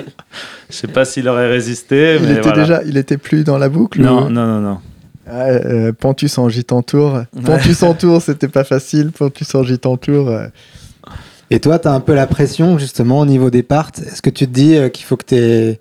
[0.70, 2.16] Je sais pas s'il aurait résisté.
[2.20, 2.60] Il mais était voilà.
[2.60, 4.78] déjà, il était plus dans la boucle Non, ou- non, non, non.
[5.26, 7.22] Ah, euh, Pontus en gitan tour.
[7.44, 9.12] Pontus en tour, c'était pas facile.
[9.12, 10.28] Pontus en gitan tour.
[10.28, 10.46] euh,
[11.50, 13.90] Et toi, tu as un peu la pression justement au niveau des parts.
[13.98, 15.80] Est-ce que tu te dis euh, qu'il faut que tu es,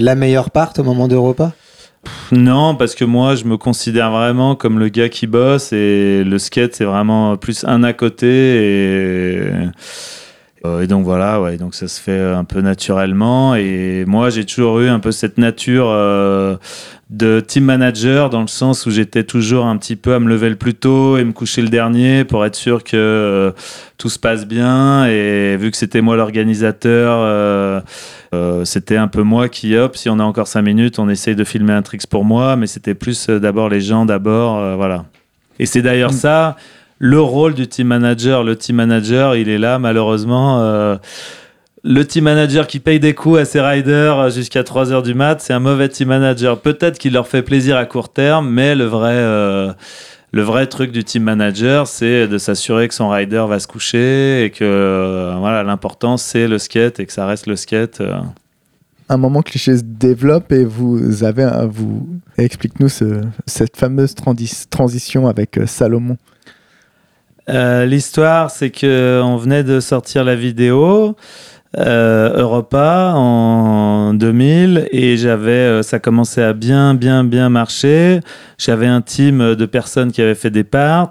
[0.00, 1.52] la meilleure part au moment d'Europa
[2.32, 6.38] Non, parce que moi, je me considère vraiment comme le gars qui bosse et le
[6.38, 8.26] skate, c'est vraiment plus un à côté.
[8.26, 9.42] Et,
[10.64, 13.54] euh, donc voilà, ouais, donc ça se fait un peu naturellement.
[13.54, 16.56] Et moi, j'ai toujours eu un peu cette nature euh,
[17.10, 20.50] de team manager dans le sens où j'étais toujours un petit peu à me lever
[20.50, 23.52] le plus tôt et me coucher le dernier pour être sûr que euh,
[23.96, 25.06] tout se passe bien.
[25.06, 27.80] Et vu que c'était moi l'organisateur, euh,
[28.34, 31.34] euh, c'était un peu moi qui, hop, si on a encore 5 minutes, on essaye
[31.34, 35.06] de filmer un tricks pour moi, mais c'était plus d'abord les gens, d'abord, voilà.
[35.58, 36.56] Et c'est d'ailleurs ça,
[36.98, 38.44] le rôle du team manager.
[38.44, 40.98] Le team manager, il est là, malheureusement.
[41.84, 45.14] Euh, le team manager qui paye des coups à ses riders jusqu'à 3 heures du
[45.14, 46.60] mat, c'est un mauvais team manager.
[46.60, 49.72] Peut-être qu'il leur fait plaisir à court terme, mais le vrai, euh,
[50.32, 54.44] le vrai truc du team manager, c'est de s'assurer que son rider va se coucher
[54.44, 58.00] et que euh, voilà, l'important c'est le skate et que ça reste le skate.
[58.00, 58.16] euh.
[59.10, 62.06] un moment cliché se développe et vous avez un- vous
[62.36, 66.18] explique-nous ce- cette fameuse transi- transition avec euh, Salomon.
[67.48, 71.16] Euh, L'histoire, c'est que on venait de sortir la vidéo
[71.76, 78.20] euh, Europa en 2000 et j'avais, euh, ça commençait à bien, bien, bien marcher.
[78.56, 81.10] J'avais un team de personnes qui avaient fait des parts.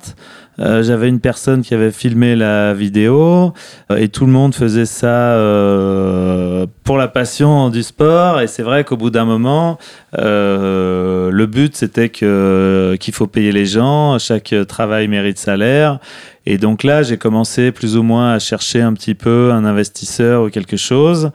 [0.59, 3.53] Euh, j'avais une personne qui avait filmé la vidéo
[3.91, 8.63] euh, et tout le monde faisait ça euh, pour la passion du sport et c'est
[8.63, 9.77] vrai qu'au bout d'un moment
[10.17, 15.99] euh, le but c'était que qu'il faut payer les gens chaque travail mérite salaire
[16.47, 20.43] et donc là j'ai commencé plus ou moins à chercher un petit peu un investisseur
[20.43, 21.31] ou quelque chose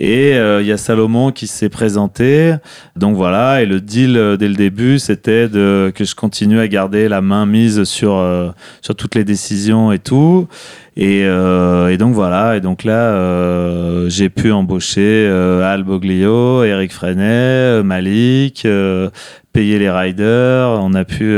[0.00, 2.54] et euh, il y a Salomon qui s'est présenté.
[2.96, 6.66] Donc voilà, et le deal euh, dès le début, c'était de que je continue à
[6.68, 8.48] garder la main mise sur euh,
[8.80, 10.48] sur toutes les décisions et tout.
[10.96, 16.64] Et, euh, et donc voilà, et donc là, euh, j'ai pu embaucher euh, Al Boglio,
[16.64, 18.66] Eric Freinet, Malik,
[19.52, 20.78] payer les riders.
[20.82, 21.36] On a pu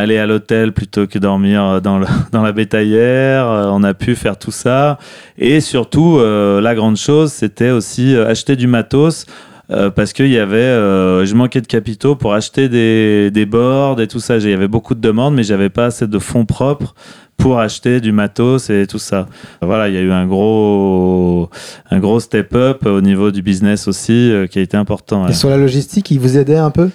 [0.00, 3.46] aller à l'hôtel plutôt que dormir dans, le- dans la bétaillère.
[3.50, 4.98] Euh, On a pu faire tout ça.
[5.38, 9.26] Et surtout, euh, la grande chose, c'était aussi euh, acheter du matos.
[9.70, 14.00] euh, parce qu'il y avait, euh, je manquais de capitaux pour acheter des, des boards
[14.00, 14.36] et tout ça.
[14.36, 16.94] Il y avait beaucoup de demandes, mais j'avais pas assez de fonds propres
[17.36, 19.26] pour acheter du matos et tout ça.
[19.60, 21.50] Voilà, il y a eu un gros,
[21.90, 25.26] un gros step up au niveau du business aussi euh, qui a été important.
[25.28, 26.88] Et sur la logistique, ils vous aidaient un peu?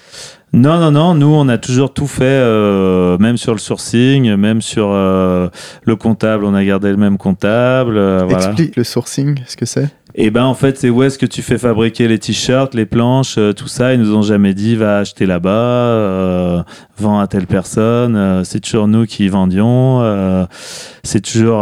[0.54, 1.14] Non, non, non.
[1.16, 5.48] Nous, on a toujours tout fait, euh, même sur le sourcing, même sur euh,
[5.86, 6.44] le comptable.
[6.44, 7.98] On a gardé le même comptable.
[7.98, 8.28] euh.
[8.28, 9.88] Explique le sourcing, ce que c'est.
[10.14, 13.36] Et ben, en fait, c'est où est-ce que tu fais fabriquer les t-shirts, les planches,
[13.38, 13.94] euh, tout ça?
[13.94, 16.64] Ils nous ont jamais dit va acheter là-bas, euh,
[16.98, 18.16] vends à telle personne.
[18.16, 20.02] Euh, c'est toujours nous qui vendions.
[20.02, 20.46] euh,
[21.04, 21.62] c'est toujours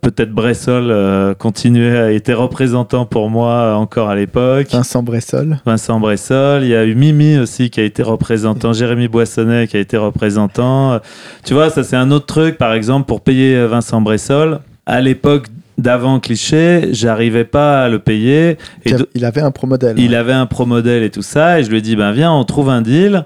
[0.00, 4.68] peut-être Bressol continuait à été représentant pour moi encore à l'époque.
[4.70, 5.58] Vincent Bressol.
[5.66, 9.76] Vincent Bressol, il y a eu Mimi aussi qui a été représentant, Jérémy Boissonnet qui
[9.76, 11.00] a été représentant.
[11.44, 14.60] Tu vois, ça c'est un autre truc, par exemple, pour payer Vincent Bressol.
[14.86, 15.46] À l'époque
[15.80, 18.58] d'avant Cliché, j'arrivais pas à le payer.
[18.84, 19.98] Et il avait un pro modèle.
[19.98, 22.32] il avait un pro modèle et tout ça, et je lui ai dit, ben viens,
[22.32, 23.24] on trouve un deal.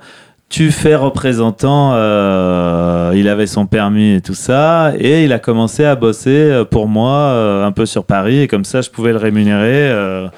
[0.51, 5.85] Tu fais représentant, euh, il avait son permis et tout ça, et il a commencé
[5.85, 9.11] à bosser euh, pour moi euh, un peu sur Paris, et comme ça je pouvais
[9.13, 9.91] le rémunérer.
[9.91, 10.29] euh,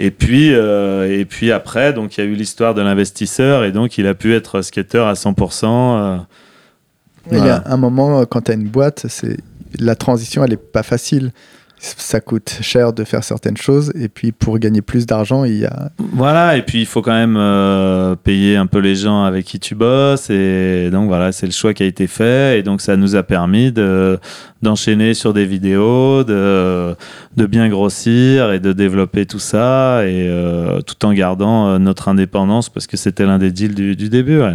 [0.00, 3.98] et puis, et puis après, donc il y a eu l'histoire de l'investisseur, et donc
[3.98, 5.64] il a pu être skater à 100%.
[5.66, 6.16] euh,
[7.32, 9.36] Il y a un moment, quand tu as une boîte, c'est
[9.78, 11.32] la transition, elle est pas facile.
[11.80, 13.92] Ça coûte cher de faire certaines choses.
[13.94, 15.90] Et puis, pour gagner plus d'argent, il y a.
[15.98, 19.60] Voilà, et puis il faut quand même euh, payer un peu les gens avec qui
[19.60, 22.96] tu bosses, et donc voilà, c'est le choix qui a été fait, et donc ça
[22.96, 24.18] nous a permis de
[24.60, 26.96] d'enchaîner sur des vidéos, de,
[27.36, 32.08] de bien grossir et de développer tout ça, et euh, tout en gardant euh, notre
[32.08, 34.40] indépendance, parce que c'était l'un des deals du, du début.
[34.40, 34.54] ouais.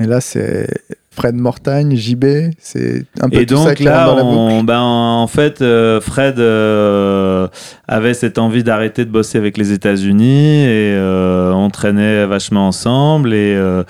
[0.00, 0.68] Et là, c'est
[1.12, 2.24] Fred Mortagne, JB.
[2.58, 4.54] C'est un peu Et tout ça qui là, rentre dans la boucle.
[4.54, 7.48] on, ben, en fait, euh, Fred euh,
[7.86, 13.34] avait cette envie d'arrêter de bosser avec les États-Unis et euh, on traînait vachement ensemble
[13.34, 13.84] et euh,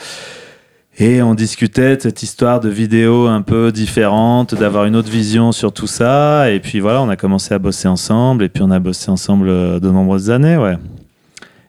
[0.98, 5.50] et on discutait de cette histoire de vidéo un peu différente, d'avoir une autre vision
[5.50, 6.50] sur tout ça.
[6.50, 9.80] Et puis voilà, on a commencé à bosser ensemble et puis on a bossé ensemble
[9.80, 10.76] de nombreuses années, ouais.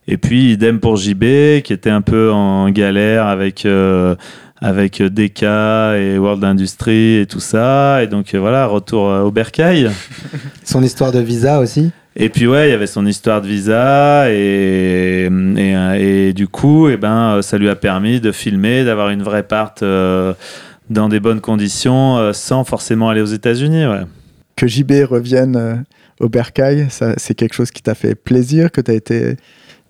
[0.08, 4.16] Et puis idem pour JB, qui était un peu en galère avec euh,
[4.64, 8.02] avec euh, DK et World Industry et tout ça.
[8.02, 9.92] Et donc euh, voilà, retour euh, au bercail.
[10.64, 14.32] Son histoire de visa aussi Et puis ouais, il y avait son histoire de visa
[14.32, 19.22] et, et, et du coup, et ben, ça lui a permis de filmer, d'avoir une
[19.22, 20.34] vraie part euh,
[20.90, 23.86] dans des bonnes conditions euh, sans forcément aller aux États-Unis.
[23.86, 24.02] Ouais.
[24.56, 25.76] Que JB revienne euh,
[26.20, 29.36] au bercail, ça, c'est quelque chose qui t'a fait plaisir, que t'as été.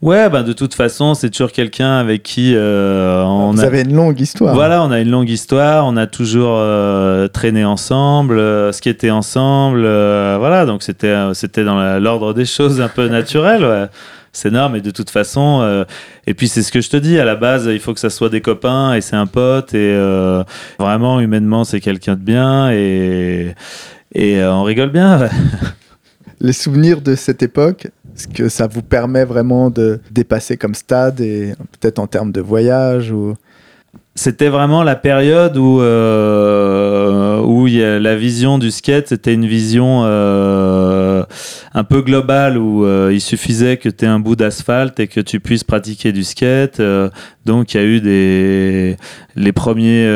[0.04, 3.68] Ouais, ben de toute façon, c'est toujours quelqu'un avec qui euh, on Vous a.
[3.68, 4.54] avez une longue histoire.
[4.54, 9.84] Voilà, on a une longue histoire, on a toujours euh, traîné ensemble, euh, skaté ensemble,
[9.86, 13.86] euh, voilà, donc c'était euh, c'était dans l'ordre des choses un peu naturel, ouais.
[14.34, 15.86] C'est énorme et de toute façon,
[16.26, 18.10] et puis c'est ce que je te dis, à la base, il faut que ça
[18.10, 19.96] soit des copains et c'est un pote et
[20.80, 23.54] vraiment, humainement, c'est quelqu'un de bien et,
[24.16, 25.30] et on rigole bien, ouais.
[26.44, 31.22] Les souvenirs de cette époque, est-ce que ça vous permet vraiment de dépasser comme stade
[31.22, 33.34] et peut-être en termes de voyage ou?
[34.16, 35.80] C'était vraiment la période où,
[36.94, 41.24] euh, où y a la vision du skate, c'était une vision euh,
[41.74, 45.20] un peu globale où euh, il suffisait que tu aies un bout d'asphalte et que
[45.20, 46.80] tu puisses pratiquer du skate.
[46.80, 47.10] Euh,
[47.46, 48.98] donc il y a eu
[49.36, 50.08] les premiers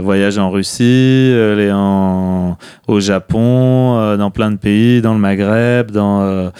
[0.00, 6.52] voyages en Russie, les en, au Japon, dans plein de pays, dans le Maghreb, dans...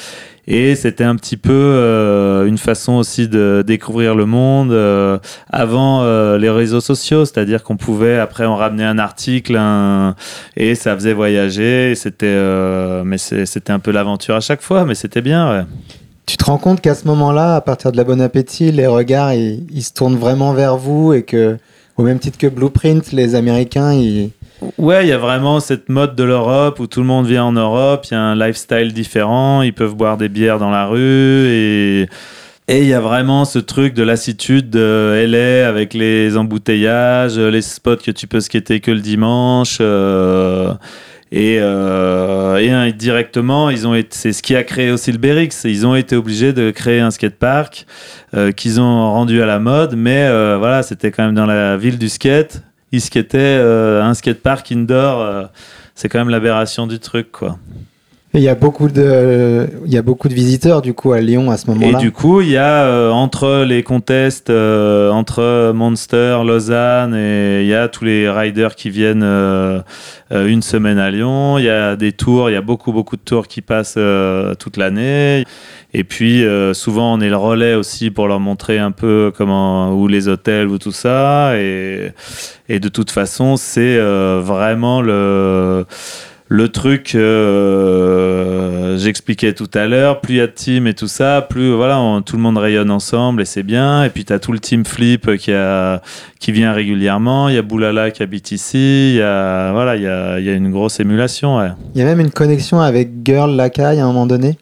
[0.49, 5.19] et c'était un petit peu euh, une façon aussi de découvrir le monde euh,
[5.51, 9.61] avant euh, les réseaux sociaux, c'est-à-dire qu'on pouvait après en ramener un article
[10.57, 11.95] et ça faisait voyager.
[11.95, 12.41] C'était,
[13.05, 15.51] mais c'était un peu l'aventure à chaque fois, mais c'était bien.
[15.51, 15.65] Ouais.
[16.27, 19.35] Tu te rends compte qu'à ce moment-là, à partir de la Bon Appétit, les regards,
[19.35, 21.57] ils, ils se tournent vraiment vers vous et que,
[21.97, 24.31] au même titre que Blueprint, les Américains, ils...
[24.79, 27.53] Ouais, il y a vraiment cette mode de l'Europe où tout le monde vient en
[27.53, 31.47] Europe, il y a un lifestyle différent, ils peuvent boire des bières dans la rue
[31.49, 32.09] et
[32.69, 37.61] et il y a vraiment ce truc de lassitude de LA avec les embouteillages, les
[37.61, 39.79] spots que tu peux skater que le dimanche.
[39.81, 40.73] euh,
[41.33, 45.65] et, euh, directement, ils ont c'est ce qui a créé aussi le BRX.
[45.65, 47.87] Ils ont été obligés de créer un skatepark
[48.35, 51.79] euh, qu'ils ont rendu à la mode, mais euh, voilà, c'était quand même dans la
[51.79, 52.63] ville du skate.
[52.93, 55.21] Ils skataient euh, un skatepark indoor.
[55.21, 55.45] euh,
[55.95, 57.59] c'est quand même l'aberration du truc, quoi.
[58.35, 61.21] Et il y a beaucoup de, il y a beaucoup de visiteurs du coup à
[61.21, 61.99] Lyon à ce Et moment-là.
[61.99, 67.67] du coup, il y a euh, entre les contests, euh, entre Monster, Lausanne, et il
[67.67, 69.83] y a tous les riders qui viennent euh,
[70.31, 71.59] une semaine à Lyon.
[71.59, 73.99] Il y a des tours, il y a beaucoup, beaucoup de tours qui passent
[74.59, 75.45] toute l'année.
[75.93, 76.43] Et puis,
[76.73, 80.69] souvent, on est le relais aussi pour leur montrer un peu comment, où les hôtels,
[80.69, 81.59] ou tout ça.
[81.59, 82.13] Et,
[82.71, 85.85] et de toute façon, c'est vraiment le
[86.55, 91.09] le truc euh, j'expliquais tout à l'heure plus il y a de team et tout
[91.09, 94.33] ça plus voilà on- tout le monde rayonne ensemble et c'est bien et puis tu
[94.33, 96.03] as tout le team flip qui a
[96.41, 100.03] qui vient régulièrement il y a Boulala qui habite ici il y a voilà il
[100.03, 101.69] y a, il y a une grosse émulation ouais.
[101.95, 104.59] Il y a même une connexion avec Girl Lacaille à un moment donné.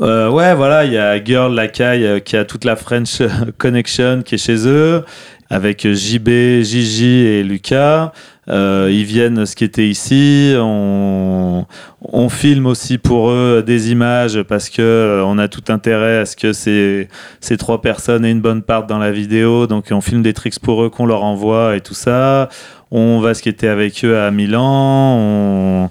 [0.00, 3.22] Euh, ouais, voilà, il y a Girl Lacaille euh, qui a toute la French
[3.58, 5.04] Connection qui est chez eux,
[5.50, 6.28] avec JB,
[6.62, 8.10] Gigi et Lucas.
[8.48, 10.54] Euh, ils viennent skater ici.
[10.58, 11.64] On,
[12.02, 16.26] on filme aussi pour eux des images parce que euh, on a tout intérêt à
[16.26, 17.08] ce que ces,
[17.40, 19.66] ces trois personnes aient une bonne part dans la vidéo.
[19.66, 22.48] Donc on filme des tricks pour eux qu'on leur envoie et tout ça.
[22.90, 25.90] On va skater avec eux à Milan.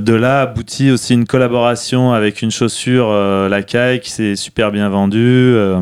[0.00, 4.72] De là aboutit aussi une collaboration avec une chaussure, euh, la Kai, qui s'est super
[4.72, 5.54] bien vendue.
[5.54, 5.80] euh.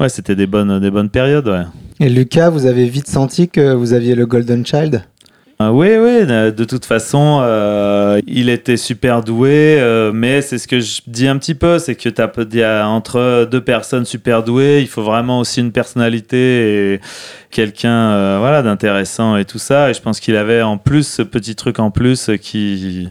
[0.00, 1.66] Ouais, c'était des bonnes, des bonnes périodes.
[2.02, 5.04] Et Lucas, vous avez vite senti que vous aviez le Golden Child?
[5.60, 10.58] Ah oui, oui, de de toute façon, euh, il était super doué, euh, mais c'est
[10.58, 13.46] ce que je dis un petit peu, c'est que t'as peu- il y a entre
[13.48, 17.00] deux personnes super douées, il faut vraiment aussi une personnalité et
[17.52, 19.88] quelqu'un euh, voilà, d'intéressant et tout ça.
[19.90, 23.10] Et je pense qu'il avait en plus ce petit truc en plus qui,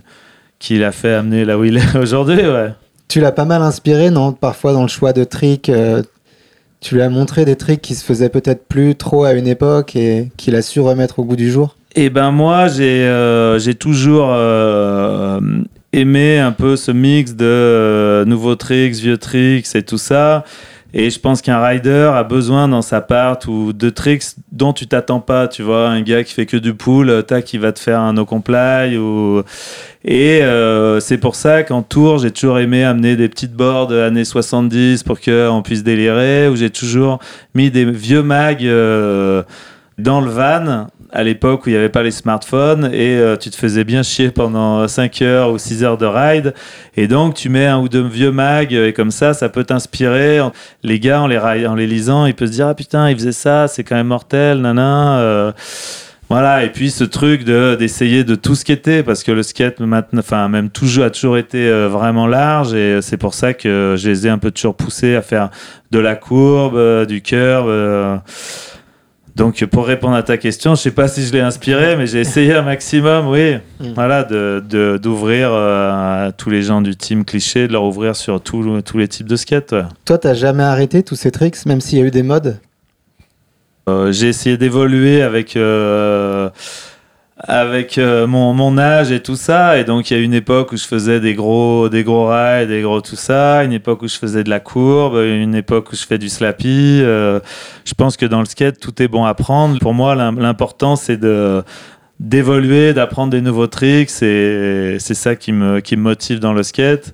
[0.59, 2.73] qui l'a fait amener là où il est aujourd'hui, ouais.
[3.07, 4.33] Tu l'as pas mal inspiré, non?
[4.33, 6.03] Parfois dans le choix de tricks, euh,
[6.81, 9.95] tu lui as montré des tricks qui se faisaient peut-être plus trop à une époque
[9.95, 11.77] et qu'il a su remettre au goût du jour?
[11.95, 15.39] Eh ben moi, j'ai euh, toujours euh,
[15.93, 20.43] aimé un peu ce mix de euh, nouveaux tricks, vieux tricks et tout ça.
[20.93, 24.87] Et je pense qu'un rider a besoin dans sa part ou de tricks dont tu
[24.87, 25.47] t'attends pas.
[25.47, 27.99] Tu vois, un gars qui fait que du pull, euh, tac, qui va te faire
[27.99, 29.43] un no comply ou
[30.03, 34.25] et euh, c'est pour ça qu'en tour, j'ai toujours aimé amener des petites boards années
[34.25, 36.47] 70 pour qu'on puisse délirer.
[36.47, 37.19] Ou j'ai toujours
[37.53, 39.43] mis des vieux mags euh,
[39.97, 43.49] dans le van à l'époque où il n'y avait pas les smartphones et euh, tu
[43.49, 46.53] te faisais bien chier pendant 5 heures ou 6 heures de ride.
[46.95, 50.39] Et donc, tu mets un ou deux vieux mags et comme ça, ça peut t'inspirer.
[50.83, 53.31] Les gars, en les, en les lisant, ils peuvent se dire Ah putain, il faisait
[53.31, 55.19] ça, c'est quand même mortel, nana.
[55.19, 55.51] euh.
[56.29, 60.19] voilà, et puis ce truc de d'essayer de tout skater parce que le skate maintenant,
[60.19, 64.09] enfin même toujours a toujours été euh, vraiment large et c'est pour ça que je
[64.09, 65.49] les ai un peu toujours poussés à faire
[65.91, 67.69] de la courbe, euh, du curve.
[69.41, 72.19] Donc pour répondre à ta question, je sais pas si je l'ai inspiré, mais j'ai
[72.19, 73.93] essayé un maximum, oui, Mm.
[73.95, 78.15] voilà, de de- d'ouvrir euh, à tous les gens du team cliché, de leur ouvrir
[78.15, 79.71] sur tout- tous les types de skate.
[79.71, 79.81] ouais.
[80.05, 82.59] Toi, t'as jamais arrêté tous ces tricks, même s'il y a eu des modes?
[83.89, 86.51] Euh, j'ai essayé d'évoluer avec euh,
[87.43, 89.77] avec euh, mon, mon âge et tout ça.
[89.77, 92.67] Et donc il y a une époque où je faisais des gros des gros rails
[92.67, 93.63] des gros tout ça.
[93.63, 95.15] Une époque où je faisais de la courbe.
[95.15, 97.01] Une époque où je fais du slappy.
[97.01, 97.39] Euh,
[97.85, 99.79] je pense que dans le skate tout est bon à prendre.
[99.79, 101.63] Pour moi l'im- l'important c'est de
[102.19, 104.09] d'évoluer d'apprendre des nouveaux tricks.
[104.11, 107.13] C'est ça qui me qui me motive dans le skate.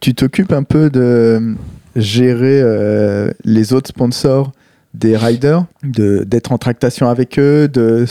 [0.00, 1.54] Tu t'occupes un peu de
[1.94, 4.50] gérer euh, les autres sponsors
[4.94, 8.04] des riders, de- d'être en tractation avec eux, de...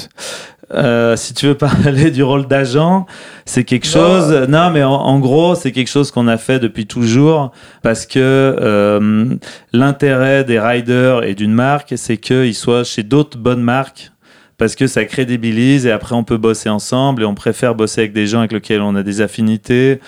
[0.74, 3.06] Euh, si tu veux parler du rôle d'agent,
[3.46, 4.32] c'est quelque chose.
[4.48, 8.20] Non, mais en, en gros, c'est quelque chose qu'on a fait depuis toujours parce que
[8.20, 9.36] euh,
[9.74, 14.12] l'intérêt des riders et d'une marque, c'est qu'ils soient chez d'autres bonnes marques
[14.58, 18.14] parce que ça crédibilise et après on peut bosser ensemble et on préfère bosser avec
[18.14, 20.00] des gens avec lesquels on a des affinités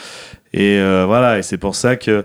[0.53, 1.39] et euh, voilà.
[1.39, 2.23] Et c'est pour ça que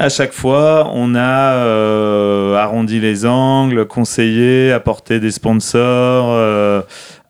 [0.00, 6.82] à chaque fois, on a euh, arrondi les angles, conseillé, apporté des sponsors euh,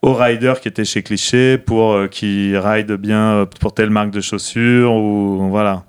[0.02, 4.10] aux riders qui étaient chez Cliché pour euh, qu'ils ride bien euh, pour telle marque
[4.10, 5.84] de chaussures ou voilà.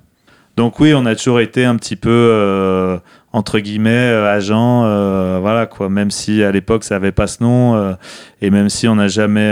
[0.59, 2.97] Donc oui, on a toujours été un petit peu euh,
[3.31, 5.87] entre guillemets euh, agent, euh, voilà quoi.
[5.87, 7.95] Même si à l'époque ça avait pas ce nom
[8.41, 9.49] et même si on n'a jamais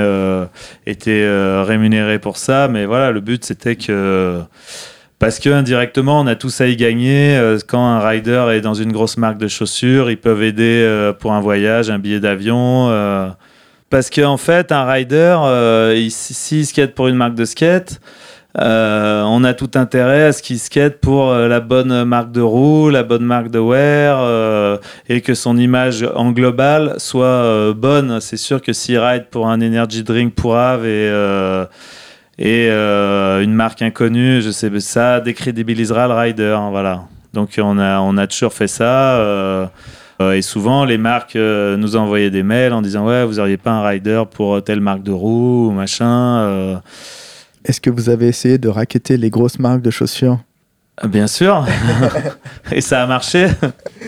[0.86, 1.26] été
[1.66, 4.42] rémunéré pour ça, mais voilà, le but c'était que
[5.18, 7.40] parce que indirectement, on a tous à y gagner.
[7.70, 11.40] Quand un rider est dans une grosse marque de chaussures, ils peuvent aider pour un
[11.40, 12.90] voyage, un billet d'avion.
[13.89, 18.01] Parce qu'en en fait, un rider, euh, il- s'il skate pour une marque de skate,
[18.59, 22.41] euh, on a tout intérêt à ce qu'il skate pour euh, la bonne marque de
[22.41, 28.19] roue, la bonne marque de wear, et que son image en global soit bonne.
[28.19, 34.41] C'est sûr que s'il ride pour un energy drink pour Ave et une marque inconnue,
[34.41, 37.03] je sais, ça décrédibilisera le rider, hein, voilà.
[37.34, 37.77] Donc on
[38.18, 39.69] a toujours fait ça.
[40.19, 43.39] Euh, euh, et souvent, les marques euh, nous envoyaient des mails en disant Ouais, vous
[43.39, 46.39] auriez pas un rider pour telle marque de roue ou machin.
[46.39, 46.76] euh.
[47.65, 50.39] Est-ce que vous avez essayé de racketter les grosses marques de chaussures?
[51.07, 51.64] Bien sûr.
[52.72, 53.48] et ça a marché.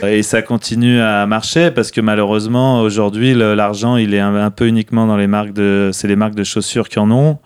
[0.02, 4.66] Et ça continue à marcher parce que malheureusement, aujourd'hui, l'argent, il est un, un peu
[4.66, 5.92] uniquement dans les marques de.
[5.94, 7.38] C'est les marques de chaussures qui en ont.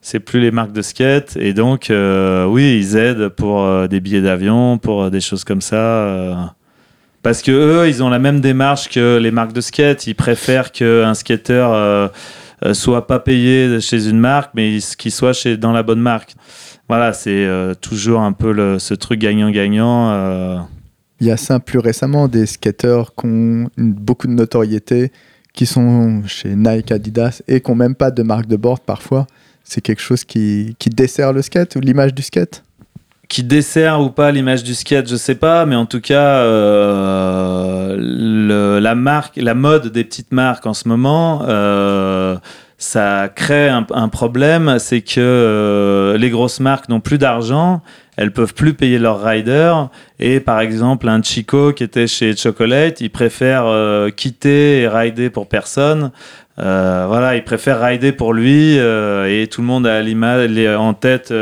[0.00, 1.36] C'est plus les marques de skate.
[1.40, 5.42] Et donc, euh, oui, ils aident pour euh, des billets d'avion, pour euh, des choses
[5.44, 6.54] comme ça.
[7.24, 10.06] Parce que eux, ils ont la même démarche que les marques de skate.
[10.06, 12.06] Ils préfèrent qu'un skateur euh,
[12.64, 16.00] euh, soit pas payé chez une marque, mais il- qu'il soit chez, dans la bonne
[16.00, 16.34] marque.
[16.88, 20.10] Voilà, c'est euh, toujours un peu ce truc gagnant-gagnant.
[20.12, 20.58] euh.
[21.20, 25.10] Il y a ça plus récemment, des skateurs qui ont beaucoup de notoriété,
[25.54, 29.26] qui sont chez Nike, Adidas et qui n'ont même pas de marque de board parfois.
[29.62, 32.62] C'est quelque chose qui, qui dessert le skate ou l'image du skate?
[33.28, 37.96] Qui dessert ou pas l'image du skate, je sais pas, mais en tout cas, euh,
[38.80, 42.36] la marque, la mode des petites marques en ce moment, euh,
[42.84, 47.80] ça crée un, problème, c'est que euh, les grosses marques n'ont plus d'argent,
[48.16, 49.88] elles peuvent plus payer leurs riders,
[50.20, 55.30] et par exemple un Chico qui était chez Chocolate, il préfère euh, quitter et rider
[55.30, 56.12] pour personne.
[56.58, 61.32] Euh, voilà, il préfère rider pour lui et tout le monde a l'image en tête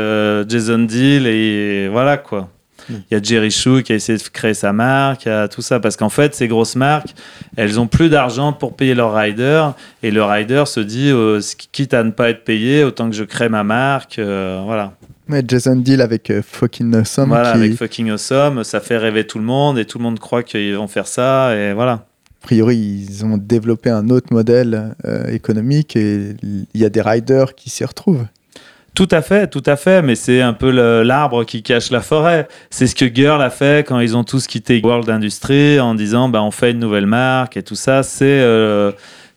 [0.47, 2.47] Jason Deal et voilà quoi.
[2.89, 2.93] Mm.
[3.09, 5.47] Il y a Jerry Chou qui a essayé de créer sa marque, il y a
[5.47, 7.13] tout ça parce qu'en fait ces grosses marques,
[7.55, 11.39] elles ont plus d'argent pour payer leurs riders et le rider se dit euh,
[11.71, 14.93] quitte à ne pas être payé, autant que je crée ma marque, euh, voilà.
[15.29, 17.29] Ouais, Jason Deal avec euh, Fucking Awesome.
[17.29, 20.19] voilà qui, avec fucking awesome, ça fait rêver tout le monde et tout le monde
[20.19, 21.91] croit qu'ils vont faire ça et voilà.
[21.93, 22.05] a
[22.41, 24.95] priori, ils ont développé un autre modèle
[25.29, 28.25] économique et il y a des riders qui s'y retrouvent.
[28.95, 30.69] Tout à fait, tout à fait, mais c'est un peu
[31.01, 32.47] l'arbre qui cache la forêt.
[32.69, 36.29] C'est ce que Girl a fait quand ils ont tous quitté World Industry en disant
[36.29, 38.03] bah on fait une nouvelle marque et tout ça.
[38.03, 38.91] C'est euh,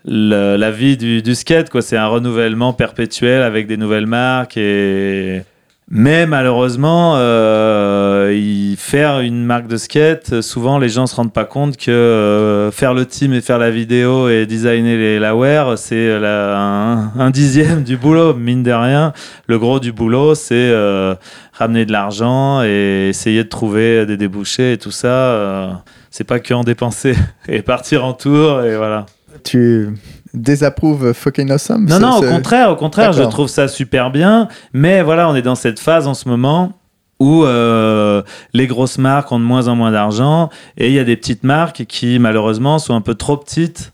[0.05, 1.81] la vie du, du skate, quoi.
[1.81, 5.43] C'est un renouvellement perpétuel avec des nouvelles marques et
[5.89, 11.77] Mais malheureusement, euh, faire une marque de skate, souvent les gens se rendent pas compte
[11.77, 17.31] que euh, faire le team et faire la vidéo et designer la wear, c'est un,
[17.31, 19.13] dixième du boulot, mine de rien.
[19.47, 21.15] Le gros du boulot, c'est euh,
[21.53, 25.85] ramener de l'argent et essayer de trouver des débouchés et tout ça.
[26.11, 27.15] c'est pas que en dépenser
[27.49, 29.07] et partir en tour et voilà.
[29.45, 29.91] Tu
[30.37, 34.49] désapprouves Fucking Awesome Non, non, au contraire, au contraire, je trouve ça super bien.
[34.73, 36.73] Mais voilà, on est dans cette phase en ce moment
[37.19, 38.23] où euh,
[38.53, 41.45] les grosses marques ont de moins en moins d'argent et il y a des petites
[41.45, 43.93] marques qui malheureusement sont un peu trop petites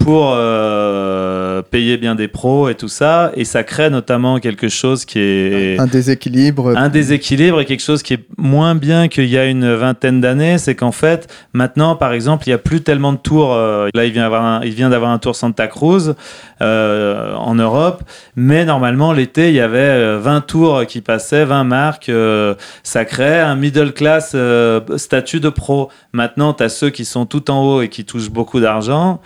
[0.00, 3.32] pour euh, payer bien des pros et tout ça.
[3.36, 6.74] Et ça crée notamment quelque chose qui est Un déséquilibre.
[6.76, 10.58] un déséquilibre et quelque chose qui est moins bien qu'il y a une vingtaine d'années,
[10.58, 13.52] c'est qu'en fait, maintenant, par exemple, il n'y a plus tellement de tours.
[13.54, 16.14] euh, là, il vient, avoir un- il vient d'avoir un tour Santa Cruz
[16.62, 18.02] euh, en Europe,
[18.36, 22.08] mais normalement, l'été, il y avait euh, 20 tours qui passaient, 20 marques.
[22.08, 24.34] euh, ça crée un middle class
[24.96, 25.90] statut de pro.
[26.12, 29.20] Maintenant, tu as ceux qui sont tout en haut et qui touchent beaucoup d'argent.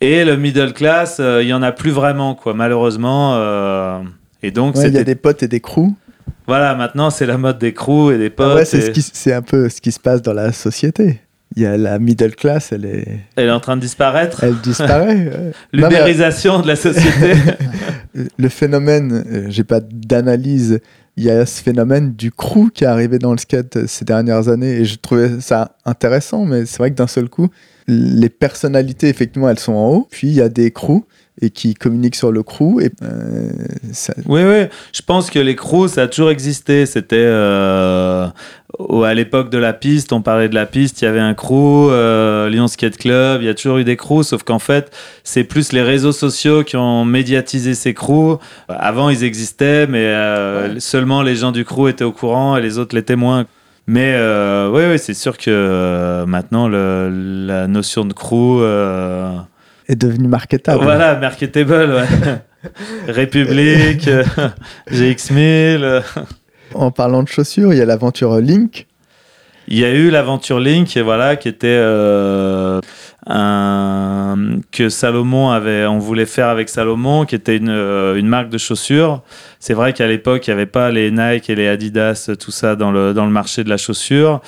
[0.00, 3.34] Et le middle class, euh, il y en a plus vraiment, quoi, malheureusement.
[3.36, 3.98] euh,
[4.42, 5.94] et donc, Ouais, il y a des potes et des crews.
[6.46, 8.48] voilà, maintenant c'est la mode des crews et des potes.
[8.52, 10.52] Ah ouais, c'est et- ce qui- c'est un peu ce qui se passe dans la
[10.52, 11.20] société.
[11.56, 14.44] Il y a la middle class, elle est, Elle est en train de disparaître.
[14.44, 15.14] elle disparaît.
[15.16, 15.30] ouais.
[15.72, 17.32] Non, mais, L'ubérisation de la société.
[18.16, 20.80] euh, le phénomène, j'ai pas d'analyse.
[21.16, 24.48] Il y a ce phénomène du crew qui est arrivé dans le skate ces dernières
[24.50, 27.48] années et je trouvais ça intéressant, mais c'est vrai que d'un seul coup,
[27.88, 31.04] les personnalités, effectivement, elles sont en haut, puis il y a des crews
[31.42, 33.50] et qui communiquent sur le crew et euh,
[33.92, 34.64] ça- oui, oui.
[34.94, 36.86] Je pense que les crews, ça a toujours existé.
[36.86, 38.26] C'était euh,
[39.04, 41.90] à l'époque de la piste, on parlait de la piste, il y avait un crew,
[41.90, 44.90] euh, Lyon Skate Club, il y a toujours eu des crews, sauf qu'en fait,
[45.24, 48.38] c'est plus les réseaux sociaux qui ont médiatisé ces crews.
[48.68, 52.94] Avant, ils existaient, mais seulement les gens du crew étaient au courant et les autres
[52.96, 53.44] l'étaient moins.
[53.86, 57.08] Mais euh, oui, c'est sûr que euh, maintenant, le-
[57.46, 58.60] la notion de crew.
[58.62, 59.30] euh,
[59.88, 60.82] est devenu marketable.
[60.82, 62.38] Voilà, marketable, ouais.
[63.08, 64.24] République, euh,
[64.90, 65.82] GX1000.
[65.82, 66.00] euh.
[66.74, 68.86] En parlant de chaussures, il y a l'aventure Link.
[69.68, 71.66] Il y a eu l'aventure Link, et voilà, qui était
[73.28, 78.58] euh, que Salomon avait, on voulait faire avec Salomon, qui était une, euh, marque de
[78.58, 79.22] chaussures.
[79.58, 82.76] C'est vrai qu'à l'époque, il n'y avait pas les Nike et les Adidas, tout ça
[82.76, 84.40] dans le marché de la chaussure.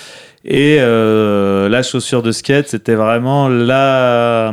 [0.44, 4.52] Et euh, la chaussure de skate, c'était vraiment la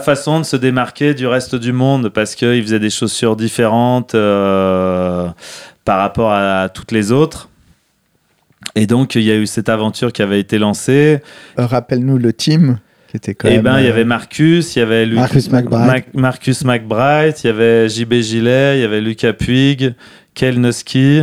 [0.00, 5.98] façon de se démarquer du reste du monde parce qu'ils faisaient des chaussures différentes par
[5.98, 7.48] rapport à toutes les autres.
[8.74, 11.20] Et donc, il y a eu cette aventure qui avait été lancée.
[11.56, 12.78] Rappelle-nous le team
[13.14, 13.62] qui était quand Et même.
[13.62, 15.86] ben, il y euh, avait Marcus, il y avait Luc- Marcus McBride.
[15.86, 19.94] Mac- Marcus McBride, il y avait JB Gillet, il y avait Lucas Puig,
[20.34, 21.22] Kel Noski.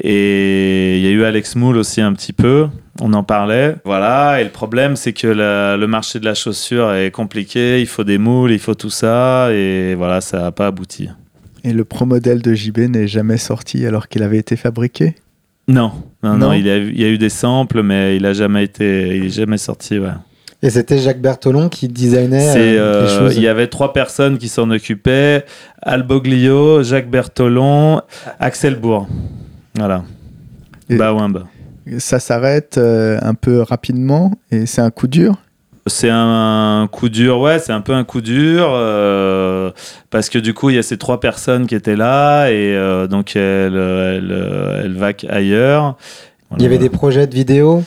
[0.00, 2.68] Et il y a eu Alex Moule aussi un petit peu,
[3.00, 3.76] on en parlait.
[3.84, 7.86] Voilà, et le problème c'est que la- le marché de la chaussure est compliqué, il
[7.86, 11.10] faut des moules, il faut tout ça, et voilà, ça n'a pas abouti.
[11.62, 15.14] Et le pro modèle de JB n'est jamais sorti alors qu'il avait été fabriqué?
[15.68, 16.52] Non, non, non, Non.
[16.54, 19.16] il, y a, eu- il y a eu des samples, mais il a jamais été,
[19.18, 19.98] il est jamais sorti.
[19.98, 20.08] Ouais.
[20.64, 23.36] Et c'était Jacques Bertolon qui designait euh, C'est, les euh, choses.
[23.36, 25.44] il y avait trois personnes qui s'en occupaient
[25.82, 28.00] Alboglio, Jacques Bertolon,
[28.38, 29.08] Axel Bourg.
[29.76, 30.04] Voilà.
[30.88, 31.44] Et- Bawimba.
[31.98, 35.34] Ça s'arrête euh, un peu rapidement et c'est un coup dur?
[35.88, 39.72] C'est un coup dur, ouais, c'est un peu un coup dur euh,
[40.10, 43.08] parce que du coup il y a ces trois personnes qui étaient là et euh,
[43.08, 45.96] donc elles, elles, elles vaquent ailleurs.
[46.56, 47.82] Il y avait des projets de vidéo?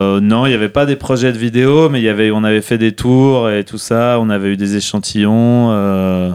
[0.00, 2.44] Euh, non, il n'y avait pas des projets de vidéo, mais il y avait, on
[2.44, 4.18] avait fait des tours et tout ça.
[4.20, 5.70] On avait eu des échantillons.
[5.72, 6.30] euh,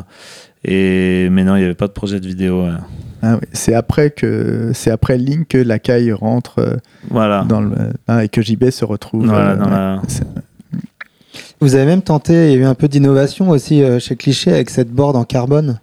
[0.65, 2.63] et, mais non, il n'y avait pas de projet de vidéo.
[2.63, 2.71] ouais.
[3.21, 6.75] Ah oui, C'est après que c'est après Link que la caille rentre euh,
[7.09, 7.45] Voilà.
[7.47, 7.71] dans le
[8.07, 9.27] ah, et que JB se retrouve.
[9.27, 10.01] Voilà, euh, dans la-
[11.61, 14.51] Vous avez même tenté, il y a eu un peu d'innovation aussi euh, chez Cliché
[14.51, 15.79] avec cette board en carbone.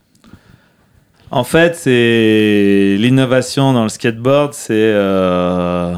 [1.30, 5.94] En fait, c'est l'innovation dans le skateboard, c'est euh,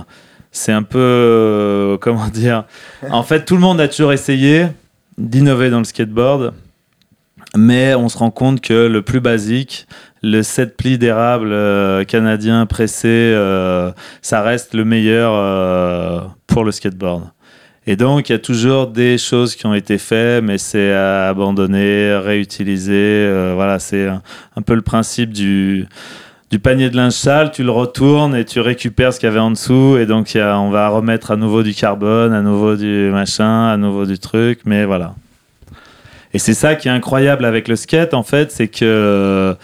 [0.52, 2.64] c'est un peu euh, comment dire.
[3.10, 4.66] En fait, tout le monde a toujours essayé
[5.18, 6.54] d'innover dans le skateboard,
[7.56, 9.86] mais on se rend compte que le plus basique,
[10.22, 17.24] le 7 plis d'érable euh, canadien pressé, euh, ça reste le meilleur pour le skateboard.
[17.86, 21.28] Et donc, il y a toujours des choses qui ont été faites, mais c'est à
[21.28, 22.92] abandonner, réutiliser.
[22.94, 25.88] euh, voilà, c'est un peu le principe du,
[26.52, 27.50] du panier de linge sale.
[27.50, 29.96] Tu le retournes et tu récupères ce qu'il y avait en dessous.
[29.98, 34.04] Et donc, on va remettre à nouveau du carbone, à nouveau du machin, à nouveau
[34.04, 34.60] du truc.
[34.66, 35.14] Mais voilà.
[36.34, 39.56] Et c'est ça qui est incroyable avec le skate, en fait, c'est que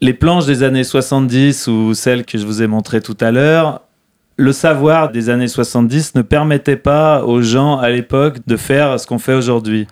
[0.00, 3.82] les planches des années 70 ou celles que je vous ai montrées tout à l'heure,
[4.36, 9.06] le savoir des années 70 ne permettait pas aux gens à l'époque de faire ce
[9.06, 9.86] qu'on fait aujourd'hui.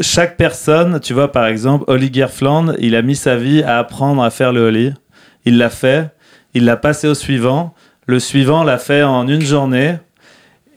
[0.00, 4.22] Chaque personne, tu vois, par exemple, Holly Gerfland, il a mis sa vie à apprendre
[4.22, 4.92] à faire le Holly.
[5.46, 6.10] Il l'a fait,
[6.52, 7.74] il l'a passé au suivant.
[8.06, 9.96] Le suivant l'a fait en une journée,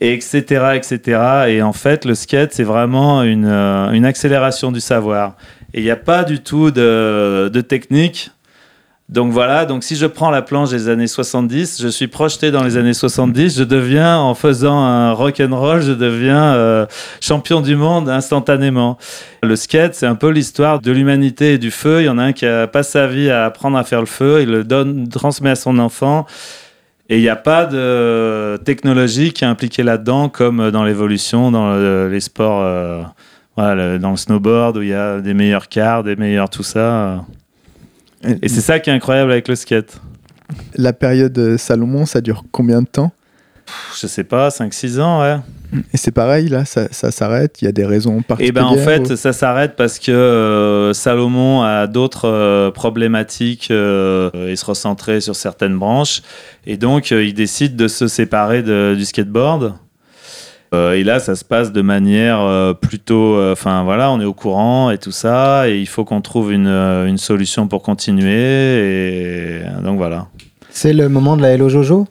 [0.00, 1.20] et etc., etc.
[1.48, 5.36] Et en fait, le skate, c'est vraiment une, euh, une accélération du savoir.
[5.74, 8.30] Et il n'y a pas du tout de, de technique.
[9.10, 12.62] Donc voilà, donc si je prends la planche des années 70, je suis projeté dans
[12.62, 16.86] les années 70, je deviens, en faisant un rock and roll, je deviens euh,
[17.20, 18.98] champion du monde instantanément.
[19.42, 22.02] Le skate, c'est un peu l'histoire de l'humanité et du feu.
[22.02, 24.06] Il y en a un qui a pas sa vie à apprendre à faire le
[24.06, 26.24] feu, il le donne, transmet à son enfant.
[27.08, 31.74] Et il n'y a pas de technologie qui est impliquée là-dedans, comme dans l'évolution, dans
[31.74, 33.02] le- les sports, euh,
[33.98, 37.24] dans le snowboard, où il y a des meilleurs quarts, des meilleurs tout ça.
[38.42, 40.00] Et c'est ça qui est incroyable avec le skate.
[40.74, 43.12] La période euh, Salomon, ça dure combien de temps?
[44.00, 45.36] Je sais pas, 5-6 ans, ouais.
[45.94, 48.70] Et c'est pareil, là, ça, ça s'arrête, il y a des raisons Et particulières ben
[48.70, 54.56] en fait, ou- ça s'arrête parce que euh, Salomon a d'autres euh, problématiques euh, et
[54.56, 56.22] se recentrer sur certaines branches.
[56.66, 59.74] Et donc, il décide de se séparer de- du skateboard.
[60.72, 63.40] Euh, et là, ça se passe de manière euh, plutôt.
[63.50, 65.68] Enfin, voilà, on est au courant et tout ça.
[65.68, 69.58] Et il faut qu'on trouve une, euh, une solution pour continuer.
[69.58, 70.28] Et donc, voilà.
[70.70, 72.06] C'est le moment de la Hello Jojo?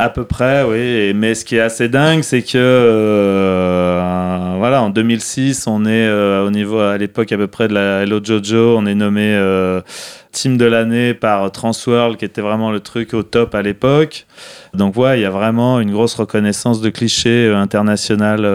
[0.00, 1.12] À peu près, oui.
[1.12, 6.46] Mais ce qui est assez dingue, c'est que euh, voilà, en 2006, on est euh,
[6.46, 9.80] au niveau à l'époque à peu près de la Hello Jojo, on est nommé euh,
[10.30, 14.26] team de l'année par Transworld, qui était vraiment le truc au top à l'époque.
[14.72, 18.46] Donc ouais, il y a vraiment une grosse reconnaissance de cliché euh, international.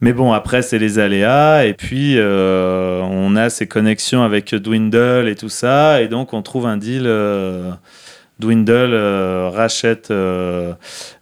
[0.00, 1.66] Mais bon, après, c'est les aléas.
[1.66, 6.00] Et puis, on a ces connexions avec Dwindle et tout ça.
[6.00, 7.06] Et donc, on trouve un deal.
[8.40, 10.72] Dwindle euh, rachète euh,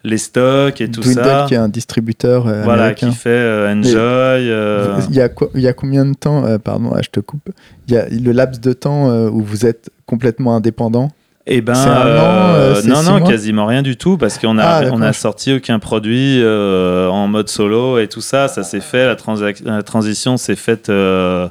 [0.04, 1.44] les stocks et tout Dwindle, ça.
[1.48, 3.10] qui est un distributeur euh, Voilà, américain.
[3.10, 4.42] qui fait Enjoy.
[5.10, 7.50] Il y, a quoi- il y a combien de temps, pardon, ah, je te coupe,
[7.88, 11.10] il y a le laps de temps où vous êtes complètement indépendant?
[11.50, 15.14] Eh ben, an, non, non, quasiment rien du tout, parce qu'on a, Ah, on a
[15.14, 18.48] sorti aucun produit euh, en mode solo et tout ça.
[18.48, 21.48] Ça s'est fait, la, transition s'est faite euh,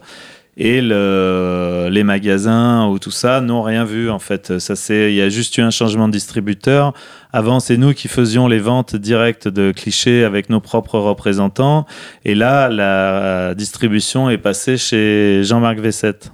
[0.60, 4.58] et le, les magasins ou tout ça n'ont rien vu en fait.
[4.58, 6.94] Ça c'est, il y a juste eu un changement de distributeur.
[7.32, 11.86] Avant, c'est nous qui faisions les ventes directes de clichés avec nos propres représentants,
[12.26, 16.32] et là, la distribution est passée chez Jean-Marc Vessette.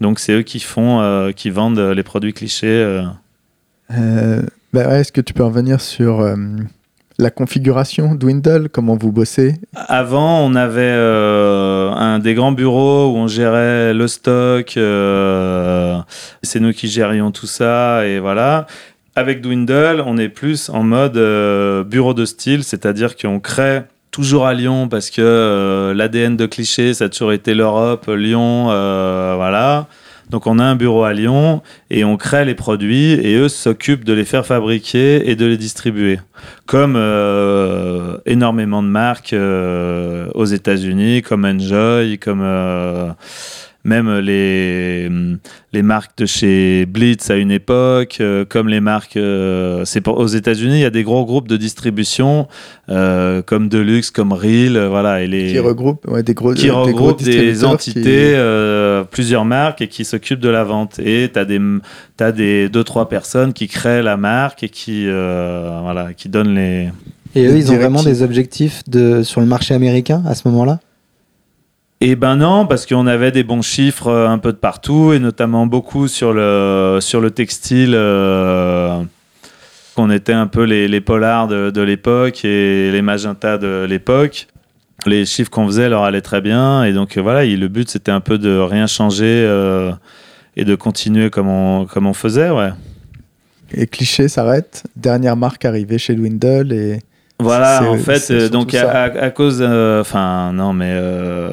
[0.00, 2.66] Donc c'est eux qui font, euh, qui vendent les produits clichés.
[2.66, 3.04] euh.
[3.92, 6.34] Euh, bah Est-ce que tu peux revenir sur euh,
[7.18, 9.56] la configuration Dwindle, comment vous bossez?
[9.74, 14.76] Avant, on avait euh, un des grands bureaux où on gérait le stock.
[14.76, 15.98] euh,
[16.42, 18.66] c'est nous qui gérions tout ça et voilà.
[19.14, 24.46] Avec Dwindle, on est plus en mode euh, bureau de style, c'est-à-dire qu'on crée toujours
[24.46, 29.86] à Lyon parce que l'ADN de cliché, ça a toujours été l'Europe, Lyon, voilà.
[30.30, 34.04] Donc on a un bureau à Lyon et on crée les produits et eux s'occupent
[34.04, 36.18] de les faire fabriquer et de les distribuer.
[36.66, 43.10] Comme euh, énormément de marques euh, aux États-Unis, comme Enjoy, comme euh,
[43.84, 45.08] même les,
[45.72, 49.16] les marques de chez Blitz à une époque, euh, comme les marques.
[49.16, 52.46] euh, c'est pour- aux États-Unis, il y a des gros groupes de distribution
[52.88, 56.62] euh, comme Deluxe, comme Reel, euh, voilà, et les qui regroupe ouais, des gros, qui
[56.62, 60.64] des gros regroupe des distributeurs entités, qui- euh, plusieurs marques et qui s'occupent de la
[60.64, 60.98] vente.
[60.98, 61.60] Et tu as des,
[62.16, 66.54] t'as des deux trois personnes qui créent la marque et qui euh, voilà, qui donnent
[66.54, 66.88] les.
[67.34, 70.80] Et eux, ils ont vraiment des objectifs de, sur le marché américain à ce moment-là?
[72.04, 75.20] Et ben non, parce qu'on avait des bons chiffres euh, un peu de partout et
[75.20, 77.92] notamment beaucoup sur le sur le textile.
[77.94, 79.00] euh,
[79.94, 84.48] qu'on était un peu les, les polars de, l'époque et les magentas de l'époque.
[85.04, 87.88] Les chiffres qu'on faisait leur allaient très bien et donc euh, voilà, il- le but
[87.90, 89.44] c'était un peu de rien changer
[90.56, 92.70] et de continuer comme on, comme on faisait, ouais.
[93.74, 97.00] Et cliché s'arrête, dernière marque arrivée chez Dwindle et
[97.42, 101.50] Voilà, en fait, euh, donc à, à- à cause, euh, enfin non mais euh,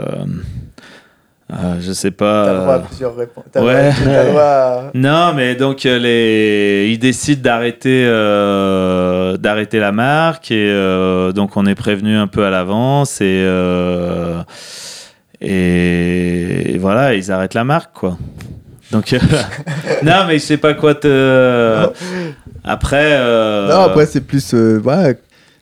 [1.52, 2.46] euh, je sais pas.
[2.46, 3.44] t'as le droit à plusieurs réponses.
[3.54, 3.92] Droit- Ouais.
[4.04, 6.90] t'as le droit à- Non, mais donc les...
[6.92, 12.46] ils décident d'arrêter euh, d'arrêter la marque et euh, donc on est prévenu un peu
[12.46, 14.42] à l'avance et euh,
[15.42, 18.18] et voilà ils arrêtent la marque quoi.
[18.92, 19.20] Donc euh,
[20.04, 21.88] non mais je sais pas quoi te
[22.64, 23.14] après.
[23.14, 24.54] euh, Non, après, c'est plus.
[24.54, 25.14] euh, voilà,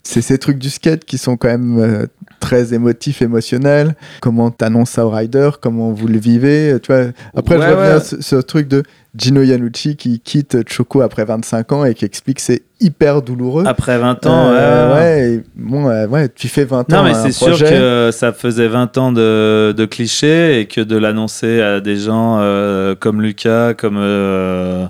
[0.09, 2.05] c'est ces trucs du skate qui sont quand même euh,
[2.39, 3.95] très émotif, émotionnel.
[4.21, 7.95] Comment t'annonces ça au rider Comment vous le vivez Tu vois Après, je Ouais, bien
[7.95, 7.99] ouais.
[7.99, 8.83] ce, ce truc de
[9.17, 13.63] Gino Iannucci qui quitte Choco après 25 ans et qui explique que c'est hyper douloureux.
[13.65, 15.37] Après 20 ans, Euh, ouais, ouais.
[15.37, 16.97] ouais, bon, euh, ouais, tu fais 20 ans.
[16.97, 20.81] Non, mais à c'est sûr que ça faisait 20 ans de, de clichés et que
[20.81, 24.85] de l'annoncer à des gens euh, comme Lucas, comme, euh,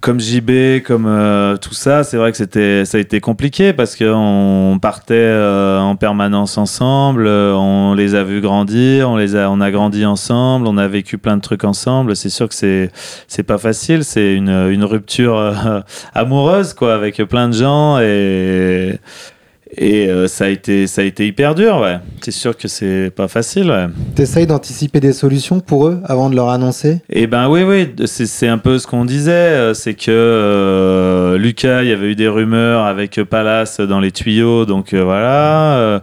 [0.00, 3.96] comme JB, comme euh, tout ça, c'est vrai que c'était, ça a été compliqué parce
[3.96, 9.50] qu'on partait euh, en permanence ensemble, euh, on les a vus grandir, on, les a,
[9.50, 12.16] on a grandi ensemble, on a vécu plein de trucs ensemble.
[12.16, 12.90] C'est sûr que c'est,
[13.28, 15.80] c'est pas facile, c'est une, une rupture euh,
[16.14, 18.98] amoureuse quoi, avec plein de gens et.
[19.78, 21.98] Et euh, ça, a été, ça a été hyper dur, ouais.
[22.22, 23.86] C'est sûr que c'est pas facile, ouais.
[24.14, 27.00] T'essayes d'anticiper des solutions pour eux avant de leur annoncer?
[27.10, 29.32] Et ben oui, oui, c'est c'est un peu ce qu'on disait.
[29.32, 34.12] euh, C'est que euh, Lucas, il y avait eu des rumeurs avec Palace dans les
[34.12, 35.76] tuyaux, donc euh, voilà.
[35.76, 36.00] Euh,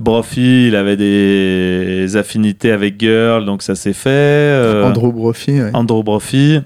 [0.00, 4.08] Brophy, il avait des affinités avec Girl, donc ça s'est fait.
[4.10, 5.70] Euh, Andrew Brophy, ouais.
[5.74, 6.60] Andrew Brophy.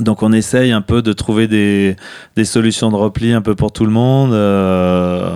[0.00, 1.96] Donc on essaye un peu de trouver des,
[2.36, 4.32] des solutions de repli un peu pour tout le monde.
[4.32, 5.30] euh,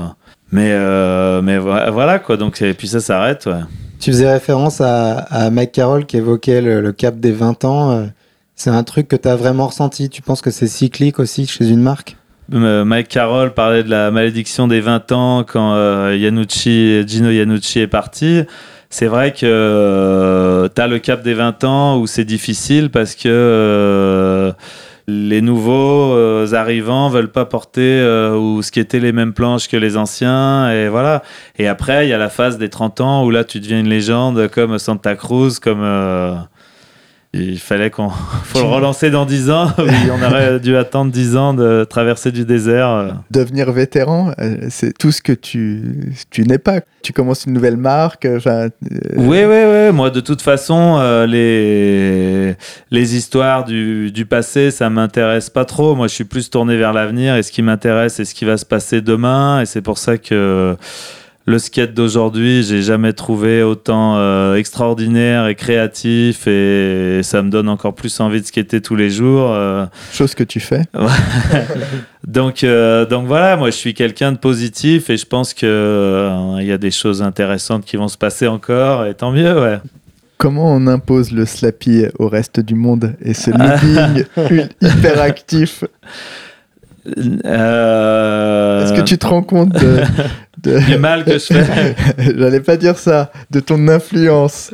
[0.52, 2.36] mais euh, mais vo- voilà quoi.
[2.36, 3.46] Donc et puis ça s'arrête.
[3.46, 3.60] Ouais.
[4.00, 7.90] Tu faisais référence à, à Mike Carroll qui évoquait le, le cap des 20 ans.
[7.92, 8.06] euh,
[8.56, 10.08] C'est un truc que tu as vraiment ressenti?
[10.08, 12.16] Tu penses que c'est cyclique aussi chez une marque?
[12.52, 17.78] Euh, Mike Carroll parlait de la malédiction des 20 ans quand euh, Yanucci, Gino Yanucci
[17.78, 18.40] est parti.
[18.92, 23.28] C'est vrai que tu as le cap des 20 ans où c'est difficile parce que
[23.28, 24.29] euh,
[25.10, 29.96] les nouveaux euh, arrivants veulent pas porter euh, ou skater les mêmes planches que les
[29.96, 31.22] anciens et voilà.
[31.58, 33.88] Et après, il y a la phase des 30 ans où là tu deviens une
[33.88, 36.34] légende comme Santa Cruz, comme euh,
[37.32, 38.08] il fallait qu'on
[38.44, 39.70] faut le relancer dans 10 ans.
[39.78, 42.88] Oui, on aurait dû attendre 10 ans de traverser du désert.
[42.90, 43.10] euh.
[43.30, 46.80] Devenir vétéran, euh, c'est tout ce que tu, tu n'es pas.
[47.02, 48.26] Tu commences une nouvelle marque.
[48.36, 48.68] enfin, euh,
[49.16, 49.92] Oui, oui, oui.
[49.92, 52.56] Moi, de toute façon, euh, les,
[52.90, 55.94] les histoires du, du passé, ça m'intéresse pas trop.
[55.94, 58.56] Moi, je suis plus tourné vers l'avenir et ce qui m'intéresse, c'est ce qui va
[58.56, 59.60] se passer demain.
[59.62, 60.76] Et c'est pour ça que
[61.46, 67.68] le skate d'aujourd'hui, j'ai jamais trouvé autant euh, extraordinaire et créatif et ça me donne
[67.68, 69.50] encore plus envie de skater tous les jours.
[69.52, 69.86] euh.
[70.12, 70.82] chose que tu fais.
[72.26, 76.30] Donc, euh, donc voilà, moi je suis quelqu'un de positif et je pense que
[76.60, 79.78] il y a des choses intéressantes qui vont se passer encore et tant mieux, ouais.
[80.36, 83.50] Comment on impose le slappy au reste du monde et ce
[84.36, 85.82] looping hyper actif
[87.44, 90.00] Euh, Est-ce que tu te rends compte de,
[90.62, 91.94] de- du mal que je fais
[92.38, 94.70] J'allais pas dire ça, de ton influence.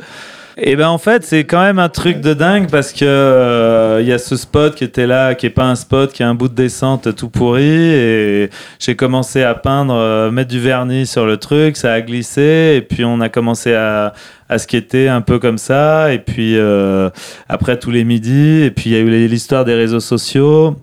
[0.59, 4.07] Et ben en fait, c'est quand même un truc de dingue parce que euh, il
[4.07, 6.33] y a ce spot qui était là, qui est pas un spot, qui est un
[6.33, 7.61] bout de descente tout pourri.
[7.63, 8.49] Et
[8.79, 12.73] j'ai commencé à peindre, euh, mettre du vernis sur le truc, ça a glissé.
[12.75, 14.13] Et puis on a commencé à,
[14.49, 16.11] à skater un peu comme ça.
[16.11, 17.11] Et puis euh,
[17.47, 20.75] après tous les midis, et puis il y a eu l'histoire des réseaux sociaux.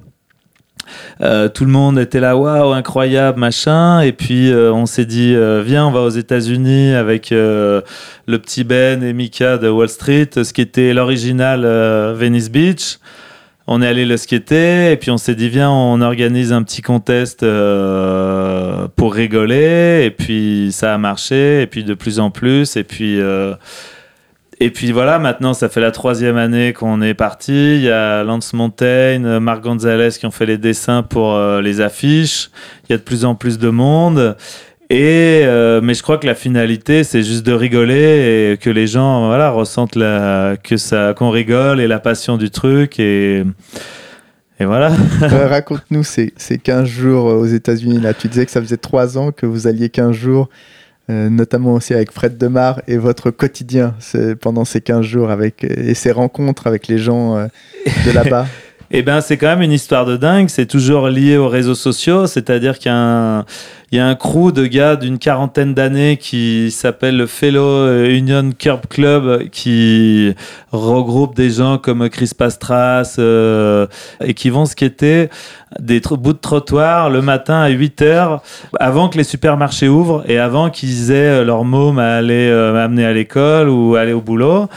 [1.21, 4.01] Euh, tout le monde était là, waouh, incroyable, machin.
[4.01, 7.83] Et puis euh, on s'est dit, euh, viens, on va aux États-Unis avec le
[8.27, 11.65] petit Ben et Mika de Wall Street, ce qui était l'original
[12.15, 12.99] Venice Beach.
[13.67, 16.83] On est allé le skater et puis on s'est dit, viens, on organise un petit
[16.83, 17.41] contest
[18.97, 20.05] pour rigoler.
[20.05, 22.77] Et puis ça a marché, et puis de plus en plus.
[22.77, 23.21] Et puis.
[24.61, 27.77] Et puis voilà, maintenant, ça fait la troisième année qu'on est parti.
[27.77, 31.81] Il y a Lance Montaigne, Marc Gonzalez qui ont fait les dessins pour euh, les
[31.81, 32.51] affiches.
[32.89, 34.37] Il y a de plus en plus de monde.
[34.91, 38.87] Et euh, mais je crois que la finalité, c'est juste de rigoler et que les
[38.87, 43.45] gens, voilà, ressentent la, que ça, qu'on rigole et la passion du truc et
[44.61, 44.93] et voilà.
[45.23, 47.99] Euh, Raconte-nous ces, ces 15 jours aux États-Unis.
[48.01, 50.49] Là, tu disais que ça faisait 3 ans que vous alliez 15 jours,
[51.11, 53.95] euh, notamment aussi avec Fred Demar et votre quotidien
[54.41, 57.47] pendant ces 15 jours avec, et ces rencontres avec les gens euh,
[58.07, 58.47] de là-bas.
[58.97, 60.49] Eh ben, c'est quand même une histoire de dingue.
[60.49, 62.29] C'est toujours lié aux réseaux sociaux.
[62.29, 63.45] C'est-à-dire qu'il y a un,
[63.91, 68.53] il y a un crew de gars d'une quarantaine d'années qui s'appelle le Fellow Union
[68.57, 70.33] Curb Club qui
[70.71, 73.89] regroupe des gens comme Chris Pastras euh,
[74.21, 75.29] et qui vont skater
[75.81, 78.43] des bouts de trottoir le matin à 8 heures
[78.79, 82.85] avant que les supermarchés ouvrent et avant qu'ils aient euh, leur môme à aller euh,
[82.85, 84.69] amener à l'école ou aller au boulot.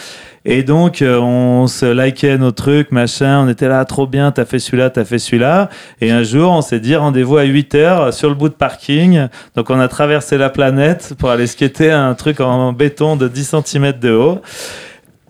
[0.50, 3.44] Et donc, euh, on se likait nos trucs, machin.
[3.46, 5.70] On était là, trop bien, t'as fait celui-là, t'as fait celui-là.
[6.00, 9.28] Et un jour, on s'est dit rendez-vous à 8 heures sur le bout de parking.
[9.58, 13.56] Donc, on a traversé la planète pour aller skater un truc en béton de 10
[13.66, 14.40] cm de haut.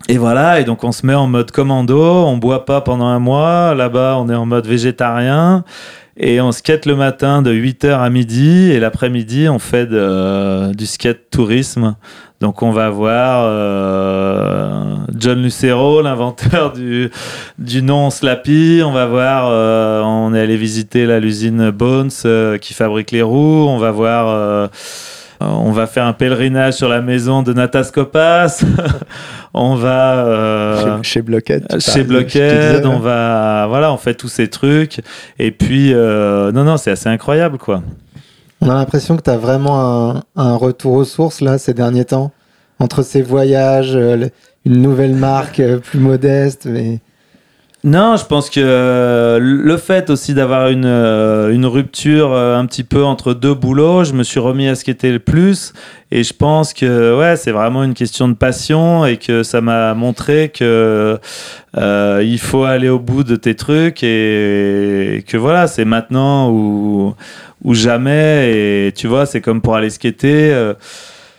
[0.08, 3.18] Et voilà, et donc on se met en mode commando, on boit pas pendant un
[3.18, 5.64] mois, là-bas on est en mode végétarien,
[6.16, 10.86] et on skate le matin de 8h à midi, et l'après-midi on fait de- du
[10.86, 11.94] skate tourisme.
[12.40, 17.10] Donc on va voir euh, John Lucero, l'inventeur du,
[17.58, 22.58] du nom Slappy, on va voir, euh, on est allé visiter là l'usine Bones euh,
[22.58, 24.70] qui fabrique les roues, on va voir...
[25.40, 28.64] on va faire un pèlerinage sur la maison de Natas Kopas.
[29.54, 31.80] on va euh, Chez, Blockhead.
[31.80, 35.00] chez Blockhead, on va voilà, on fait tous ces trucs
[35.38, 37.82] et puis euh, non non, c'est assez incroyable quoi.
[38.60, 42.04] On a l'impression que tu as vraiment un, un retour aux sources là ces derniers
[42.04, 42.32] temps.
[42.80, 44.28] Entre ces voyages, euh,
[44.64, 46.66] une nouvelle marque euh, plus modeste.
[46.66, 47.00] Mais...
[47.84, 52.66] Non, je pense que euh, le fait aussi d'avoir une, euh, une rupture euh, un
[52.66, 55.72] petit peu entre deux boulots, je me suis remis à ce qui était le plus.
[56.10, 59.94] Et je pense que ouais, c'est vraiment une question de passion et que ça m'a
[59.94, 61.20] montré que
[61.76, 67.14] il faut aller au bout de tes trucs et, que voilà, c'est maintenant ou,
[67.62, 68.86] ou jamais.
[68.88, 70.74] Et tu vois, c'est comme pour aller skater.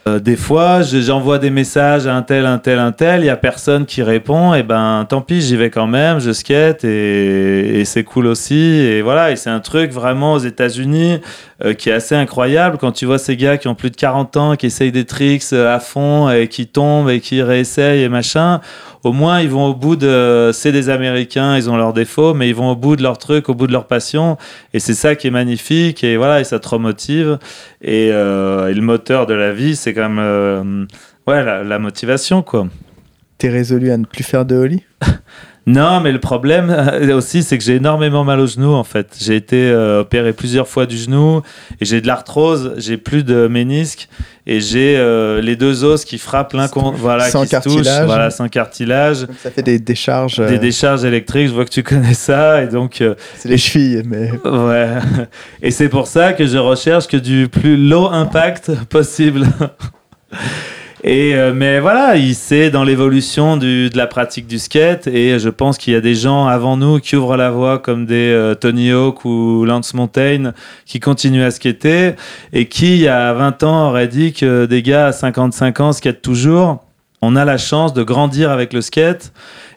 [0.07, 3.26] Euh, des fois, je- j'envoie des messages à un tel, un tel, un tel, il
[3.26, 6.84] y a personne qui répond, et ben tant pis, j'y vais quand même, je skate
[6.85, 8.55] et, et c'est cool aussi.
[8.59, 11.19] Et voilà, et c'est un truc vraiment aux États-Unis
[11.64, 14.38] euh, qui est assez incroyable quand tu vois ces gars qui ont plus de 40
[14.38, 18.10] ans, qui essayent des tricks euh, à fond et qui tombent et qui réessayent et
[18.10, 18.61] machin.
[19.03, 20.52] Au moins, ils vont au bout de.
[20.53, 23.48] C'est des Américains, ils ont leurs défauts, mais ils vont au bout de leur truc,
[23.49, 24.38] au bout de leur passion.
[24.73, 26.03] Et c'est ça qui est magnifique.
[26.03, 27.40] Et voilà, et ça te remotive.
[27.81, 30.19] Et, euh, et le moteur de la vie, c'est quand même.
[30.19, 30.86] euh,
[31.27, 32.68] ouais, la, la motivation, quoi.
[33.38, 34.84] T'es résolu à ne plus faire de holly
[35.72, 39.16] Non, mais le problème euh, aussi, c'est que j'ai énormément mal au genou, en fait.
[39.22, 41.41] J'ai été euh, opéré plusieurs fois du genou
[41.80, 44.10] et j'ai de l'arthrose, j'ai plus de ménisque
[44.48, 46.98] et j'ai euh, les deux os qui frappent l'un contre.
[46.98, 48.06] Voilà, Sans qui se touchent, cartilage.
[48.08, 49.22] voilà, sans cartilage.
[49.28, 50.40] Donc ça fait des décharges.
[50.40, 53.58] euh, Des décharges électriques, je vois que tu connais ça, et donc euh, C'est les
[53.60, 54.88] chevilles, mais ouais.
[55.62, 59.46] Et c'est pour ça que je recherche que du plus low impact possible.
[61.03, 65.47] Et euh, mais voilà, il c'est dans l'évolution de la pratique du skate, et je
[65.47, 68.53] pense qu'il y a des gens avant nous qui ouvrent la voie, comme des euh,
[68.53, 70.51] Tony Hawk ou Lance Montaigne,
[70.85, 72.15] qui continuent à skater,
[72.51, 75.91] et qui il y a 20 ans auraient dit que des gars à 55 ans
[75.93, 76.84] skatent toujours.
[77.21, 79.31] On a la chance de grandir avec le skate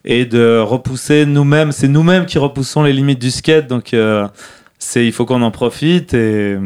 [0.05, 1.73] et de repousser nous-mêmes.
[1.73, 4.27] C'est nous-mêmes qui repoussons les limites du skate, donc euh,
[4.81, 6.59] c'est il faut qu'on en profite et, et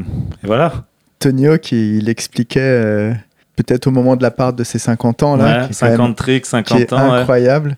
[0.44, 0.86] voilà.
[1.18, 3.16] Tony Hawk, il, expliquait
[3.56, 5.86] peut-être au moment de la part de ses 50 ans, là, Ouais, qui est quand
[5.86, 7.10] même- 50 tricks, qui 50 est ans.
[7.12, 7.18] ouais.
[7.20, 7.76] incroyable.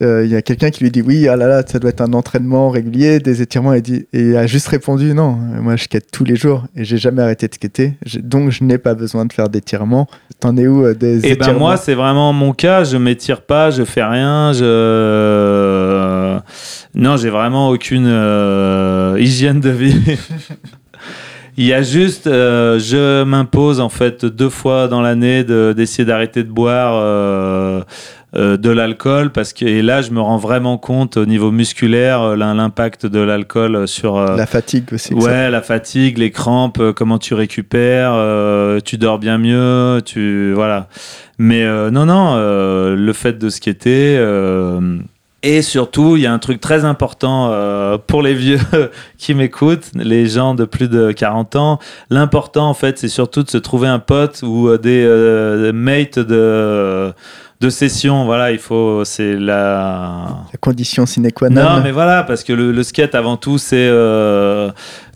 [0.00, 2.00] Euh, Il y a quelqu'un qui lui dit oui, ah là là, ça doit être
[2.02, 3.72] un entraînement régulier, des étirements.
[3.74, 6.84] Et, dit, et il a juste répondu non, moi je skate tous les jours et
[6.84, 10.06] j'ai jamais arrêté de skater, donc je n'ai pas besoin de faire d'étirements.
[10.38, 12.84] T'en es où euh, des Et ben étirements moi, c'est vraiment mon cas.
[12.84, 14.52] Je m'étire pas, je fais rien.
[14.52, 16.38] Je
[16.94, 20.00] non, j'ai vraiment aucune euh, hygiène de vie.
[21.60, 26.04] Il y a juste, euh, je m'impose en fait deux fois dans l'année de- d'essayer
[26.04, 27.80] d'arrêter de boire euh,
[28.36, 32.22] euh, de l'alcool parce que et là, je me rends vraiment compte au niveau musculaire
[32.22, 35.08] euh, l'im- l'impact de l'alcool sur euh, La fatigue aussi.
[35.08, 38.14] ça- Ouais, la fatigue, les crampes, comment tu récupères,
[38.84, 40.86] tu dors bien mieux, tu voilà.
[41.38, 44.98] Mais non, non, le fait de skater euh,
[45.44, 48.58] et surtout, il y a un truc très important euh, pour les vieux
[49.18, 51.78] qui m'écoutent, les gens de plus de 40 ans.
[52.10, 56.18] L'important, en fait, c'est surtout de se trouver un pote ou euh, des euh, mates
[56.18, 57.12] de
[57.60, 58.24] de session.
[58.24, 61.62] Voilà, il faut, c'est la La condition sine qua non.
[61.62, 63.88] non, mais voilà, parce que le, le skate, avant tout, c'est.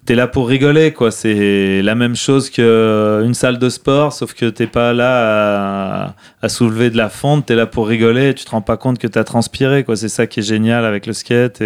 [0.03, 1.11] Euh, t'es là pour rigoler, quoi.
[1.11, 6.91] C'est la même chose qu'une salle de sport, sauf que t'es pas là à, soulever
[6.91, 9.25] de la fonte, t'es là pour rigoler et tu te rends pas compte que t'as
[9.25, 9.97] transpiré, quoi.
[9.97, 11.63] C'est ça qui est génial avec le skate.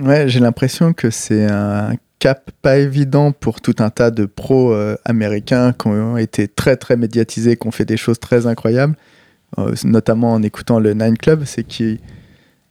[0.00, 1.94] Ouais, j'ai l'impression que c'est un
[2.24, 6.76] cap pas évident pour tout un tas de pros euh, américains qui ont été très
[6.76, 8.96] très médiatisés, qui ont fait des choses très incroyables,
[9.58, 12.00] euh, notamment en écoutant le Nine Club, c'est qu'ils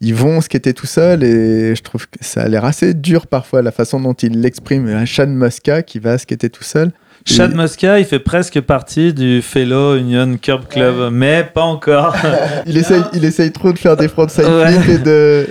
[0.04, 3.62] ils vont skater tout seuls et je trouve que ça a l'air assez dur parfois
[3.62, 4.88] la façon dont ils l'expriment.
[4.90, 6.92] Un Sean Muska qui va skater tout seul.
[7.26, 12.16] Chad Et- Muska, il fait presque partie du Fellow Union Curb Club, mais pas encore.
[12.68, 14.72] Il essaye, il essaye trop de faire des frontside Ouais.
[14.74, 15.48] flips et de.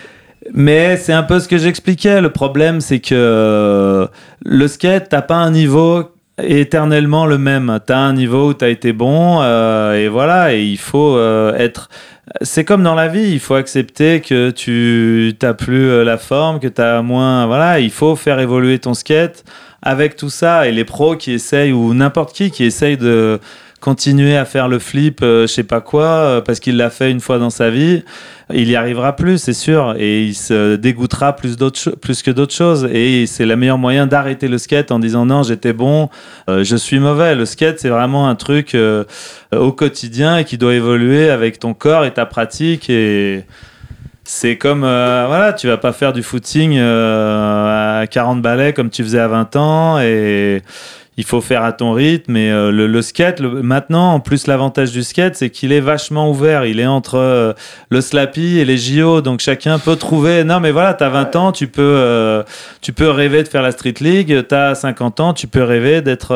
[0.53, 2.21] Mais c'est un peu ce que j'expliquais.
[2.21, 4.07] Le problème, c'est que
[4.45, 6.11] le skate, t'as pas un niveau
[6.43, 7.79] éternellement le même.
[7.87, 11.89] T'as un niveau où t'as été bon, euh, et voilà, et il faut euh, être.
[12.43, 16.61] C'est comme dans la vie, il faut accepter que tu t'as plus euh, la forme,
[16.61, 17.47] que t'as moins.
[17.47, 19.45] Voilà, il faut faire évoluer ton skate
[19.83, 20.69] avec tout ça.
[20.69, 23.41] Et les pros qui essayent, ou n'importe qui qui essaye de
[23.83, 27.11] continuer à faire le flip, euh, je sais pas quoi, euh, parce qu'il l'a fait
[27.11, 28.05] une fois dans sa vie,
[28.55, 31.57] il y arrivera plus, c'est sûr, et il se dégoûtera plus,
[32.01, 32.89] plus que d'autres choses.
[32.93, 36.11] Et c'est le meilleur moyen d'arrêter le skate en disant non, j'étais bon,
[36.49, 37.35] euh, je suis mauvais.
[37.35, 39.03] Le skate, c'est vraiment un truc euh,
[39.53, 42.89] au quotidien et qui doit évoluer avec ton corps et ta pratique.
[42.89, 43.45] Et
[44.23, 49.19] c'est comme, voilà, tu vas pas faire du footing à 40 balais comme tu faisais
[49.19, 49.99] à 20 ans.
[49.99, 50.63] Et
[51.23, 52.37] il faut faire à ton rythme.
[52.37, 55.79] Et euh, le, le skate, le- maintenant, en plus, l'avantage du skate, c'est qu'il est
[55.81, 56.67] vachement ouvert.
[56.67, 57.53] Il est entre euh,
[57.91, 59.21] le slappy et les JO.
[59.21, 60.43] Donc chacun peut trouver.
[60.43, 62.43] Non, mais voilà, t'as 20 ans, tu peux, euh,
[62.81, 64.47] tu peux rêver de faire la Street League.
[64.49, 66.35] T'as 50 ans, tu peux rêver d'être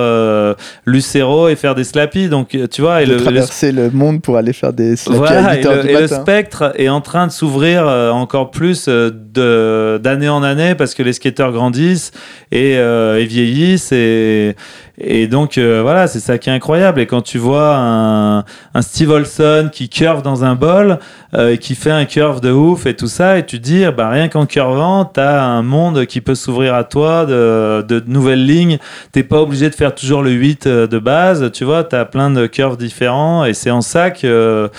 [0.86, 2.28] Lucero et faire des slappy.
[2.28, 5.48] Donc tu vois, et de le, traverser le monde pour aller faire des slackers voilà,
[5.48, 6.20] à et 8 heures le, du et le matin.
[6.20, 11.50] spectre est en train de s'ouvrir encore plus d'année en année parce que les skateurs
[11.50, 12.12] grandissent
[12.52, 14.54] et, et vieillissent et,
[14.98, 17.00] et donc euh, voilà, c'est ça qui est incroyable.
[17.00, 18.44] Et quand tu vois un,
[18.80, 20.98] Steve Olson qui curve dans un bol
[21.34, 24.08] euh, qui fait un curve de ouf et tout ça, et tu te dis, bah,
[24.08, 28.78] rien qu'en curvant, t'as un monde qui peut s'ouvrir à toi de, nouvelles lignes.
[29.12, 32.30] T'es pas obligé de faire toujours le 8 euh, de base, tu vois, t'as plein
[32.30, 34.70] de curves différents et c'est en ça que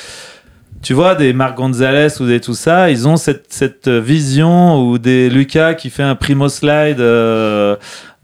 [0.84, 5.30] tu vois, des Marc Gonzalez ou des tout ça, ils ont cette, vision ou des
[5.30, 7.02] Lucas qui fait un primo slide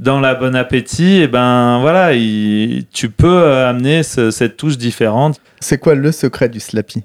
[0.03, 4.77] dans la Bon Appétit, et ben voilà, il- tu peux euh, amener ce- cette touche
[4.77, 5.39] différente.
[5.59, 7.03] C'est quoi le secret du slappy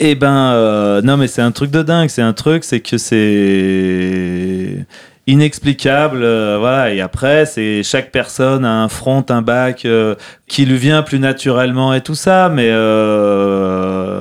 [0.00, 2.96] Et ben euh, non mais c'est un truc de dingue, c'est un truc, c'est que
[2.98, 4.86] c'est
[5.26, 6.92] inexplicable, euh, voilà.
[6.92, 10.14] Et après, c'est chaque personne a un front, un bac euh,
[10.48, 12.48] qui lui vient plus naturellement et tout ça.
[12.48, 14.19] Mais euh,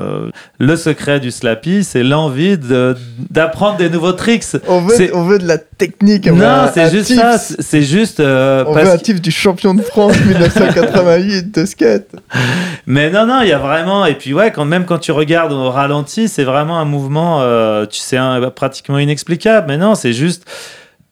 [0.59, 2.95] le secret du slappy, c'est l'envie de-
[3.29, 4.43] d'apprendre des nouveaux tricks.
[4.67, 6.27] on veut, C'est- on veut de la technique.
[6.27, 7.19] Non, c'est juste tips.
[7.19, 7.37] ça.
[7.59, 12.07] C'est juste euh, On parce veut un tips du champion de France 1988 de skate.
[12.85, 14.05] Mais non, non, il y a vraiment.
[14.05, 17.85] Et puis, ouais, quand, même quand tu regardes au ralenti, c'est vraiment un mouvement, euh,
[17.85, 19.65] tu sais, un- pratiquement inexplicable.
[19.67, 20.45] Mais non, c'est juste.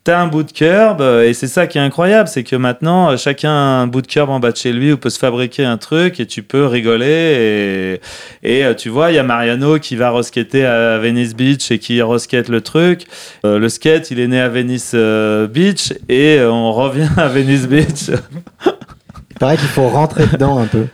[0.08, 3.10] T'as un bout de curb euh, et c'est ça qui est incroyable, c'est que maintenant
[3.12, 5.20] euh, chacun a un bout de curb en bas de chez lui où peut se
[5.20, 8.00] fabriquer un truc et tu peux rigoler
[8.42, 11.72] et, et euh, tu vois il y a Mariano qui va reskater à Venice Beach
[11.72, 13.06] et qui reskate le truc.
[13.46, 18.10] Euh, le skate il est né à Venice Beach et on revient à Venice Beach
[18.66, 20.86] Il paraît qu'il faut rentrer dedans un peu.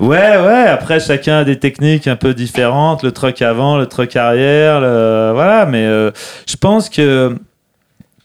[0.00, 4.16] Ouais, ouais, après chacun a des techniques un peu différentes, le truck avant, le truck
[4.16, 6.10] arrière, le- voilà, mais euh,
[6.48, 7.36] je pense que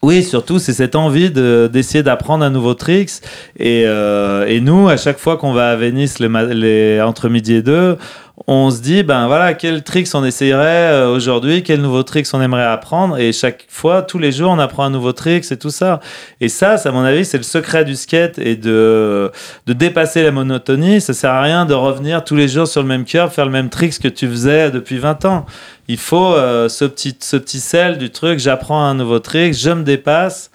[0.02, 3.10] oui, surtout c'est cette envie de- d'essayer d'apprendre un nouveau tricks
[3.58, 7.62] et, euh, et nous, à chaque fois qu'on va à Venise les, entre midi et
[7.62, 7.98] deux,
[8.46, 12.40] on se dit, ben voilà, quel tricks on essayerait euh, aujourd'hui, quel nouveau tricks on
[12.40, 15.70] aimerait apprendre et chaque fois, tous les jours, on apprend un nouveau tricks et tout
[15.70, 16.00] ça.
[16.40, 19.30] Et ça, à mon avis, c'est le secret du skate et de,
[19.66, 21.00] de dépasser la monotonie.
[21.00, 23.52] Ça sert à rien de revenir tous les jours sur le même curve, faire le
[23.52, 25.46] même tricks que tu faisais depuis 20 ans.
[25.88, 29.70] Il faut euh, ce, petit, ce petit sel du truc, j'apprends un nouveau trick, je
[29.70, 30.50] me dépasse.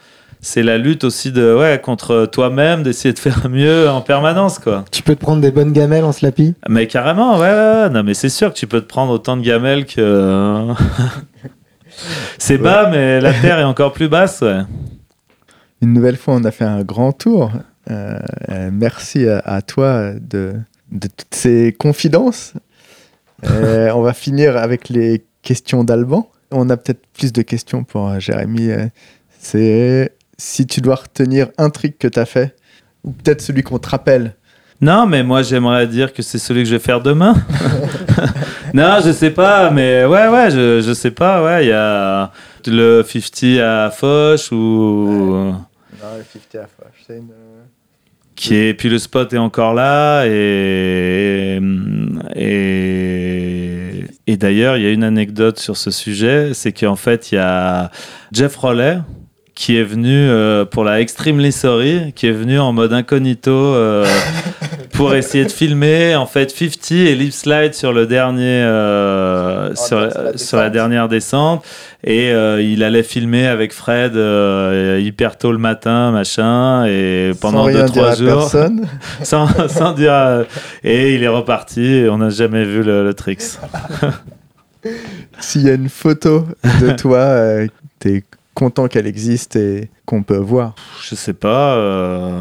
[0.48, 4.86] C'est la lutte aussi de, ouais, contre toi-même, d'essayer de faire mieux en permanence, quoi.
[4.92, 6.54] Tu peux te prendre des bonnes gamelles en slappy?
[6.70, 7.90] Mais carrément, ouais, ouais, ouais.
[7.90, 10.68] Non, mais c'est sûr que tu peux te prendre autant de gamelles que.
[12.38, 14.60] c'est bas, mais la terre est encore plus basse, ouais.
[15.82, 17.52] Une nouvelle fois, on a fait un grand tour.
[17.90, 18.20] Euh,
[18.50, 20.54] euh, merci à, à toi de,
[20.92, 22.54] de toutes ces confidences.
[23.50, 26.30] Euh, on va finir avec les questions d'Alban.
[26.52, 28.70] On a peut-être plus de questions pour euh, Jérémy.
[29.40, 32.56] C'est si tu dois retenir un trick que tu as fait,
[33.04, 34.36] ou peut-être celui qu'on te rappelle.
[34.82, 37.34] Non, mais moi j'aimerais dire que c'est celui que je vais faire demain.
[38.74, 42.32] non, je sais pas, mais ouais, ouais, je, je sais pas, ouais, il y a
[42.68, 45.54] le 50 à Foch ou
[48.36, 51.60] qui est puis le spot est encore là et
[52.36, 57.36] et, et d'ailleurs il y a une anecdote sur ce sujet c'est qu'en fait il
[57.36, 57.92] y a
[58.34, 59.04] Jeff Roller
[59.56, 64.06] qui est venu euh, pour la Extremely Sorry qui est venu en mode incognito euh,
[64.92, 69.76] pour essayer de filmer en fait 50 et lip slide sur le dernier euh, Oh,
[69.76, 70.74] sur, la la, sur la descente.
[70.74, 71.66] dernière descente
[72.04, 72.30] et
[72.62, 74.14] il allait filmer avec Fred
[75.02, 78.88] hyper tôt le matin machin et pendant Sans rien deux dire trois à jours personne.
[79.24, 80.46] sans, sans dire
[80.84, 83.42] et il est reparti et on n'a jamais vu le, le tricks
[85.40, 86.46] S'il y a une photo
[86.82, 87.38] de toi,
[88.00, 88.24] t'es
[88.56, 90.74] content qu'elle existe et qu'on peut voir.
[91.08, 92.32] je sais pas euh,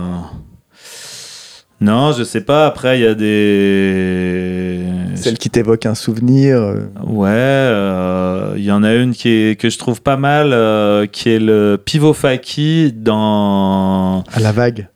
[1.80, 4.80] non je sais pas après il y a des
[5.16, 6.56] Celle qui t'évoque un souvenir.
[6.56, 10.52] euh, Ouais, euh, il y en a une qui est, que je trouve pas mal,
[10.52, 14.22] euh, qui est le pivot faki dans.
[14.32, 14.88] à la vague.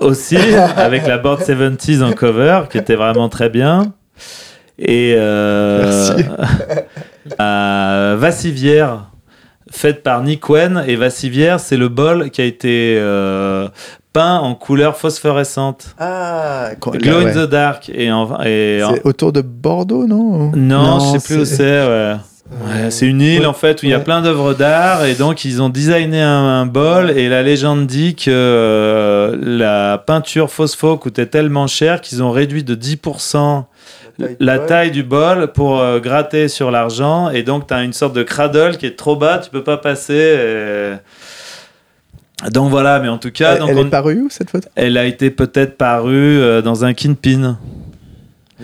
[0.00, 0.36] aussi,
[0.76, 3.92] avec la board 70s en cover, qui était vraiment très bien.
[4.78, 6.24] Et euh, Merci.
[7.38, 9.10] à Vassivière,
[9.70, 10.82] faite par Nick Wen.
[10.86, 13.68] Et Vassivière, c'est le bol qui a été euh,
[14.12, 15.94] peint en couleur phosphorescente.
[15.98, 17.90] Ah, Glow in the dark.
[17.94, 20.52] Et en, et en- C'est autour de Bordeaux, non?
[20.54, 21.86] Non, Non, je sais plus où c'est-.
[21.86, 22.14] Ouais.
[22.50, 25.12] Ouais, c'est une île ouais, en fait où il y a plein d'œuvres d'art et
[25.14, 30.50] donc ils ont designé un, un bol et la légende dit que euh, la peinture
[30.50, 33.64] phospho coûtait tellement cher qu'ils ont réduit de 10%
[34.40, 38.14] la taille du bol pour euh, gratter sur l'argent et donc tu as une sorte
[38.14, 40.14] de cradle qui est trop bas, tu peux pas passer.
[42.44, 44.50] et- Donc voilà, mais en tout cas, Elle, donc elle on- est parue où cette
[44.50, 44.68] photo?
[44.76, 47.58] Elle a été peut-être parue euh, dans un kinpin.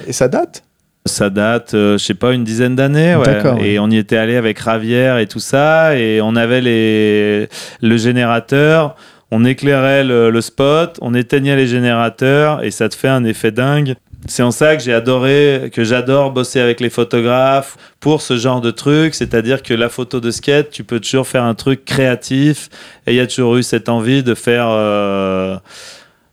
[0.06, 0.62] Et ça date?
[1.06, 3.14] Ça date, euh, je sais pas, une dizaine d'années.
[3.14, 3.42] Ouais.
[3.66, 5.96] Et on y était allé avec Ravière et tout ça.
[5.98, 7.48] Et on avait les...
[7.82, 8.96] le générateur.
[9.30, 13.50] On éclairait le, le spot, on éteignait les générateurs et ça te fait un effet
[13.50, 13.96] dingue.
[14.26, 18.60] C'est en ça que j'ai adoré, que j'adore bosser avec les photographes pour ce genre
[18.60, 19.14] de truc.
[19.14, 22.68] C'est-à-dire que la photo de skate, tu peux toujours faire un truc créatif.
[23.06, 24.66] Et il y a toujours eu cette envie de faire.
[24.70, 25.56] euh,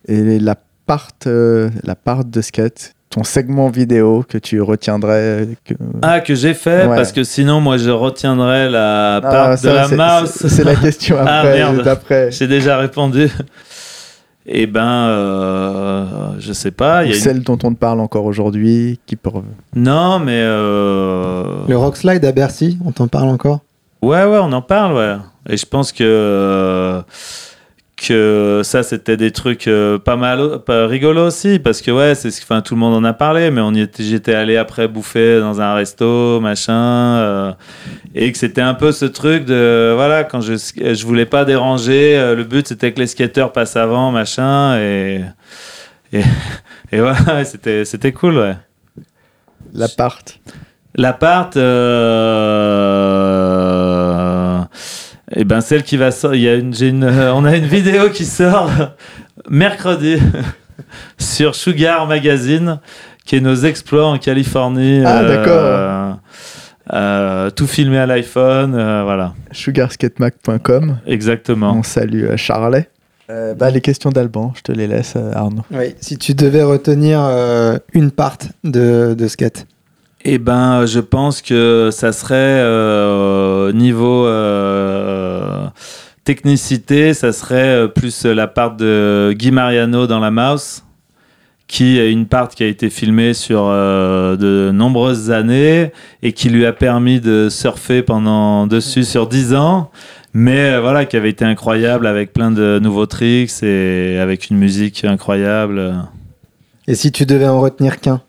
[0.08, 0.56] Et la
[0.86, 5.74] part, euh, la part de skate, ton segment vidéo que tu retiendrais que...
[6.00, 6.96] Ah, que j'ai fait, Ouais.
[6.96, 10.30] parce que sinon, moi, je retiendrai la Ah, part de la mouse.
[10.30, 11.82] c'est- la question Ah, après, merde.
[11.82, 12.30] d'après.
[12.30, 13.28] J'ai déjà répondu.
[14.46, 16.04] Eh ben, euh,
[16.40, 17.04] je sais pas.
[17.04, 19.30] il y a une- Celle dont on te parle encore aujourd'hui, qui peut...
[19.76, 23.60] Non, mais euh, Le rock slide à Bercy, on t'en parle encore?
[24.02, 25.16] Ouais, ouais, on en parle, ouais.
[25.48, 27.02] Et je pense que
[28.06, 32.30] que ça, c'était des trucs euh, pas mal, pas rigolos aussi, parce que ouais, c'est,
[32.30, 34.88] ce- enfin, tout le monde en a parlé, mais on y était, j'étais allé après
[34.88, 37.52] bouffer dans un resto, machin, euh,
[38.14, 42.18] et que c'était un peu ce truc de, voilà, quand je, je voulais pas déranger,
[42.18, 45.20] euh, le but c'était que les skateurs passent avant, machin, et
[46.12, 46.22] et,
[46.92, 48.56] et voilà, c'était, c'était cool, ouais.
[49.74, 50.38] L'appart.
[50.94, 51.62] L'appart, euh...
[55.34, 57.56] et ben celle qui va sortir, il y a une, j'ai une, euh, on a
[57.56, 58.70] une vidéo qui sort
[59.50, 60.16] mercredi
[61.18, 62.78] sur Sugar Magazine,
[63.24, 65.02] qui est nos exploits en Californie.
[65.04, 66.18] Ah, euh, d'accord.
[66.92, 70.98] euh, tout filmé à l'iPhone, euh, voilà, sugarskatemac.com.
[71.06, 71.74] exactement.
[71.78, 72.88] On salue Charlet.
[73.30, 75.62] Euh, bah, les questions d'Alban, je te les laisse, Arnaud.
[75.70, 75.94] Oui.
[76.00, 79.66] Si tu devais retenir euh, une part de, de skate.
[80.24, 85.66] Eh ben, je pense que ça serait euh, niveau euh,
[86.22, 90.84] technicité, ça serait euh, plus la part de Guy Mariano dans la Mouse,
[91.66, 95.90] qui est une part qui a été filmée sur euh, de nombreuses années
[96.22, 99.90] et qui lui a permis de surfer pendant dessus sur 10 ans.
[100.34, 105.04] Mais voilà, qui avait été incroyable avec plein de nouveaux tricks et avec une musique
[105.04, 105.94] incroyable.
[106.86, 108.22] Et si tu devais en retenir qu'un?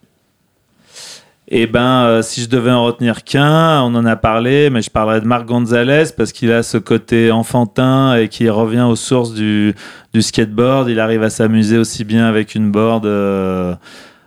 [1.55, 4.89] Eh ben, euh, si je devais en retenir qu'un, on en a parlé, mais je
[4.89, 9.35] parlerais de Marc Gonzalez parce qu'il a ce côté enfantin et qui revient aux sources
[9.35, 9.75] du,
[10.15, 10.89] du skateboard.
[10.89, 13.75] Il arrive à s'amuser aussi bien avec une board euh,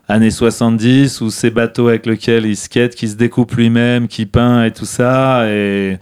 [0.07, 4.62] années 70 ou ces bateaux avec lesquels il skate, qui se découpe lui-même, qui peint
[4.62, 5.51] et tout ça.
[5.51, 5.98] Et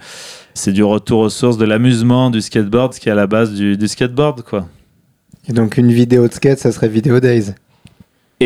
[0.52, 3.55] c'est du retour aux sources de l'amusement du skateboard, ce qui est à la base
[3.55, 4.68] du, du skateboard, quoi.
[5.48, 7.55] Et donc une vidéo de skate, ça serait Video Days.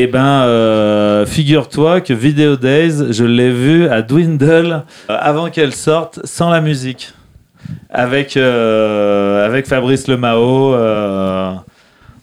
[0.01, 5.75] Eh ben, euh, figure-toi que Video Days, je l'ai vu à Dwindle euh, avant qu'elle
[5.75, 7.15] sorte, sans la musique,
[7.91, 10.71] avec euh, avec Fabrice Lemao.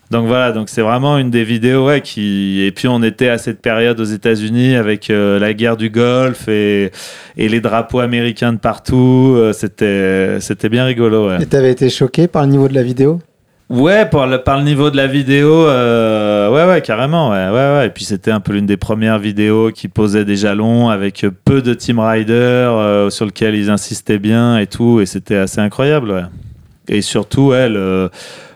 [0.10, 2.62] donc voilà, donc c'est vraiment une des vidéos ouais, qui.
[2.62, 6.94] Et puis on était à cette période aux États-Unis avec la guerre du Golfe et,
[7.36, 9.38] les drapeaux américains de partout.
[9.52, 11.28] c'était c'était bien rigolo.
[11.28, 11.44] Ouais.
[11.44, 13.20] Et t'avais été choqué par le niveau de la vidéo?
[13.68, 17.78] Ouais, par le, par le niveau de la vidéo, euh, ouais, ouais, carrément, ouais, ouais,
[17.78, 17.88] ouais.
[17.88, 21.64] Et puis c'était un peu l'une des premières vidéos qui posait des jalons avec peu
[21.64, 26.12] de Team Rider euh, sur lequel ils insistaient bien et tout, et c'était assez incroyable,
[26.12, 26.24] ouais.
[26.88, 27.68] Et surtout, ouais,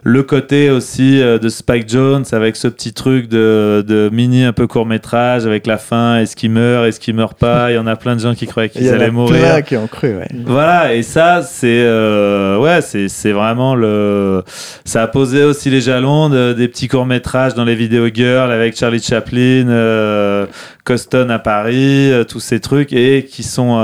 [0.04, 4.54] le, côté aussi euh, de Spike Jones avec ce petit truc de, de mini un
[4.54, 7.72] peu court métrage avec la fin, est-ce qu'il meurt, est-ce qu'il meurt pas?
[7.72, 9.12] Il y en a plein de gens qui croyaient Il y qu'ils en a allaient
[9.12, 9.40] mourir.
[9.42, 10.28] plein qui ont cru, ouais.
[10.46, 14.44] Voilà, et ça, c'est euh, ouais, c'est vraiment le.
[14.86, 18.52] Ça a posé aussi les jalons de- des petits courts métrages dans les vidéos girl
[18.52, 20.46] avec Charlie Chaplin, euh,
[20.84, 23.78] Coston à Paris, euh, tous ces trucs et qui sont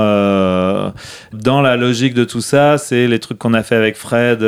[1.32, 2.78] dans la logique de tout ça.
[2.78, 4.42] C'est les trucs qu'on a fait avec Fred,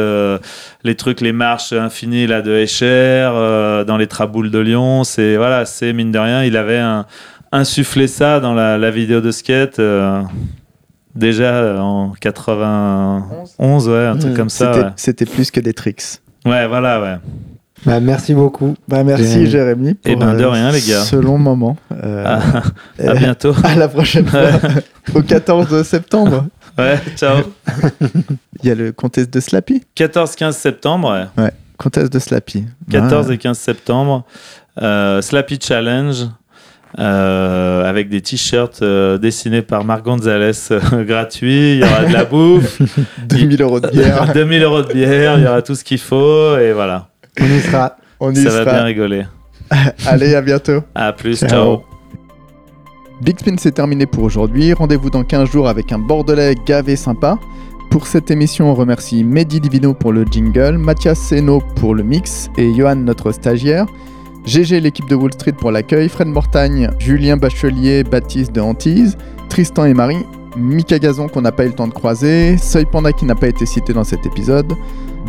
[0.85, 5.05] les trucs, les marches infinies là de Escher, euh, dans les Traboules de Lyon.
[5.05, 7.07] C'est voilà, c'est mine de rien, il avait un,
[7.53, 9.79] insufflé ça dans la, la vidéo de skate.
[9.79, 10.23] euh,
[11.15, 14.37] Déjà euh, en 91, ouais, un truc Mmh.
[14.37, 14.73] comme ça.
[14.73, 14.93] C'était- Ouais.
[14.97, 16.21] C'était plus que des tricks.
[16.47, 17.17] ouais, voilà, ouais.
[17.87, 18.75] Bah, merci beaucoup.
[18.89, 19.97] Bah, merci Jérémy.
[20.05, 21.01] Eh pour, ben, de euh, rien, les gars.
[21.01, 21.77] Ce long moment.
[21.93, 23.53] Euh, À, à bientôt.
[23.65, 24.41] à la prochaine fois.
[25.15, 26.47] Au 14 septembre.
[26.79, 27.39] Ouais, ciao.
[28.63, 29.83] Il y a le comtesse de Slappy.
[29.97, 31.51] 14-15 septembre, ouais.
[31.77, 32.65] Comtesse de Slappy.
[32.91, 33.35] 14 Ouais.
[33.35, 34.25] et 15 septembre.
[34.81, 36.29] Euh, Slappy Challenge.
[36.99, 41.75] euh, avec des t-shirts euh, dessinés par Marc Gonzalez euh, gratuits.
[41.75, 42.81] Il y aura de la bouffe,
[43.29, 44.33] 2000 euros de bière.
[44.33, 47.09] 2000 euros de bière, il y aura tout ce qu'il faut et voilà.
[47.41, 47.97] On y sera.
[48.21, 48.85] On y Ça va bien sera.
[48.85, 49.27] rigoler.
[50.07, 50.83] Allez, à bientôt.
[50.95, 51.49] À plus, Ciao.
[51.51, 51.88] ciao.
[53.21, 54.73] Big Spin, c'est terminé pour aujourd'hui.
[54.73, 57.37] Rendez-vous dans 15 jours avec un Bordelais gavé sympa.
[57.91, 62.49] Pour cette émission, on remercie Mehdi Divino pour le jingle, Mathias Seno pour le mix
[62.57, 63.87] et Johan, notre stagiaire.
[64.45, 69.19] GG, l'équipe de Wall Street pour l'accueil, Fred Mortagne, Julien Bachelier, Baptiste de Antise,
[69.49, 70.25] Tristan et Marie,
[70.57, 73.49] Mika Gazon qu'on n'a pas eu le temps de croiser, Seuil Panda qui n'a pas
[73.49, 74.75] été cité dans cet épisode,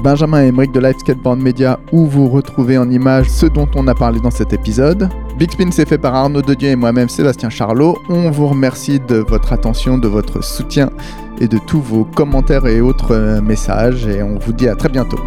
[0.04, 3.88] Benjamin et Emeric de Live Skateboard Media où vous retrouvez en images ce dont on
[3.88, 5.10] a parlé dans cet épisode.
[5.38, 7.98] Big Spin c'est fait par Arnaud Dedieu et moi-même Sébastien Charlot.
[8.10, 10.90] On vous remercie de votre attention, de votre soutien
[11.40, 14.90] et de tous vos commentaires et autres euh, messages et on vous dit à très
[14.90, 15.20] bientôt.